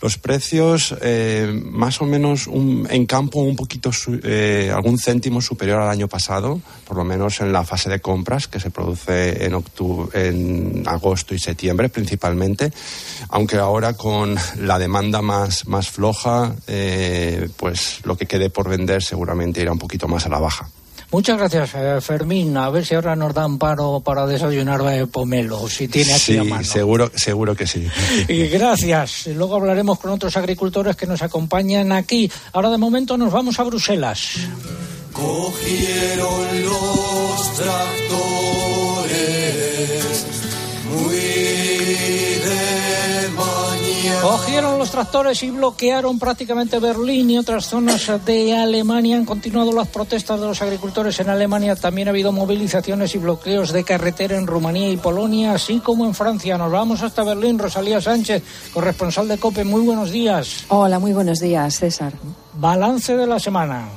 Los 0.02 0.18
precios, 0.18 0.96
eh, 1.02 1.52
más 1.64 2.02
o 2.02 2.06
menos 2.06 2.48
un- 2.48 2.88
en 2.90 3.06
campo, 3.06 3.40
un 3.40 3.56
poquito, 3.56 3.92
eh, 4.24 4.72
algún 4.74 4.98
céntimo 4.98 5.42
superior 5.42 5.80
al 5.80 5.90
año 5.90 6.08
pasado, 6.08 6.60
por 6.88 6.98
lo 6.98 7.04
menos 7.04 7.40
en 7.42 7.54
la 7.54 7.64
fase 7.64 7.90
de 7.90 8.02
compras 8.02 8.48
que 8.48 8.60
se 8.60 8.72
produce 8.72 9.46
en, 9.46 9.54
octu- 9.54 10.10
en 10.16 10.84
agosto 10.88 11.36
y 11.36 11.40
septiembre 11.40 11.90
principalmente, 11.90 12.74
aunque 13.30 13.58
ahora 13.58 13.94
con 13.94 14.36
la 14.60 14.80
demanda 14.80 15.22
más, 15.22 15.68
más 15.68 15.90
floja, 15.90 16.56
eh, 16.66 17.48
pues 17.58 18.00
lo 18.04 18.18
que 18.18 18.26
quede 18.26 18.50
por 18.50 18.68
vender 18.70 19.04
seguramente 19.04 19.62
irá 19.62 19.72
un 19.72 19.80
poquito 19.80 20.08
más 20.08 20.26
a 20.26 20.30
la 20.30 20.40
baja. 20.40 20.68
Muchas 21.12 21.38
gracias, 21.38 21.72
eh, 21.76 22.00
Fermín. 22.00 22.56
A 22.56 22.70
ver 22.70 22.86
si 22.86 22.96
ahora 22.96 23.18
nos 23.18 23.34
dan 23.34 23.58
paro 23.58 24.00
para 24.00 24.26
desayunar 24.26 24.82
de 24.82 25.08
pomelo, 25.08 25.68
si 25.68 25.90
tiene 25.90 26.14
aquí 26.14 26.22
sí, 26.22 26.38
a 26.38 26.44
mano. 26.46 26.64
seguro, 26.64 27.12
seguro 27.14 27.54
que 27.54 27.68
sí. 27.68 27.86
Y 28.30 28.48
gracias. 28.48 29.28
Luego 29.28 29.56
hablaremos 29.58 30.00
con 30.00 30.12
otros 30.12 30.38
agricultores 30.38 30.96
que 30.96 31.06
nos 31.06 31.22
acompañan 31.22 31.92
aquí. 31.92 32.32
Ahora 32.54 32.70
de 32.70 32.78
momento 32.78 33.18
nos 33.18 33.32
vamos 33.32 33.60
a 33.60 33.64
Bruselas. 33.64 34.38
Cogieron 35.12 36.64
los 36.64 37.54
tractores 37.56 38.08
muy. 40.90 41.31
Cogieron 44.22 44.78
los 44.78 44.92
tractores 44.92 45.42
y 45.42 45.50
bloquearon 45.50 46.20
prácticamente 46.20 46.78
Berlín 46.80 47.32
y 47.32 47.40
otras 47.40 47.66
zonas 47.66 48.08
de 48.24 48.56
Alemania. 48.56 49.18
Han 49.18 49.26
continuado 49.26 49.72
las 49.72 49.88
protestas 49.88 50.40
de 50.40 50.46
los 50.46 50.62
agricultores 50.62 51.20
en 51.20 51.30
Alemania. 51.30 51.76
También 51.76 52.08
ha 52.08 52.12
habido 52.12 52.32
movilizaciones 52.32 53.16
y 53.16 53.18
bloqueos 53.18 53.74
de 53.74 53.84
carretera 53.84 54.38
en 54.38 54.46
Rumanía 54.46 54.90
y 54.90 54.98
Polonia, 54.98 55.54
así 55.54 55.80
como 55.80 56.06
en 56.06 56.14
Francia. 56.14 56.56
Nos 56.60 56.72
vamos 56.72 57.02
hasta 57.02 57.24
Berlín. 57.24 57.58
Rosalía 57.58 58.00
Sánchez, 58.00 58.44
corresponsal 58.72 59.28
de 59.28 59.40
COPE. 59.40 59.64
Muy 59.64 59.82
buenos 59.82 60.12
días. 60.12 60.66
Hola, 60.68 61.00
muy 61.00 61.14
buenos 61.14 61.40
días, 61.40 61.78
César. 61.78 62.14
Balance 62.54 63.18
de 63.18 63.26
la 63.26 63.40
semana. 63.40 63.88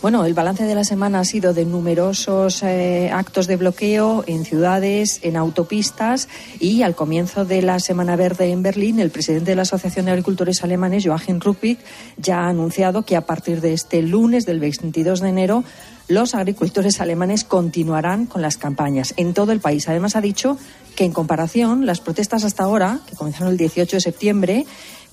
Bueno, 0.00 0.24
el 0.24 0.32
balance 0.32 0.62
de 0.62 0.76
la 0.76 0.84
semana 0.84 1.18
ha 1.18 1.24
sido 1.24 1.52
de 1.54 1.64
numerosos 1.64 2.62
eh, 2.62 3.10
actos 3.12 3.48
de 3.48 3.56
bloqueo 3.56 4.22
en 4.28 4.44
ciudades, 4.44 5.18
en 5.24 5.36
autopistas 5.36 6.28
y 6.60 6.82
al 6.82 6.94
comienzo 6.94 7.44
de 7.44 7.62
la 7.62 7.80
Semana 7.80 8.14
Verde 8.14 8.52
en 8.52 8.62
Berlín, 8.62 9.00
el 9.00 9.10
presidente 9.10 9.50
de 9.50 9.56
la 9.56 9.62
Asociación 9.62 10.06
de 10.06 10.12
Agricultores 10.12 10.62
Alemanes, 10.62 11.04
Joachim 11.04 11.40
Ruppicht, 11.40 11.80
ya 12.16 12.42
ha 12.42 12.48
anunciado 12.48 13.02
que 13.02 13.16
a 13.16 13.26
partir 13.26 13.60
de 13.60 13.72
este 13.72 14.00
lunes, 14.02 14.46
del 14.46 14.60
22 14.60 15.18
de 15.18 15.30
enero, 15.30 15.64
los 16.06 16.36
agricultores 16.36 17.00
alemanes 17.00 17.42
continuarán 17.42 18.26
con 18.26 18.40
las 18.40 18.56
campañas 18.56 19.14
en 19.16 19.34
todo 19.34 19.50
el 19.50 19.58
país. 19.58 19.88
Además, 19.88 20.14
ha 20.14 20.20
dicho 20.20 20.58
que 20.94 21.06
en 21.06 21.12
comparación, 21.12 21.86
las 21.86 22.00
protestas 22.00 22.44
hasta 22.44 22.62
ahora, 22.62 23.00
que 23.08 23.16
comenzaron 23.16 23.50
el 23.50 23.58
18 23.58 23.96
de 23.96 24.00
septiembre, 24.00 24.66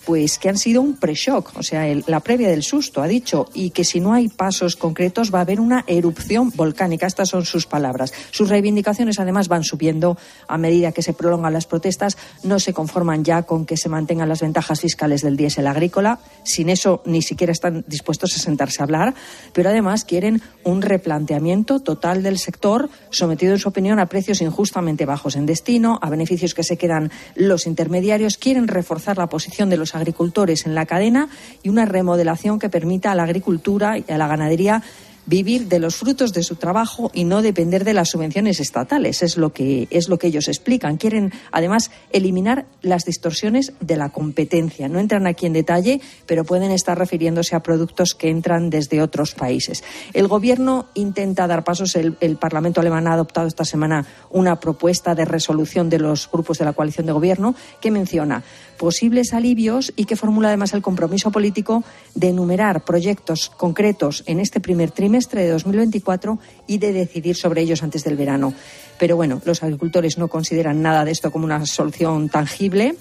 pues 0.06 0.38
que 0.38 0.50
han 0.50 0.58
sido 0.58 0.82
un 0.82 0.98
pre-shock, 0.98 1.52
o 1.58 1.64
sea, 1.64 1.86
la 2.08 2.20
previa 2.20 2.50
del 2.50 2.64
susto, 2.64 3.02
ha 3.02 3.08
dicho, 3.08 3.50
y 3.54 3.72
que 3.72 3.84
si 3.84 4.00
no 4.00 4.14
hay 4.14 4.30
pasos 4.30 4.76
concretos 4.76 5.34
va 5.34 5.40
a 5.40 5.42
haber 5.42 5.60
una 5.60 5.84
erupción 5.88 6.52
volcánica. 6.56 7.08
Estas 7.08 7.30
son 7.30 7.46
sus 7.46 7.66
palabras. 7.66 8.14
Sus 8.32 8.50
reivindicaciones, 8.50 9.20
además, 9.20 9.48
van 9.48 9.64
subiendo 9.64 10.18
a 10.48 10.58
medida 10.58 10.92
que 10.92 11.02
se 11.02 11.14
prolongan 11.14 11.54
las 11.54 11.66
protestas. 11.66 12.18
No 12.44 12.60
se 12.60 12.74
conforman 12.74 13.24
ya 13.24 13.44
con 13.44 13.66
que 13.66 13.78
se 13.78 13.90
mantengan 13.90 14.30
las 14.30 14.42
ventajas 14.42 14.82
fiscales 14.82 15.22
del 15.22 15.38
diésel 15.38 15.68
agrícola. 15.68 16.20
Sin 16.44 16.70
eso, 16.70 17.02
ni 17.06 17.22
siquiera 17.22 17.52
están 17.52 17.84
dispuestos 17.88 18.36
a 18.36 18.40
sentarse 18.40 18.82
a 18.82 18.84
hablar. 18.84 19.16
Pero 19.54 19.70
además 19.70 20.06
quieren 20.06 20.42
un 20.64 20.82
replanteamiento 20.82 21.80
total 21.80 22.22
del 22.22 22.38
sector, 22.38 22.90
sometido, 23.10 23.54
en 23.54 23.60
su 23.60 23.70
opinión, 23.70 24.00
a 24.00 24.06
precios 24.06 24.42
injustamente 24.42 25.06
bajos 25.06 25.36
en 25.36 25.46
destino, 25.46 26.00
a 26.02 26.10
beneficios 26.10 26.54
que 26.54 26.64
se 26.64 26.78
quedan 26.78 27.12
los 27.36 27.66
intermediarios. 27.66 28.38
Quieren 28.38 28.68
reforzar 28.68 29.18
la 29.18 29.28
posición 29.28 29.70
de 29.70 29.78
los 29.78 29.95
agricultores 29.96 30.66
en 30.66 30.76
la 30.76 30.86
cadena 30.86 31.30
y 31.64 31.70
una 31.70 31.86
remodelación 31.86 32.60
que 32.60 32.70
permita 32.70 33.12
a 33.12 33.16
la 33.16 33.24
agricultura 33.24 33.98
y 33.98 34.06
a 34.12 34.18
la 34.18 34.28
ganadería 34.28 34.84
vivir 35.26 35.68
de 35.68 35.80
los 35.80 35.96
frutos 35.96 36.34
de 36.34 36.44
su 36.44 36.56
trabajo 36.56 37.10
y 37.14 37.24
no 37.24 37.42
depender 37.42 37.84
de 37.84 37.94
las 37.94 38.10
subvenciones 38.10 38.60
estatales. 38.60 39.22
Es 39.24 39.38
lo 39.38 39.52
que, 39.52 39.88
es 39.90 40.08
lo 40.08 40.18
que 40.18 40.28
ellos 40.28 40.48
explican. 40.48 40.98
Quieren, 40.98 41.34
además, 41.52 41.92
eliminar 42.12 42.66
las 42.82 43.06
distorsiones 43.06 43.74
de 43.80 43.98
la 43.98 44.10
competencia. 44.10 44.88
No 44.88 45.00
entran 45.00 45.28
aquí 45.28 45.46
en 45.46 45.54
detalle, 45.54 46.02
pero 46.26 46.44
pueden 46.44 46.72
estar 46.72 46.98
refiriéndose 46.98 47.56
a 47.56 47.64
productos 47.64 48.14
que 48.14 48.30
entran 48.30 48.70
desde 48.70 49.02
otros 49.02 49.34
países. 49.34 49.84
El 50.14 50.28
Gobierno 50.28 50.88
intenta 50.94 51.48
dar 51.48 51.64
pasos. 51.64 51.96
El, 51.96 52.18
el 52.22 52.38
Parlamento 52.38 52.82
alemán 52.82 53.08
ha 53.08 53.14
adoptado 53.14 53.48
esta 53.48 53.66
semana 53.66 54.06
una 54.30 54.60
propuesta 54.60 55.16
de 55.16 55.26
resolución 55.26 55.90
de 55.90 56.00
los 56.00 56.30
grupos 56.32 56.60
de 56.60 56.66
la 56.66 56.74
coalición 56.74 57.06
de 57.06 57.14
Gobierno 57.14 57.56
que 57.82 57.92
menciona 57.92 58.44
posibles 58.78 59.34
alivios 59.34 59.94
y 59.96 60.06
que 60.06 60.16
formula 60.16 60.50
además 60.50 60.74
el 60.74 60.82
compromiso 60.82 61.32
político 61.32 61.84
de 62.14 62.30
enumerar 62.30 62.84
proyectos 62.84 63.50
concretos 63.50 64.24
en 64.28 64.40
este 64.40 64.60
primer 64.60 64.92
trimestre 64.92 65.44
de 65.44 65.50
2024 65.50 66.40
y 66.68 66.78
de 66.78 66.94
decidir 66.94 67.36
sobre 67.36 67.62
ellos 67.62 67.84
antes 67.84 68.04
del 68.04 68.18
verano. 68.18 68.54
Pero 69.00 69.16
bueno, 69.16 69.42
los 69.46 69.64
agricultores 69.64 70.18
no 70.18 70.28
consideran 70.28 70.82
nada 70.82 71.06
de 71.06 71.12
esto 71.12 71.32
como 71.32 71.46
una 71.46 71.66
solución 71.66 72.30
tangible 72.30 72.96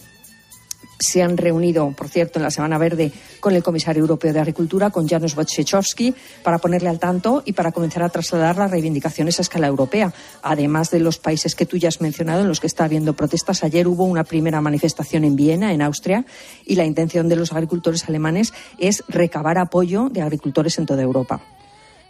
se 1.05 1.23
han 1.23 1.37
reunido, 1.37 1.91
por 1.91 2.09
cierto, 2.09 2.39
en 2.39 2.43
la 2.43 2.51
Semana 2.51 2.79
Verde 2.79 3.13
con 3.41 3.55
el 3.55 3.63
comisario 3.63 4.01
europeo 4.01 4.33
de 4.33 4.41
Agricultura, 4.41 4.91
con 4.91 5.07
Janusz 5.07 5.37
Wojciechowski, 5.37 6.15
para 6.43 6.59
ponerle 6.59 6.89
al 6.89 6.99
tanto 6.99 7.43
y 7.45 7.53
para 7.53 7.73
comenzar 7.73 8.03
a 8.03 8.09
trasladar 8.09 8.57
las 8.57 8.71
reivindicaciones 8.71 9.39
a 9.39 9.43
escala 9.43 9.67
europea. 9.67 10.13
Además 10.43 10.91
de 10.91 11.01
los 11.01 11.19
países 11.19 11.55
que 11.55 11.67
tú 11.67 11.77
ya 11.77 11.89
has 11.89 12.01
mencionado, 12.01 12.43
en 12.43 12.49
los 12.49 12.61
que 12.61 12.67
está 12.67 12.85
habiendo 12.85 13.15
protestas, 13.15 13.63
ayer 13.63 13.87
hubo 13.87 14.05
una 14.05 14.25
primera 14.25 14.61
manifestación 14.61 15.25
en 15.25 15.37
Viena, 15.37 15.73
en 15.73 15.83
Austria, 15.83 16.25
y 16.65 16.75
la 16.75 16.85
intención 16.85 17.29
de 17.29 17.37
los 17.37 17.53
agricultores 17.53 18.09
alemanes 18.09 18.53
es 18.79 19.05
recabar 19.09 19.59
apoyo 19.59 20.09
de 20.09 20.23
agricultores 20.23 20.79
en 20.79 20.87
toda 20.87 21.03
Europa. 21.03 21.54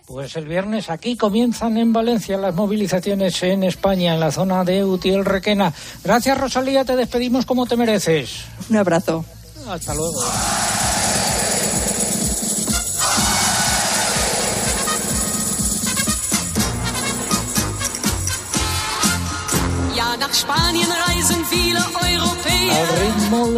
Pues 0.07 0.37
el 0.37 0.47
viernes 0.47 0.91
aquí 0.91 1.17
comienzan 1.17 1.79
en 1.79 1.93
Valencia 1.93 2.37
las 2.37 2.55
movilizaciones 2.55 3.43
en 3.43 3.65
España, 3.65 4.15
en 4.15 4.21
la 4.21 4.31
zona 4.31 4.63
de 4.63 4.85
Utiel 4.85 5.25
Requena. 5.25 5.73
Gracias, 6.03 6.39
Rosalía, 6.39 6.85
te 6.85 6.95
despedimos 6.95 7.47
como 7.47 7.65
te 7.65 7.77
mereces. 7.77 8.45
Un 8.69 8.77
abrazo. 8.77 9.25
Hasta 9.67 9.95
luego. 9.95 10.21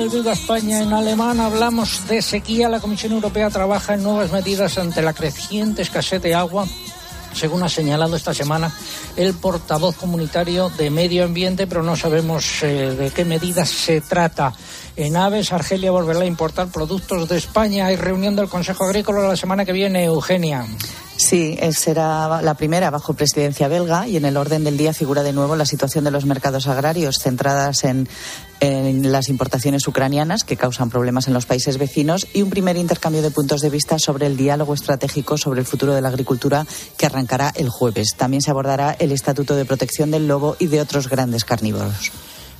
Del 0.08 0.22
Viva 0.22 0.32
España 0.32 0.80
en 0.82 0.92
alemán 0.92 1.40
hablamos 1.40 2.06
de 2.06 2.22
sequía. 2.22 2.68
La 2.68 2.80
Comisión 2.80 3.12
Europea 3.12 3.50
trabaja 3.50 3.94
en 3.94 4.02
nuevas 4.02 4.30
medidas 4.30 4.78
ante 4.78 5.02
la 5.02 5.12
creciente 5.12 5.82
escasez 5.82 6.22
de 6.22 6.34
agua. 6.34 6.66
Según 7.32 7.62
ha 7.62 7.68
señalado 7.68 8.14
esta 8.14 8.32
semana 8.32 8.70
el 9.16 9.34
portavoz 9.34 9.96
comunitario 9.96 10.70
de 10.70 10.90
Medio 10.90 11.24
Ambiente, 11.24 11.66
pero 11.66 11.82
no 11.82 11.96
sabemos 11.96 12.62
eh, 12.62 12.94
de 12.96 13.10
qué 13.10 13.24
medidas 13.24 13.68
se 13.68 14.00
trata. 14.00 14.52
En 14.96 15.16
Aves, 15.16 15.52
Argelia 15.52 15.90
volverá 15.90 16.20
a 16.20 16.26
importar 16.26 16.68
productos 16.68 17.28
de 17.28 17.38
España. 17.38 17.86
Hay 17.86 17.96
reunión 17.96 18.36
del 18.36 18.48
Consejo 18.48 18.84
Agrícola 18.84 19.26
la 19.26 19.36
semana 19.36 19.64
que 19.64 19.72
viene, 19.72 20.04
Eugenia. 20.04 20.66
Sí, 21.16 21.58
será 21.72 22.42
la 22.42 22.54
primera 22.54 22.90
bajo 22.90 23.14
presidencia 23.14 23.68
belga 23.68 24.06
y 24.06 24.16
en 24.16 24.26
el 24.26 24.36
orden 24.36 24.64
del 24.64 24.76
día 24.76 24.92
figura 24.92 25.22
de 25.22 25.32
nuevo 25.32 25.56
la 25.56 25.64
situación 25.64 26.04
de 26.04 26.10
los 26.10 26.26
mercados 26.26 26.66
agrarios 26.66 27.18
centradas 27.18 27.84
en, 27.84 28.06
en, 28.60 29.10
las 29.10 29.30
importaciones 29.30 29.88
ucranianas 29.88 30.44
que 30.44 30.58
causan 30.58 30.90
problemas 30.90 31.26
en 31.26 31.34
los 31.34 31.46
países 31.46 31.78
vecinos 31.78 32.26
y 32.34 32.42
un 32.42 32.50
primer 32.50 32.76
intercambio 32.76 33.22
de 33.22 33.30
puntos 33.30 33.62
de 33.62 33.70
vista 33.70 33.98
sobre 33.98 34.26
el 34.26 34.36
diálogo 34.36 34.74
estratégico 34.74 35.38
sobre 35.38 35.60
el 35.60 35.66
futuro 35.66 35.94
de 35.94 36.02
la 36.02 36.08
agricultura 36.08 36.66
que 36.98 37.06
arrancará 37.06 37.50
el 37.56 37.70
jueves. 37.70 38.14
También 38.16 38.42
se 38.42 38.50
abordará 38.50 38.94
el 38.98 39.10
Estatuto 39.10 39.56
de 39.56 39.64
Protección 39.64 40.10
del 40.10 40.28
Lobo 40.28 40.56
y 40.58 40.66
de 40.66 40.82
otros 40.82 41.08
grandes 41.08 41.44
carnívoros. 41.44 42.12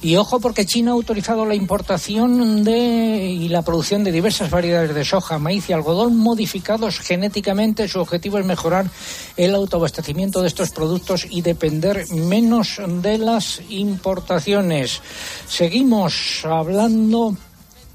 Y 0.07 0.17
ojo 0.19 0.39
porque 0.39 0.67
China 0.67 0.93
ha 0.93 0.95
autorizado 0.95 1.45
la 1.45 1.57
importación 1.57 2.63
de 2.63 3.27
y 3.27 3.49
la 3.49 3.63
producción 3.63 4.05
de 4.05 4.13
diversas 4.13 4.51
variedades 4.51 4.95
de 4.95 5.05
soja, 5.05 5.41
maíz 5.41 5.69
y 5.69 5.73
algodón 5.73 6.17
modificados 6.17 7.01
genéticamente. 7.01 7.89
Su 7.89 7.99
objetivo 7.99 8.39
es 8.39 8.47
mejorar 8.47 8.89
el 9.37 9.53
autoabastecimiento 9.53 10.43
de 10.43 10.47
estos 10.47 10.71
productos 10.71 11.27
y 11.29 11.43
depender 11.43 12.09
menos 12.13 12.81
de 13.03 13.19
las 13.19 13.61
importaciones. 13.69 15.03
Seguimos 15.49 16.45
hablando 16.45 17.37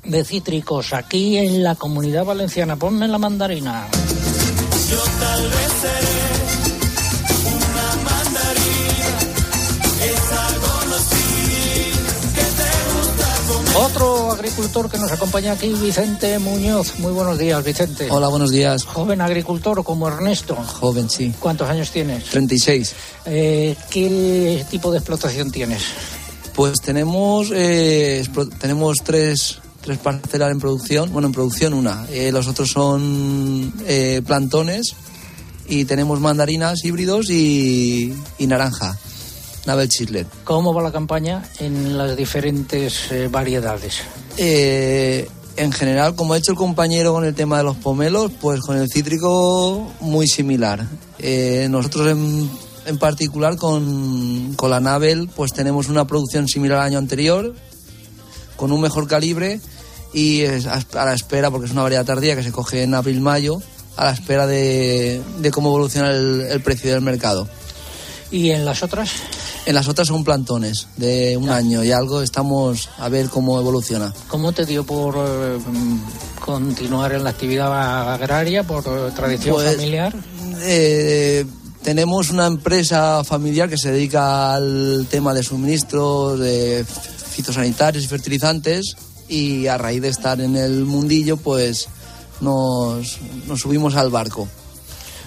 de 0.03 0.25
cítricos 0.25 0.91
aquí 0.91 1.37
en 1.37 1.63
la 1.63 1.75
comunidad 1.75 2.25
valenciana. 2.25 2.75
Ponme 2.75 3.07
la 3.07 3.19
mandarina. 3.19 3.87
Yo 4.89 5.01
tal 5.17 5.43
vez 5.43 5.71
seré 5.79 6.20
Otro 13.81 14.31
agricultor 14.31 14.91
que 14.91 14.99
nos 14.99 15.11
acompaña 15.11 15.53
aquí, 15.53 15.69
Vicente 15.69 16.37
Muñoz. 16.37 16.99
Muy 16.99 17.11
buenos 17.11 17.39
días, 17.39 17.63
Vicente. 17.63 18.07
Hola, 18.11 18.27
buenos 18.27 18.51
días. 18.51 18.85
Joven 18.85 19.21
agricultor 19.21 19.83
como 19.83 20.07
Ernesto. 20.07 20.53
Joven, 20.55 21.09
sí. 21.09 21.33
¿Cuántos 21.39 21.67
años 21.67 21.89
tienes? 21.89 22.25
36. 22.25 22.93
Eh, 23.25 23.75
¿Qué 23.89 24.63
tipo 24.69 24.91
de 24.91 24.99
explotación 24.99 25.49
tienes? 25.49 25.81
Pues 26.53 26.79
tenemos, 26.79 27.49
eh, 27.51 28.23
tenemos 28.59 28.97
tres, 29.03 29.57
tres 29.81 29.97
parcelas 29.97 30.51
en 30.51 30.59
producción. 30.59 31.11
Bueno, 31.11 31.29
en 31.29 31.33
producción 31.33 31.73
una. 31.73 32.05
Eh, 32.11 32.31
los 32.31 32.47
otros 32.47 32.69
son 32.69 33.73
eh, 33.87 34.21
plantones 34.23 34.93
y 35.67 35.85
tenemos 35.85 36.19
mandarinas 36.19 36.85
híbridos 36.85 37.31
y, 37.31 38.13
y 38.37 38.45
naranja. 38.45 38.95
Nabel 39.65 39.89
Chislet. 39.89 40.27
¿Cómo 40.43 40.73
va 40.73 40.81
la 40.81 40.91
campaña 40.91 41.43
en 41.59 41.97
las 41.97 42.15
diferentes 42.17 43.11
eh, 43.11 43.27
variedades? 43.29 44.01
Eh, 44.37 45.29
en 45.57 45.71
general, 45.71 46.15
como 46.15 46.33
ha 46.33 46.37
hecho 46.37 46.51
el 46.51 46.57
compañero 46.57 47.13
con 47.13 47.25
el 47.25 47.35
tema 47.35 47.57
de 47.57 47.63
los 47.63 47.77
pomelos, 47.77 48.31
pues 48.39 48.61
con 48.61 48.77
el 48.77 48.89
cítrico 48.89 49.91
muy 49.99 50.27
similar. 50.27 50.85
Eh, 51.19 51.67
nosotros 51.69 52.07
en, 52.07 52.49
en 52.85 52.97
particular 52.97 53.57
con, 53.57 54.53
con 54.55 54.69
la 54.69 54.79
Nabel 54.79 55.29
pues 55.35 55.53
tenemos 55.53 55.89
una 55.89 56.05
producción 56.05 56.47
similar 56.47 56.79
al 56.79 56.87
año 56.87 56.97
anterior, 56.97 57.53
con 58.55 58.71
un 58.71 58.81
mejor 58.81 59.07
calibre 59.07 59.59
y 60.13 60.41
es 60.41 60.65
a 60.65 61.05
la 61.05 61.13
espera, 61.13 61.51
porque 61.51 61.67
es 61.67 61.71
una 61.71 61.83
variedad 61.83 62.05
tardía 62.05 62.35
que 62.35 62.43
se 62.43 62.51
coge 62.51 62.83
en 62.83 62.93
abril-mayo, 62.93 63.61
a 63.97 64.05
la 64.05 64.11
espera 64.11 64.47
de, 64.47 65.21
de 65.39 65.51
cómo 65.51 65.69
evoluciona 65.69 66.11
el, 66.11 66.41
el 66.49 66.61
precio 66.61 66.91
del 66.91 67.01
mercado. 67.01 67.47
¿Y 68.31 68.51
en 68.51 68.63
las 68.63 68.81
otras? 68.81 69.11
En 69.65 69.75
las 69.75 69.87
otras 69.89 70.07
son 70.07 70.23
plantones 70.23 70.87
de 70.95 71.35
un 71.35 71.49
año 71.49 71.83
y 71.83 71.91
algo, 71.91 72.21
estamos 72.21 72.89
a 72.97 73.09
ver 73.09 73.29
cómo 73.29 73.59
evoluciona. 73.59 74.13
¿Cómo 74.29 74.53
te 74.53 74.65
dio 74.65 74.85
por 74.85 75.15
eh, 75.17 75.59
continuar 76.43 77.11
en 77.11 77.25
la 77.25 77.31
actividad 77.31 78.13
agraria, 78.13 78.63
por 78.63 78.83
eh, 78.87 79.11
tradición 79.13 79.55
Pues, 79.55 79.75
familiar? 79.75 80.15
Eh, 80.61 81.45
tenemos 81.83 82.29
una 82.29 82.47
empresa 82.47 83.23
familiar 83.23 83.69
que 83.69 83.77
se 83.77 83.91
dedica 83.91 84.53
al 84.53 85.07
tema 85.09 85.33
de 85.33 85.43
suministros 85.43 86.39
de 86.39 86.85
fitosanitarios 86.85 88.03
y 88.03 88.07
fertilizantes 88.07 88.95
y 89.27 89.67
a 89.67 89.77
raíz 89.77 90.01
de 90.01 90.09
estar 90.09 90.39
en 90.39 90.55
el 90.55 90.85
mundillo 90.85 91.37
pues 91.37 91.87
nos, 92.39 93.17
nos 93.47 93.59
subimos 93.59 93.95
al 93.95 94.09
barco. 94.09 94.47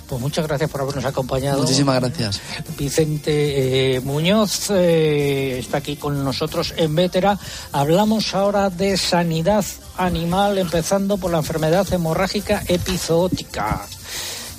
Pues 0.09 0.21
muchas 0.21 0.47
gracias 0.47 0.71
por 0.71 0.83
habernos 0.83 1.05
acompañado. 1.05 1.61
Muchísimas 1.61 2.01
gracias. 2.01 2.41
Vicente 2.79 3.97
eh, 3.97 4.01
Muñoz 4.01 4.71
eh, 4.71 5.59
está 5.59 5.79
aquí 5.79 5.97
con 5.97 6.23
nosotros 6.25 6.75
en 6.77 6.95
Vétera. 6.95 7.39
Hablamos 7.73 8.35
ahora 8.35 8.71
de 8.71 8.97
sanidad 8.97 9.65
animal, 9.97 10.59
empezando 10.59 11.17
por 11.17 11.31
la 11.31 11.39
enfermedad 11.39 11.91
hemorrágica 11.93 12.63
epizootica. 12.67 13.87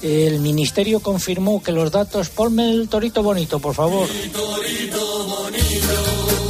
El 0.06 0.40
ministerio 0.40 1.00
confirmó 1.00 1.64
que 1.64 1.72
los 1.72 1.90
datos. 1.90 2.30
Ponme 2.30 2.70
el 2.70 2.88
torito 2.88 3.24
bonito, 3.24 3.58
por 3.58 3.74
favor. 3.74 4.08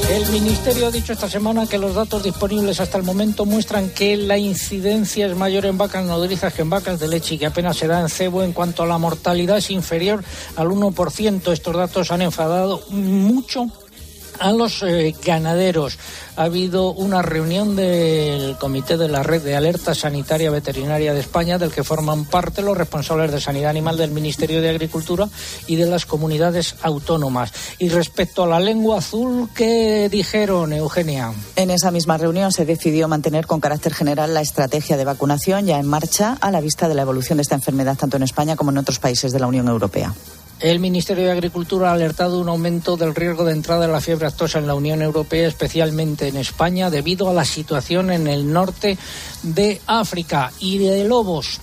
El 0.09 0.29
Ministerio 0.29 0.87
ha 0.87 0.91
dicho 0.91 1.13
esta 1.13 1.29
semana 1.29 1.65
que 1.65 1.77
los 1.77 1.95
datos 1.95 2.21
disponibles 2.21 2.81
hasta 2.81 2.97
el 2.97 3.05
momento 3.05 3.45
muestran 3.45 3.91
que 3.91 4.17
la 4.17 4.37
incidencia 4.37 5.27
es 5.27 5.37
mayor 5.37 5.65
en 5.65 5.77
vacas 5.77 6.03
nodrizas 6.03 6.53
que 6.53 6.63
en 6.63 6.69
vacas 6.69 6.99
de 6.99 7.07
leche 7.07 7.35
y 7.35 7.37
que 7.37 7.45
apenas 7.45 7.77
se 7.77 7.87
da 7.87 8.01
en 8.01 8.09
cebo. 8.09 8.43
En 8.43 8.51
cuanto 8.51 8.83
a 8.83 8.87
la 8.87 8.97
mortalidad 8.97 9.59
es 9.59 9.71
inferior 9.71 10.21
al 10.57 10.67
1%. 10.67 11.53
Estos 11.53 11.75
datos 11.77 12.11
han 12.11 12.23
enfadado 12.23 12.83
mucho 12.89 13.71
a 14.39 14.51
los 14.51 14.83
eh, 14.83 15.15
ganaderos. 15.23 15.97
Ha 16.35 16.43
habido 16.43 16.91
una 16.91 17.21
reunión 17.21 17.75
del 17.75 18.57
Comité 18.57 18.97
de 18.97 19.07
la 19.07 19.23
Red 19.23 19.43
de 19.43 19.55
Alerta 19.55 19.95
Sanitaria 19.95 20.51
Veterinaria 20.51 21.13
de 21.13 21.21
España, 21.21 21.57
del 21.57 21.71
que 21.71 21.83
forman 21.83 22.25
parte 22.25 22.61
los 22.61 22.77
responsables 22.77 23.31
de 23.31 23.39
Sanidad 23.39 23.69
Animal 23.69 23.97
del 23.97 24.11
Ministerio 24.11 24.61
de 24.61 24.69
Agricultura 24.69 25.29
y 25.67 25.77
de 25.77 25.85
las 25.85 26.05
comunidades 26.05 26.75
autónomas. 26.81 27.53
Y 27.79 27.89
respecto 27.89 28.43
a 28.43 28.47
la 28.47 28.59
lengua 28.59 28.97
azul, 28.97 29.49
¿qué 29.55 30.09
dijeron, 30.09 30.73
Eugenia? 30.73 31.33
En 31.55 31.71
esa 31.71 31.91
misma 31.91 32.17
reunión 32.17 32.51
se 32.51 32.65
decidió 32.65 33.07
mantener 33.07 33.47
con 33.47 33.61
carácter 33.61 33.93
general 33.93 34.33
la 34.33 34.41
estrategia 34.41 34.97
de 34.97 35.05
vacunación 35.05 35.65
ya 35.65 35.79
en 35.79 35.87
marcha 35.87 36.37
a 36.41 36.51
la 36.51 36.61
vista 36.61 36.87
de 36.87 36.95
la 36.95 37.03
evolución 37.03 37.37
de 37.37 37.43
esta 37.43 37.55
enfermedad 37.55 37.97
tanto 37.97 38.17
en 38.17 38.23
España 38.23 38.55
como 38.55 38.71
en 38.71 38.77
otros 38.77 38.99
países 38.99 39.31
de 39.31 39.39
la 39.39 39.47
Unión 39.47 39.67
Europea. 39.67 40.13
El 40.61 40.79
Ministerio 40.79 41.25
de 41.25 41.31
Agricultura 41.31 41.89
ha 41.89 41.93
alertado 41.93 42.39
un 42.39 42.47
aumento 42.47 42.95
del 42.95 43.13
riesgo 43.13 43.43
de 43.43 43.51
entrada 43.51 43.87
de 43.87 43.91
la 43.91 43.99
fiebre 43.99 44.27
aftosa 44.27 44.57
en 44.57 44.67
la 44.67 44.75
Unión 44.75 45.01
Europea, 45.01 45.47
especialmente 45.47 46.29
en 46.29 46.37
España, 46.37 46.89
debido 46.89 47.29
a 47.29 47.33
la 47.33 47.43
situación 47.43 48.09
en 48.09 48.27
el 48.27 48.51
norte 48.51 48.97
de 49.43 49.81
África 49.85 50.53
y 50.59 50.77
de 50.77 51.03
lobos. 51.03 51.59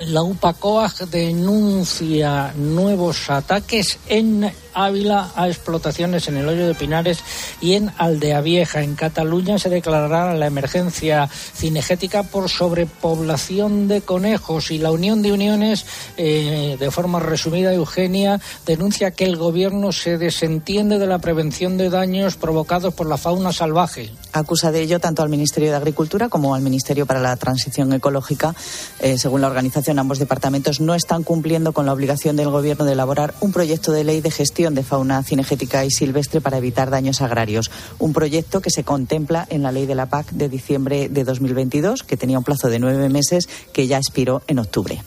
La 0.00 0.22
UPACOAG 0.22 1.08
denuncia 1.08 2.52
nuevos 2.54 3.30
ataques 3.30 3.98
en 4.08 4.52
Ávila 4.74 5.32
a 5.34 5.48
explotaciones 5.48 6.28
en 6.28 6.36
el 6.36 6.48
Hoyo 6.48 6.66
de 6.66 6.74
Pinares 6.74 7.18
y 7.60 7.74
en 7.74 7.92
Aldea 7.98 8.40
Vieja. 8.40 8.82
En 8.82 8.94
Cataluña 8.94 9.58
se 9.58 9.68
declarará 9.68 10.34
la 10.34 10.46
emergencia 10.46 11.28
cinegética 11.28 12.22
por 12.22 12.48
sobrepoblación 12.48 13.88
de 13.88 14.00
conejos 14.00 14.70
y 14.70 14.78
la 14.78 14.90
Unión 14.90 15.22
de 15.22 15.32
Uniones, 15.32 15.86
eh, 16.16 16.76
de 16.78 16.90
forma 16.90 17.20
resumida, 17.20 17.72
Eugenia, 17.72 18.40
denuncia 18.66 19.10
que 19.10 19.24
el 19.24 19.36
gobierno 19.36 19.92
se 19.92 20.18
desentiende 20.18 20.98
de 20.98 21.06
la 21.06 21.18
prevención 21.18 21.76
de 21.76 21.90
daños 21.90 22.36
provocados 22.36 22.94
por 22.94 23.08
la 23.08 23.16
fauna 23.16 23.52
salvaje. 23.52 24.10
Acusa 24.32 24.70
de 24.72 24.82
ello 24.82 25.00
tanto 25.00 25.22
al 25.22 25.28
Ministerio 25.28 25.70
de 25.70 25.76
Agricultura 25.76 26.28
como 26.28 26.54
al 26.54 26.62
Ministerio 26.62 27.06
para 27.06 27.20
la 27.20 27.36
Transición 27.36 27.92
Ecológica. 27.92 28.54
Eh, 29.00 29.18
según 29.18 29.40
la 29.40 29.46
organización, 29.46 29.98
ambos 29.98 30.18
departamentos 30.18 30.80
no 30.80 30.94
están 30.94 31.22
cumpliendo 31.22 31.72
con 31.72 31.86
la 31.86 31.92
obligación 31.92 32.36
del 32.36 32.50
Gobierno 32.50 32.84
de 32.84 32.92
elaborar 32.92 33.34
un 33.40 33.52
proyecto 33.52 33.92
de 33.92 34.04
ley 34.04 34.20
de 34.20 34.30
gestión 34.30 34.67
de 34.74 34.82
fauna 34.82 35.22
cinegética 35.22 35.84
y 35.84 35.90
silvestre 35.90 36.40
para 36.40 36.58
evitar 36.58 36.90
daños 36.90 37.20
agrarios. 37.20 37.70
Un 37.98 38.12
proyecto 38.12 38.60
que 38.60 38.70
se 38.70 38.84
contempla 38.84 39.46
en 39.50 39.62
la 39.62 39.72
ley 39.72 39.86
de 39.86 39.94
la 39.94 40.06
PAC 40.06 40.30
de 40.32 40.48
diciembre 40.48 41.08
de 41.08 41.24
2022, 41.24 42.02
que 42.02 42.16
tenía 42.16 42.38
un 42.38 42.44
plazo 42.44 42.68
de 42.68 42.78
nueve 42.78 43.08
meses, 43.08 43.48
que 43.72 43.86
ya 43.86 43.98
expiró 43.98 44.42
en 44.46 44.58
octubre. 44.58 45.02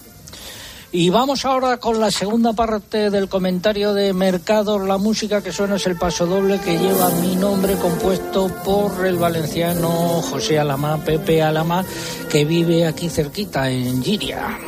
Y 0.93 1.09
vamos 1.09 1.45
ahora 1.45 1.78
con 1.78 2.01
la 2.01 2.12
segunda 2.12 2.51
parte 2.51 3.09
del 3.09 3.30
comentario 3.30 3.93
de 3.93 4.12
mercados. 4.12 4.86
La 4.86 4.97
música 4.97 5.41
que 5.41 5.53
suena 5.53 5.78
es 5.78 5.88
el 5.88 5.95
paso 5.95 6.26
doble 6.26 6.59
que 6.59 6.78
lleva 6.78 7.09
mi 7.12 7.38
nombre 7.38 7.76
compuesto 7.76 8.49
por 8.66 9.05
el 9.05 9.16
valenciano 9.16 9.89
José 10.22 10.59
Alamá, 10.59 10.97
Pepe 10.97 11.41
Alamá, 11.41 11.86
que 12.30 12.43
vive 12.43 12.86
aquí 12.86 13.09
cerquita 13.09 13.72
en 13.72 14.03
Giria. 14.03 14.59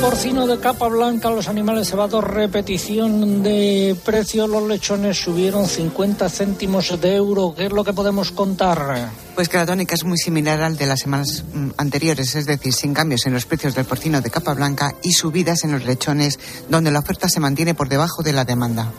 Porcino 0.00 0.46
de 0.46 0.58
capa 0.60 0.88
blanca, 0.88 1.30
los 1.30 1.48
animales 1.48 1.88
cebados, 1.88 2.22
repetición 2.22 3.42
de 3.42 3.96
precio. 4.04 4.46
Los 4.46 4.62
lechones 4.68 5.18
subieron 5.18 5.66
50 5.66 6.28
céntimos 6.28 7.00
de 7.00 7.16
euro. 7.16 7.54
¿Qué 7.56 7.66
es 7.66 7.72
lo 7.72 7.82
que 7.82 7.92
podemos 7.92 8.30
contar? 8.30 9.10
Pues 9.34 9.48
que 9.48 9.56
la 9.56 9.66
tónica 9.66 9.94
es 9.94 10.04
muy 10.04 10.18
similar 10.18 10.60
al 10.62 10.76
de 10.76 10.86
las 10.86 11.00
semanas 11.00 11.44
mm, 11.52 11.70
anteriores, 11.78 12.34
es 12.34 12.46
decir, 12.46 12.72
sin 12.72 12.94
cambios 12.94 13.26
en 13.26 13.32
los 13.32 13.46
precios 13.46 13.74
del 13.74 13.84
porcino 13.84 14.20
de 14.20 14.30
capa 14.30 14.54
blanca 14.54 14.94
y 15.02 15.12
subidas 15.12 15.64
en 15.64 15.72
los 15.72 15.84
lechones, 15.84 16.38
donde 16.68 16.90
la 16.90 17.00
oferta 17.00 17.28
se 17.28 17.40
mantiene 17.40 17.74
por 17.74 17.88
debajo 17.88 18.22
de 18.22 18.32
la 18.32 18.44
demanda. 18.44 18.92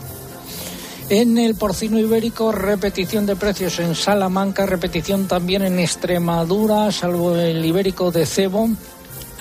En 1.10 1.38
el 1.38 1.56
porcino 1.56 1.98
ibérico, 2.00 2.52
repetición 2.52 3.26
de 3.26 3.38
precios 3.38 3.80
en 3.80 3.96
Salamanca, 3.96 4.66
repetición 4.66 5.26
también 5.26 5.62
en 5.62 5.80
Extremadura, 5.80 6.92
salvo 6.92 7.34
el 7.38 7.64
ibérico 7.64 8.12
de 8.12 8.26
cebo. 8.26 8.70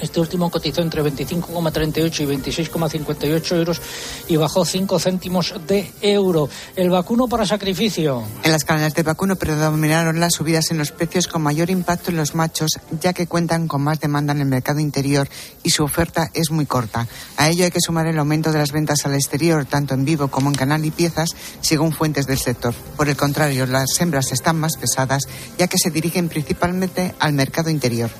Este 0.00 0.20
último 0.20 0.50
cotizó 0.50 0.82
entre 0.82 1.02
25,38 1.02 2.20
y 2.20 2.26
26,58 2.26 3.56
euros 3.56 3.80
y 4.28 4.36
bajó 4.36 4.64
5 4.64 4.98
céntimos 4.98 5.54
de 5.66 5.90
euro. 6.02 6.48
El 6.76 6.90
vacuno 6.90 7.28
para 7.28 7.46
sacrificio. 7.46 8.22
En 8.42 8.52
las 8.52 8.64
cadenas 8.64 8.94
de 8.94 9.02
vacuno 9.02 9.36
predominaron 9.36 10.20
las 10.20 10.34
subidas 10.34 10.70
en 10.70 10.78
los 10.78 10.92
precios 10.92 11.28
con 11.28 11.42
mayor 11.42 11.70
impacto 11.70 12.10
en 12.10 12.16
los 12.16 12.34
machos, 12.34 12.72
ya 13.00 13.12
que 13.12 13.26
cuentan 13.26 13.68
con 13.68 13.82
más 13.82 14.00
demanda 14.00 14.32
en 14.32 14.40
el 14.40 14.46
mercado 14.46 14.80
interior 14.80 15.28
y 15.62 15.70
su 15.70 15.84
oferta 15.84 16.30
es 16.34 16.50
muy 16.50 16.66
corta. 16.66 17.06
A 17.36 17.48
ello 17.48 17.64
hay 17.64 17.70
que 17.70 17.80
sumar 17.80 18.06
el 18.06 18.18
aumento 18.18 18.52
de 18.52 18.58
las 18.58 18.72
ventas 18.72 19.06
al 19.06 19.14
exterior, 19.14 19.64
tanto 19.64 19.94
en 19.94 20.04
vivo 20.04 20.28
como 20.28 20.50
en 20.50 20.56
canal 20.56 20.84
y 20.84 20.90
piezas, 20.90 21.30
según 21.60 21.92
fuentes 21.92 22.26
del 22.26 22.38
sector. 22.38 22.74
Por 22.96 23.08
el 23.08 23.16
contrario, 23.16 23.66
las 23.66 24.00
hembras 24.00 24.32
están 24.32 24.58
más 24.58 24.76
pesadas, 24.76 25.24
ya 25.58 25.68
que 25.68 25.78
se 25.78 25.90
dirigen 25.90 26.28
principalmente 26.28 27.14
al 27.18 27.32
mercado 27.32 27.70
interior. 27.70 28.10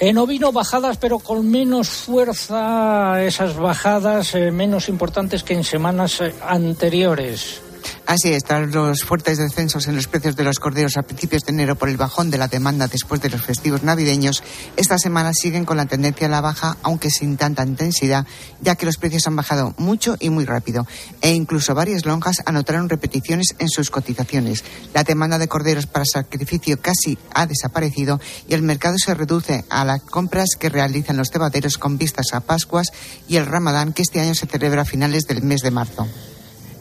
En 0.00 0.16
ovino 0.16 0.52
bajadas, 0.52 0.96
pero 0.96 1.18
con 1.18 1.50
menos 1.50 1.88
fuerza, 1.88 3.20
esas 3.24 3.56
bajadas 3.56 4.34
eh, 4.36 4.52
menos 4.52 4.88
importantes 4.88 5.42
que 5.42 5.54
en 5.54 5.64
semanas 5.64 6.20
eh, 6.20 6.32
anteriores. 6.46 7.60
Así 8.06 8.32
están 8.32 8.70
los 8.70 9.04
fuertes 9.04 9.38
descensos 9.38 9.86
en 9.86 9.96
los 9.96 10.06
precios 10.06 10.36
de 10.36 10.44
los 10.44 10.58
corderos 10.58 10.96
a 10.96 11.02
principios 11.02 11.44
de 11.44 11.52
enero 11.52 11.76
por 11.76 11.88
el 11.88 11.96
bajón 11.96 12.30
de 12.30 12.38
la 12.38 12.48
demanda 12.48 12.88
después 12.88 13.20
de 13.20 13.28
los 13.30 13.42
festivos 13.42 13.82
navideños. 13.82 14.42
Esta 14.76 14.98
semana 14.98 15.32
siguen 15.34 15.64
con 15.64 15.76
la 15.76 15.86
tendencia 15.86 16.26
a 16.26 16.30
la 16.30 16.40
baja, 16.40 16.76
aunque 16.82 17.10
sin 17.10 17.36
tanta 17.36 17.64
intensidad, 17.64 18.26
ya 18.60 18.76
que 18.76 18.86
los 18.86 18.96
precios 18.96 19.26
han 19.26 19.36
bajado 19.36 19.74
mucho 19.76 20.16
y 20.20 20.30
muy 20.30 20.44
rápido. 20.44 20.86
E 21.20 21.32
incluso 21.32 21.74
varias 21.74 22.06
lonjas 22.06 22.42
anotaron 22.46 22.88
repeticiones 22.88 23.54
en 23.58 23.68
sus 23.68 23.90
cotizaciones. 23.90 24.64
La 24.94 25.04
demanda 25.04 25.38
de 25.38 25.48
corderos 25.48 25.86
para 25.86 26.04
sacrificio 26.04 26.80
casi 26.80 27.18
ha 27.34 27.46
desaparecido 27.46 28.20
y 28.48 28.54
el 28.54 28.62
mercado 28.62 28.96
se 28.98 29.14
reduce 29.14 29.64
a 29.68 29.84
las 29.84 30.02
compras 30.02 30.50
que 30.58 30.68
realizan 30.68 31.16
los 31.16 31.30
cebaderos 31.30 31.78
con 31.78 31.98
vistas 31.98 32.32
a 32.32 32.40
Pascuas 32.40 32.88
y 33.28 33.36
el 33.36 33.46
Ramadán, 33.46 33.92
que 33.92 34.02
este 34.02 34.20
año 34.20 34.34
se 34.34 34.46
celebra 34.46 34.82
a 34.82 34.86
finales 34.86 35.26
del 35.26 35.42
mes 35.42 35.60
de 35.60 35.70
marzo. 35.70 36.08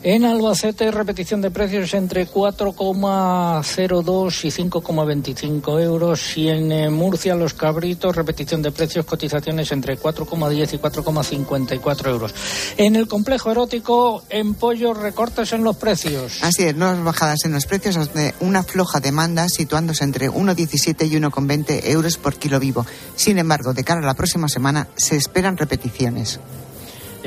En 0.09 0.23
Albacete, 0.23 0.89
repetición 0.89 1.41
de 1.41 1.51
precios 1.51 1.93
entre 1.93 2.29
4,02 2.29 4.45
y 4.45 4.47
5,25 4.47 5.81
euros. 5.81 6.37
Y 6.37 6.47
en 6.47 6.71
eh, 6.71 6.89
Murcia, 6.89 7.35
los 7.35 7.53
cabritos, 7.53 8.15
repetición 8.15 8.61
de 8.61 8.71
precios, 8.71 9.05
cotizaciones 9.05 9.69
entre 9.73 9.99
4,10 9.99 10.75
y 10.75 10.77
4,54 10.77 12.07
euros. 12.07 12.33
En 12.77 12.95
el 12.95 13.09
complejo 13.09 13.51
erótico, 13.51 14.23
en 14.29 14.53
pollo, 14.53 14.93
recortes 14.93 15.51
en 15.51 15.65
los 15.65 15.75
precios. 15.75 16.41
Así 16.41 16.63
es, 16.63 16.73
nuevas 16.73 17.03
bajadas 17.03 17.43
en 17.43 17.51
los 17.51 17.65
precios 17.65 17.97
ante 17.97 18.33
una 18.39 18.63
floja 18.63 19.01
demanda 19.01 19.49
situándose 19.49 20.05
entre 20.05 20.31
1,17 20.31 21.05
y 21.05 21.19
1,20 21.19 21.81
euros 21.83 22.17
por 22.17 22.37
kilo 22.37 22.61
vivo. 22.61 22.85
Sin 23.17 23.39
embargo, 23.39 23.73
de 23.73 23.83
cara 23.83 23.99
a 23.99 24.05
la 24.05 24.13
próxima 24.13 24.47
semana 24.47 24.87
se 24.95 25.17
esperan 25.17 25.57
repeticiones. 25.57 26.39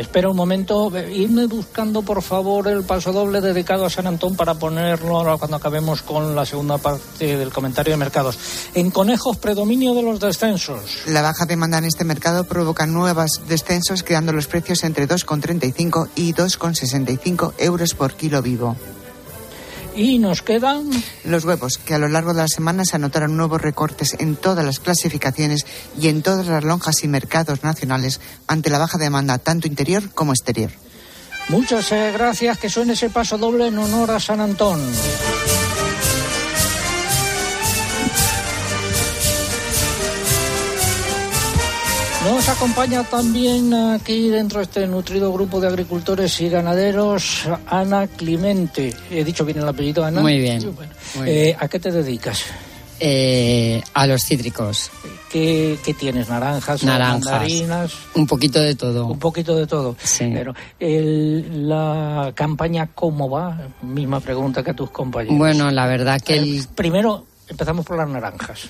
Espera 0.00 0.30
un 0.30 0.36
momento, 0.36 0.90
irme 1.10 1.44
buscando 1.44 2.00
por 2.00 2.22
favor 2.22 2.66
el 2.68 2.84
paso 2.84 3.12
doble 3.12 3.42
dedicado 3.42 3.84
a 3.84 3.90
San 3.90 4.06
Antón 4.06 4.34
para 4.34 4.54
ponerlo 4.54 5.18
ahora 5.18 5.36
cuando 5.36 5.58
acabemos 5.58 6.00
con 6.00 6.34
la 6.34 6.46
segunda 6.46 6.78
parte 6.78 7.36
del 7.36 7.52
comentario 7.52 7.92
de 7.92 7.98
mercados. 7.98 8.38
En 8.72 8.90
conejos, 8.90 9.36
predominio 9.36 9.92
de 9.92 10.02
los 10.02 10.18
descensos. 10.18 11.02
La 11.06 11.20
baja 11.20 11.44
demanda 11.44 11.76
en 11.76 11.84
este 11.84 12.04
mercado 12.04 12.44
provoca 12.44 12.86
nuevos 12.86 13.42
descensos, 13.46 14.02
quedando 14.02 14.32
los 14.32 14.46
precios 14.46 14.84
entre 14.84 15.06
2,35 15.06 16.08
y 16.14 16.32
2,65 16.32 17.52
euros 17.58 17.92
por 17.92 18.14
kilo 18.14 18.40
vivo. 18.40 18.76
Y 20.00 20.18
nos 20.18 20.40
quedan 20.40 20.88
Los 21.24 21.44
huevos, 21.44 21.76
que 21.76 21.92
a 21.92 21.98
lo 21.98 22.08
largo 22.08 22.32
de 22.32 22.40
la 22.40 22.48
semana 22.48 22.86
se 22.86 22.96
anotaron 22.96 23.36
nuevos 23.36 23.60
recortes 23.60 24.16
en 24.18 24.34
todas 24.34 24.64
las 24.64 24.80
clasificaciones 24.80 25.66
y 26.00 26.08
en 26.08 26.22
todas 26.22 26.46
las 26.46 26.64
lonjas 26.64 27.04
y 27.04 27.08
mercados 27.08 27.62
nacionales 27.64 28.18
ante 28.46 28.70
la 28.70 28.78
baja 28.78 28.96
demanda 28.96 29.36
tanto 29.36 29.68
interior 29.68 30.08
como 30.14 30.32
exterior. 30.32 30.70
Muchas 31.48 31.92
eh, 31.92 32.12
gracias. 32.14 32.58
Que 32.58 32.70
suene 32.70 32.94
ese 32.94 33.10
paso 33.10 33.36
doble 33.36 33.66
en 33.66 33.76
honor 33.76 34.12
a 34.12 34.20
San 34.20 34.40
Antón. 34.40 34.80
Nos 42.30 42.48
acompaña 42.48 43.02
también 43.02 43.74
aquí 43.74 44.28
dentro 44.28 44.58
de 44.60 44.64
este 44.64 44.86
nutrido 44.86 45.32
grupo 45.32 45.60
de 45.60 45.66
agricultores 45.66 46.40
y 46.40 46.48
ganaderos 46.48 47.42
Ana 47.66 48.06
Clemente. 48.06 48.94
He 49.10 49.24
dicho 49.24 49.44
bien 49.44 49.58
el 49.58 49.68
apellido, 49.68 50.04
Ana. 50.04 50.20
Muy 50.20 50.38
bien. 50.38 50.72
Bueno, 50.74 50.92
Muy 51.16 51.28
eh, 51.28 51.56
¿A 51.58 51.66
qué 51.66 51.80
te 51.80 51.90
dedicas? 51.90 52.44
Eh, 53.00 53.82
a 53.94 54.06
los 54.06 54.22
cítricos. 54.24 54.90
¿Qué, 55.30 55.76
qué 55.84 55.92
tienes? 55.92 56.28
¿Naranjas? 56.28 56.84
Naranjas. 56.84 57.24
mandarinas? 57.24 57.92
Un 58.14 58.26
poquito 58.28 58.60
de 58.60 58.76
todo. 58.76 59.06
Un 59.06 59.18
poquito 59.18 59.56
de 59.56 59.66
todo. 59.66 59.96
Sí. 60.02 60.30
Pero 60.32 60.54
el- 60.78 61.68
la 61.68 62.30
campaña, 62.34 62.90
¿cómo 62.94 63.28
va? 63.28 63.58
Misma 63.82 64.20
pregunta 64.20 64.62
que 64.62 64.70
a 64.70 64.74
tus 64.74 64.90
compañeros. 64.90 65.36
Bueno, 65.36 65.70
la 65.72 65.86
verdad 65.86 66.20
que 66.20 66.34
el... 66.36 66.64
Primero, 66.76 67.26
empezamos 67.48 67.84
por 67.84 67.96
las 67.96 68.08
naranjas. 68.08 68.68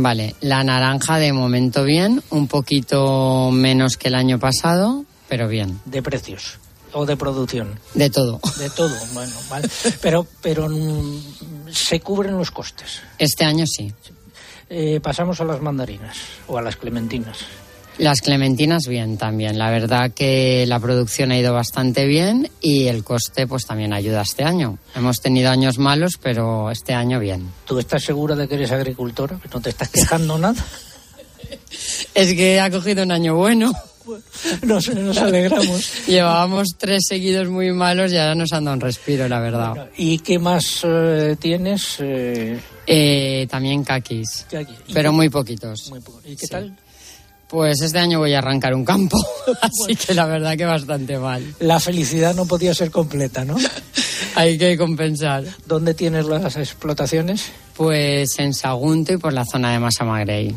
Vale, 0.00 0.36
la 0.42 0.62
naranja 0.62 1.18
de 1.18 1.32
momento 1.32 1.82
bien, 1.82 2.22
un 2.30 2.46
poquito 2.46 3.50
menos 3.50 3.96
que 3.96 4.06
el 4.06 4.14
año 4.14 4.38
pasado, 4.38 5.04
pero 5.28 5.48
bien. 5.48 5.80
De 5.86 6.02
precios. 6.02 6.60
o 6.92 7.04
de 7.04 7.16
producción? 7.16 7.80
De 7.94 8.08
todo. 8.08 8.40
De 8.58 8.70
todo, 8.70 8.94
bueno, 9.12 9.32
vale. 9.50 9.68
Pero, 10.00 10.24
pero 10.40 10.68
mm, 10.68 11.68
se 11.72 11.98
cubren 11.98 12.38
los 12.38 12.52
costes. 12.52 13.00
Este 13.18 13.44
año 13.44 13.66
sí. 13.66 13.92
Eh, 14.70 15.00
pasamos 15.02 15.40
a 15.40 15.44
las 15.44 15.60
mandarinas 15.60 16.16
o 16.46 16.56
a 16.56 16.62
las 16.62 16.76
clementinas. 16.76 17.38
Las 17.98 18.20
clementinas 18.20 18.86
bien 18.86 19.16
también. 19.18 19.58
La 19.58 19.70
verdad 19.70 20.12
que 20.12 20.64
la 20.68 20.78
producción 20.78 21.32
ha 21.32 21.38
ido 21.38 21.52
bastante 21.52 22.06
bien 22.06 22.48
y 22.60 22.86
el 22.86 23.02
coste 23.02 23.46
pues 23.48 23.66
también 23.66 23.92
ayuda 23.92 24.22
este 24.22 24.44
año. 24.44 24.78
Hemos 24.94 25.20
tenido 25.20 25.50
años 25.50 25.78
malos, 25.78 26.12
pero 26.22 26.70
este 26.70 26.94
año 26.94 27.18
bien. 27.18 27.48
¿Tú 27.66 27.78
estás 27.78 28.04
segura 28.04 28.36
de 28.36 28.46
que 28.48 28.54
eres 28.54 28.70
agricultora? 28.70 29.38
¿Que 29.42 29.48
no 29.52 29.60
te 29.60 29.70
estás 29.70 29.88
quejando 29.88 30.38
nada? 30.38 30.64
Es 32.14 32.34
que 32.34 32.60
ha 32.60 32.70
cogido 32.70 33.02
un 33.04 33.12
año 33.12 33.34
bueno. 33.36 33.72
Nos, 34.62 34.88
nos 34.94 35.16
alegramos. 35.18 35.92
Llevábamos 36.06 36.68
tres 36.78 37.04
seguidos 37.08 37.48
muy 37.48 37.72
malos 37.72 38.12
y 38.12 38.16
ahora 38.16 38.34
nos 38.34 38.52
han 38.52 38.64
dado 38.64 38.74
un 38.76 38.80
respiro, 38.80 39.28
la 39.28 39.38
verdad. 39.40 39.88
¿Y 39.96 40.18
qué 40.20 40.38
más 40.38 40.80
eh, 40.84 41.36
tienes? 41.38 41.96
Eh, 42.00 42.58
Eh, 42.86 43.46
también 43.50 43.84
caquis, 43.84 44.46
pero 44.94 45.12
muy 45.12 45.28
poquitos. 45.28 45.90
muy. 45.90 46.00
¿Y 46.24 46.36
qué 46.36 46.46
Sí. 46.46 46.50
tal? 46.52 46.76
Pues 47.48 47.80
este 47.80 47.98
año 47.98 48.18
voy 48.18 48.34
a 48.34 48.38
arrancar 48.38 48.74
un 48.74 48.84
campo, 48.84 49.16
así 49.62 49.96
que 49.96 50.14
la 50.14 50.26
verdad 50.26 50.56
que 50.56 50.66
bastante 50.66 51.18
mal. 51.18 51.42
La 51.60 51.80
felicidad 51.80 52.34
no 52.34 52.46
podía 52.46 52.74
ser 52.74 52.90
completa, 52.90 53.44
¿no? 53.44 53.56
Hay 54.34 54.58
que 54.58 54.76
compensar. 54.76 55.44
¿Dónde 55.66 55.94
tienes 55.94 56.26
las 56.26 56.56
explotaciones? 56.56 57.50
Pues 57.76 58.38
en 58.38 58.52
Sagunto 58.52 59.12
y 59.12 59.16
por 59.16 59.32
la 59.32 59.44
zona 59.44 59.72
de 59.72 59.78
Masamagrey. 59.78 60.54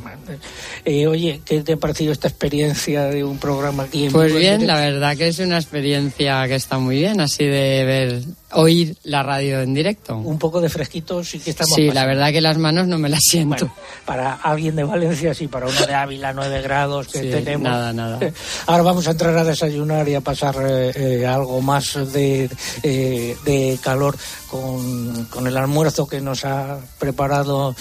Eh, 0.85 1.07
oye, 1.07 1.41
¿qué 1.45 1.61
te 1.61 1.73
ha 1.73 1.77
parecido 1.77 2.11
esta 2.11 2.27
experiencia 2.27 3.05
de 3.05 3.23
un 3.23 3.37
programa 3.37 3.83
aquí 3.83 4.05
en 4.05 4.11
Pues 4.11 4.35
bien, 4.35 4.67
la 4.67 4.75
verdad 4.75 5.15
que 5.15 5.27
es 5.27 5.39
una 5.39 5.57
experiencia 5.57 6.47
que 6.47 6.55
está 6.55 6.79
muy 6.79 6.97
bien, 6.97 7.21
así 7.21 7.45
de 7.45 7.85
ver, 7.85 8.21
oír 8.53 8.95
la 9.03 9.23
radio 9.23 9.61
en 9.61 9.73
directo. 9.73 10.17
Un 10.17 10.37
poco 10.39 10.61
de 10.61 10.69
fresquito 10.69 11.23
sí 11.23 11.39
que 11.39 11.51
estamos 11.51 11.75
Sí, 11.75 11.89
la 11.91 12.05
verdad 12.05 12.31
que 12.31 12.41
las 12.41 12.57
manos 12.57 12.87
no 12.87 12.97
me 12.97 13.09
las 13.09 13.21
siento. 13.23 13.65
Bueno, 13.67 13.73
para 14.05 14.33
alguien 14.33 14.75
de 14.75 14.83
Valencia, 14.83 15.33
sí, 15.33 15.47
para 15.47 15.67
uno 15.67 15.85
de 15.85 15.93
Ávila, 15.93 16.33
9 16.33 16.61
grados 16.61 17.07
que 17.07 17.21
Sí, 17.21 17.29
tenemos. 17.29 17.63
nada, 17.69 17.93
nada. 17.93 18.19
Ahora 18.67 18.83
vamos 18.83 19.07
a 19.07 19.11
entrar 19.11 19.37
a 19.37 19.43
desayunar 19.43 20.07
y 20.09 20.15
a 20.15 20.21
pasar 20.21 20.55
eh, 20.61 20.91
eh, 20.95 21.25
algo 21.25 21.61
más 21.61 21.97
de, 22.13 22.49
eh, 22.83 23.35
de 23.45 23.79
calor 23.81 24.17
con, 24.49 25.25
con 25.25 25.47
el 25.47 25.55
almuerzo 25.57 26.07
que 26.07 26.19
nos 26.21 26.45
ha 26.45 26.79
preparado 26.99 27.75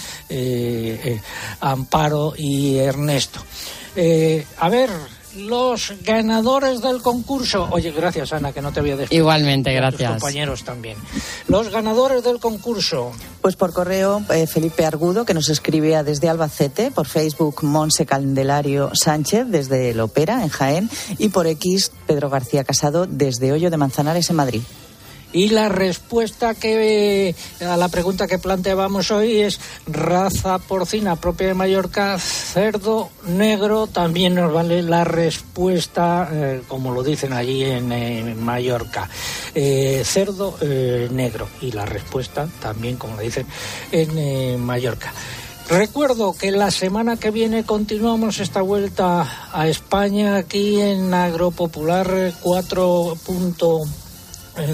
Amparo 1.59 2.33
y 2.37 2.77
Ernesto. 2.77 3.39
A 4.57 4.69
ver, 4.69 4.89
los 5.37 5.93
ganadores 6.03 6.81
del 6.81 7.01
concurso. 7.01 7.67
Oye, 7.71 7.91
gracias 7.91 8.33
Ana, 8.33 8.51
que 8.53 8.61
no 8.61 8.71
te 8.71 8.79
había 8.79 8.95
despedido. 8.95 9.21
Igualmente, 9.23 9.73
Y 9.73 9.77
a 9.77 9.81
tus 9.89 9.99
gracias. 9.99 10.11
compañeros 10.11 10.63
también. 10.63 10.97
Los 11.47 11.69
ganadores 11.69 12.23
del 12.23 12.39
concurso. 12.39 13.11
Pues 13.41 13.55
por 13.55 13.73
correo, 13.73 14.21
eh, 14.29 14.47
Felipe 14.47 14.85
Argudo, 14.85 15.25
que 15.25 15.33
nos 15.33 15.49
escribía 15.49 16.03
desde 16.03 16.29
Albacete, 16.29 16.91
por 16.91 17.07
Facebook, 17.07 17.63
Monse 17.63 18.05
Candelario 18.05 18.91
Sánchez, 18.93 19.47
desde 19.47 19.93
Lopera, 19.93 20.43
en 20.43 20.49
Jaén, 20.49 20.89
y 21.17 21.29
por 21.29 21.47
X, 21.47 21.91
Pedro 22.05 22.29
García 22.29 22.63
Casado, 22.63 23.07
desde 23.07 23.51
Hoyo 23.51 23.69
de 23.71 23.77
Manzanares, 23.77 24.29
en 24.29 24.35
Madrid. 24.35 24.61
Y 25.33 25.49
la 25.49 25.69
respuesta 25.69 26.53
que 26.55 27.33
a 27.61 27.77
la 27.77 27.87
pregunta 27.87 28.27
que 28.27 28.37
planteábamos 28.37 29.11
hoy 29.11 29.39
es 29.39 29.59
raza 29.87 30.59
porcina 30.59 31.15
propia 31.15 31.47
de 31.47 31.53
Mallorca, 31.53 32.19
cerdo 32.19 33.09
negro. 33.27 33.87
También 33.87 34.35
nos 34.35 34.51
vale 34.51 34.81
la 34.81 35.03
respuesta, 35.03 36.29
eh, 36.31 36.61
como 36.67 36.91
lo 36.91 37.03
dicen 37.03 37.33
allí 37.33 37.63
en, 37.63 38.43
Mallorca, 38.43 39.09
eh, 39.55 40.01
cerdo 40.05 40.57
eh, 40.61 41.07
negro. 41.11 41.47
Y 41.61 41.71
la 41.71 41.85
respuesta 41.85 42.47
también, 42.61 42.97
como 42.97 43.15
lo 43.15 43.21
dicen 43.21 43.45
en 43.91 44.59
Mallorca. 44.59 45.13
Recuerdo 45.69 46.33
que 46.33 46.51
la 46.51 46.69
semana 46.69 47.15
que 47.15 47.31
viene 47.31 47.63
continuamos 47.63 48.39
esta 48.39 48.61
vuelta 48.61 49.47
a 49.53 49.67
España 49.69 50.35
aquí 50.35 50.81
en 50.81 51.13
Agropopular 51.13 52.33
4 52.41 53.17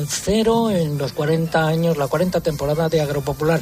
cero 0.07 0.71
en 0.71 0.97
los 0.97 1.13
40 1.13 1.67
años, 1.67 1.97
la 1.97 2.07
40 2.07 2.41
temporada 2.41 2.89
de 2.89 3.01
Agropopular. 3.01 3.61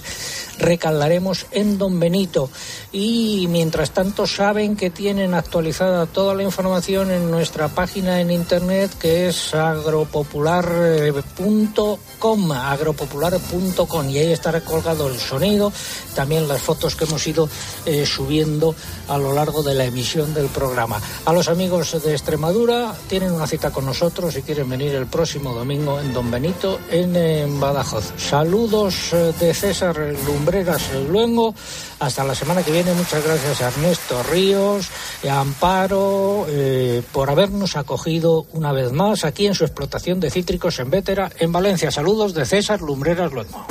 Recaldaremos 0.58 1.48
en 1.52 1.78
Don 1.78 2.00
Benito. 2.00 2.50
Y 2.92 3.48
mientras 3.50 3.92
tanto 3.92 4.26
saben 4.26 4.76
que 4.76 4.90
tienen 4.90 5.34
actualizada 5.34 6.06
toda 6.06 6.34
la 6.34 6.44
información 6.44 7.12
en 7.12 7.30
nuestra 7.30 7.68
página 7.68 8.22
en 8.22 8.32
internet 8.32 8.92
que 9.00 9.28
es 9.28 9.54
agropopular.com, 9.54 12.52
agropopular.com. 12.52 14.10
Y 14.10 14.18
ahí 14.18 14.32
estará 14.32 14.62
colgado 14.62 15.10
el 15.10 15.20
sonido, 15.20 15.72
también 16.16 16.48
las 16.48 16.62
fotos 16.62 16.96
que 16.96 17.06
hemos 17.06 17.26
ido 17.28 17.50
eh, 17.86 18.06
subiendo 18.06 18.76
a 19.08 19.18
lo 19.18 19.34
largo 19.34 19.64
de 19.64 19.74
la 19.74 19.86
emisión 19.86 20.34
del 20.34 20.48
programa. 20.48 21.02
A 21.26 21.34
los 21.34 21.50
amigos 21.50 22.04
de 22.04 22.14
Extremadura 22.14 22.96
tienen 23.08 23.32
una 23.32 23.48
cita 23.48 23.72
con 23.72 23.86
nosotros 23.86 24.34
si 24.34 24.42
quieren 24.42 24.70
venir 24.70 24.94
el 24.96 25.08
próximo 25.08 25.54
domingo 25.54 26.00
Don 26.14 26.32
Benito, 26.32 26.80
en, 26.92 27.60
Badajoz. 27.60 28.14
Saludos 28.18 29.14
eh, 29.14 29.34
de 29.40 29.54
César 29.54 29.98
Lumbreras 30.26 30.92
Luengo. 31.10 31.54
Hasta 32.00 32.24
la 32.24 32.36
semana 32.36 32.64
que 32.64 32.72
viene. 32.72 32.94
Muchas 32.94 33.24
gracias 33.24 33.62
a 33.62 33.68
Ernesto 33.68 34.24
Ríos 34.24 34.90
y 35.24 35.28
a 35.28 35.40
Amparo 35.40 36.46
eh, 36.50 37.02
por 37.12 37.30
habernos 37.30 37.76
acogido 37.76 38.46
una 38.54 38.72
vez 38.72 38.92
más 38.92 39.24
aquí 39.26 39.48
en 39.48 39.56
su 39.56 39.64
explotación 39.64 40.20
de 40.20 40.32
cítricos 40.32 40.80
en 40.80 40.90
Vétera, 40.90 41.32
en 41.40 41.52
Valencia. 41.52 41.92
Saludos 41.92 42.34
de 42.34 42.46
César 42.46 42.82
Lumbreras 42.82 43.32
Luengo. 43.32 43.66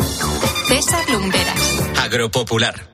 César 0.69 1.09
Lumberas. 1.11 1.61
Agropopular. 2.03 2.94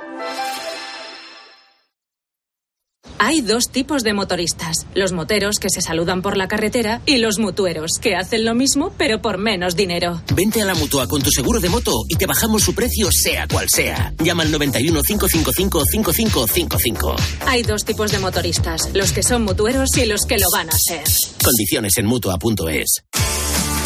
Hay 3.23 3.41
dos 3.41 3.69
tipos 3.69 4.01
de 4.01 4.13
motoristas, 4.13 4.87
los 4.95 5.11
moteros 5.11 5.59
que 5.59 5.69
se 5.69 5.79
saludan 5.79 6.23
por 6.23 6.37
la 6.37 6.47
carretera 6.47 7.03
y 7.05 7.17
los 7.17 7.37
mutueros 7.37 7.99
que 8.01 8.15
hacen 8.15 8.45
lo 8.45 8.55
mismo 8.55 8.95
pero 8.97 9.21
por 9.21 9.37
menos 9.37 9.75
dinero. 9.75 10.23
Vente 10.33 10.59
a 10.59 10.65
la 10.65 10.73
mutua 10.73 11.07
con 11.07 11.21
tu 11.21 11.29
seguro 11.29 11.59
de 11.59 11.69
moto 11.69 11.93
y 12.09 12.15
te 12.15 12.25
bajamos 12.25 12.63
su 12.63 12.73
precio 12.73 13.11
sea 13.11 13.47
cual 13.47 13.67
sea. 13.69 14.11
Llama 14.23 14.41
al 14.41 14.51
91 14.51 15.03
555 15.03 15.83
5555. 15.85 17.15
Hay 17.45 17.61
dos 17.61 17.85
tipos 17.85 18.11
de 18.11 18.17
motoristas, 18.17 18.89
los 18.95 19.11
que 19.11 19.21
son 19.21 19.43
mutueros 19.43 19.95
y 19.97 20.05
los 20.07 20.25
que 20.25 20.39
lo 20.39 20.47
van 20.51 20.69
a 20.71 20.79
ser. 20.79 21.03
Condiciones 21.43 21.95
en 21.97 22.07
mutua.es. 22.07 23.03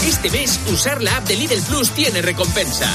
Este 0.07 0.29
mes, 0.29 0.61
usar 0.71 1.03
la 1.03 1.17
app 1.17 1.27
de 1.27 1.35
Lidl 1.35 1.61
Plus 1.63 1.89
tiene 1.89 2.21
recompensa. 2.21 2.89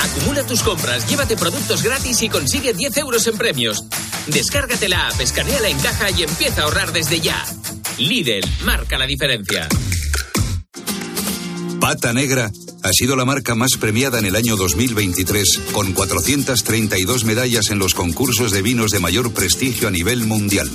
Acumula 0.00 0.46
tus 0.46 0.62
compras, 0.62 1.08
llévate 1.08 1.36
productos 1.36 1.82
gratis 1.82 2.22
y 2.22 2.28
consigue 2.28 2.74
10 2.74 2.96
euros 2.98 3.26
en 3.26 3.36
premios. 3.36 3.84
Descárgate 4.26 4.88
la 4.88 5.08
app, 5.08 5.20
escaneala 5.20 5.68
en 5.68 5.78
caja 5.78 6.10
y 6.10 6.22
empieza 6.22 6.62
a 6.62 6.64
ahorrar 6.64 6.92
desde 6.92 7.20
ya. 7.20 7.44
Lidl, 7.98 8.44
marca 8.64 8.98
la 8.98 9.06
diferencia. 9.06 9.68
Pata 11.80 12.12
Negra 12.12 12.50
ha 12.82 12.92
sido 12.92 13.16
la 13.16 13.24
marca 13.24 13.54
más 13.54 13.76
premiada 13.78 14.18
en 14.18 14.26
el 14.26 14.36
año 14.36 14.56
2023, 14.56 15.60
con 15.72 15.92
432 15.92 17.24
medallas 17.24 17.70
en 17.70 17.78
los 17.78 17.94
concursos 17.94 18.52
de 18.52 18.62
vinos 18.62 18.90
de 18.90 19.00
mayor 19.00 19.32
prestigio 19.32 19.88
a 19.88 19.90
nivel 19.90 20.24
mundial. 20.24 20.70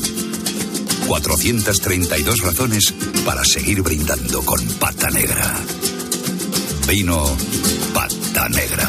432 1.08 2.42
razones 2.42 2.94
para 3.26 3.44
seguir 3.44 3.82
brindando 3.82 4.44
con 4.44 4.64
Pata 4.80 5.10
Negra. 5.10 5.60
Vino 6.88 7.36
Pata 7.94 8.50
Negra. 8.50 8.89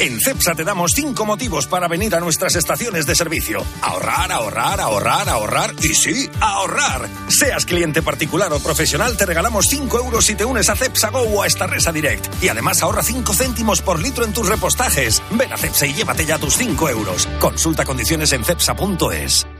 En 0.00 0.18
CEPSA 0.18 0.54
te 0.54 0.64
damos 0.64 0.92
cinco 0.94 1.26
motivos 1.26 1.66
para 1.66 1.86
venir 1.86 2.14
a 2.14 2.20
nuestras 2.20 2.56
estaciones 2.56 3.04
de 3.04 3.14
servicio. 3.14 3.62
Ahorrar, 3.82 4.32
ahorrar, 4.32 4.80
ahorrar, 4.80 5.28
ahorrar 5.28 5.74
y 5.82 5.94
sí, 5.94 6.26
ahorrar. 6.40 7.06
Seas 7.28 7.66
cliente 7.66 8.00
particular 8.00 8.50
o 8.54 8.60
profesional, 8.60 9.18
te 9.18 9.26
regalamos 9.26 9.66
5 9.68 9.98
euros 9.98 10.24
si 10.24 10.34
te 10.36 10.46
unes 10.46 10.70
a 10.70 10.76
CEPSA 10.76 11.10
Go 11.10 11.20
o 11.20 11.42
a 11.42 11.46
Estarresa 11.46 11.92
Direct. 11.92 12.42
Y 12.42 12.48
además 12.48 12.82
ahorra 12.82 13.02
5 13.02 13.34
céntimos 13.34 13.82
por 13.82 14.00
litro 14.00 14.24
en 14.24 14.32
tus 14.32 14.48
repostajes. 14.48 15.22
Ven 15.32 15.52
a 15.52 15.58
CEPSA 15.58 15.88
y 15.88 15.92
llévate 15.92 16.24
ya 16.24 16.38
tus 16.38 16.56
5 16.56 16.88
euros. 16.88 17.28
Consulta 17.38 17.84
condiciones 17.84 18.32
en 18.32 18.42
CEPSA.es. 18.42 19.59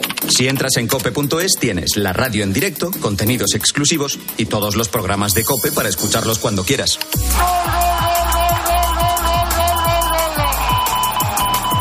Si 0.31 0.47
entras 0.47 0.77
en 0.77 0.87
cope.es 0.87 1.57
tienes 1.59 1.97
la 1.97 2.13
radio 2.13 2.45
en 2.45 2.53
directo, 2.53 2.89
contenidos 3.01 3.53
exclusivos 3.53 4.17
y 4.37 4.45
todos 4.45 4.77
los 4.77 4.87
programas 4.87 5.33
de 5.33 5.43
Cope 5.43 5.73
para 5.73 5.89
escucharlos 5.89 6.39
cuando 6.39 6.63
quieras. 6.63 6.97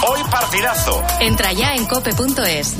Hoy 0.08 0.20
partidazo. 0.32 1.00
Entra 1.20 1.52
ya 1.52 1.76
en 1.76 1.86
cope.es. 1.86 2.74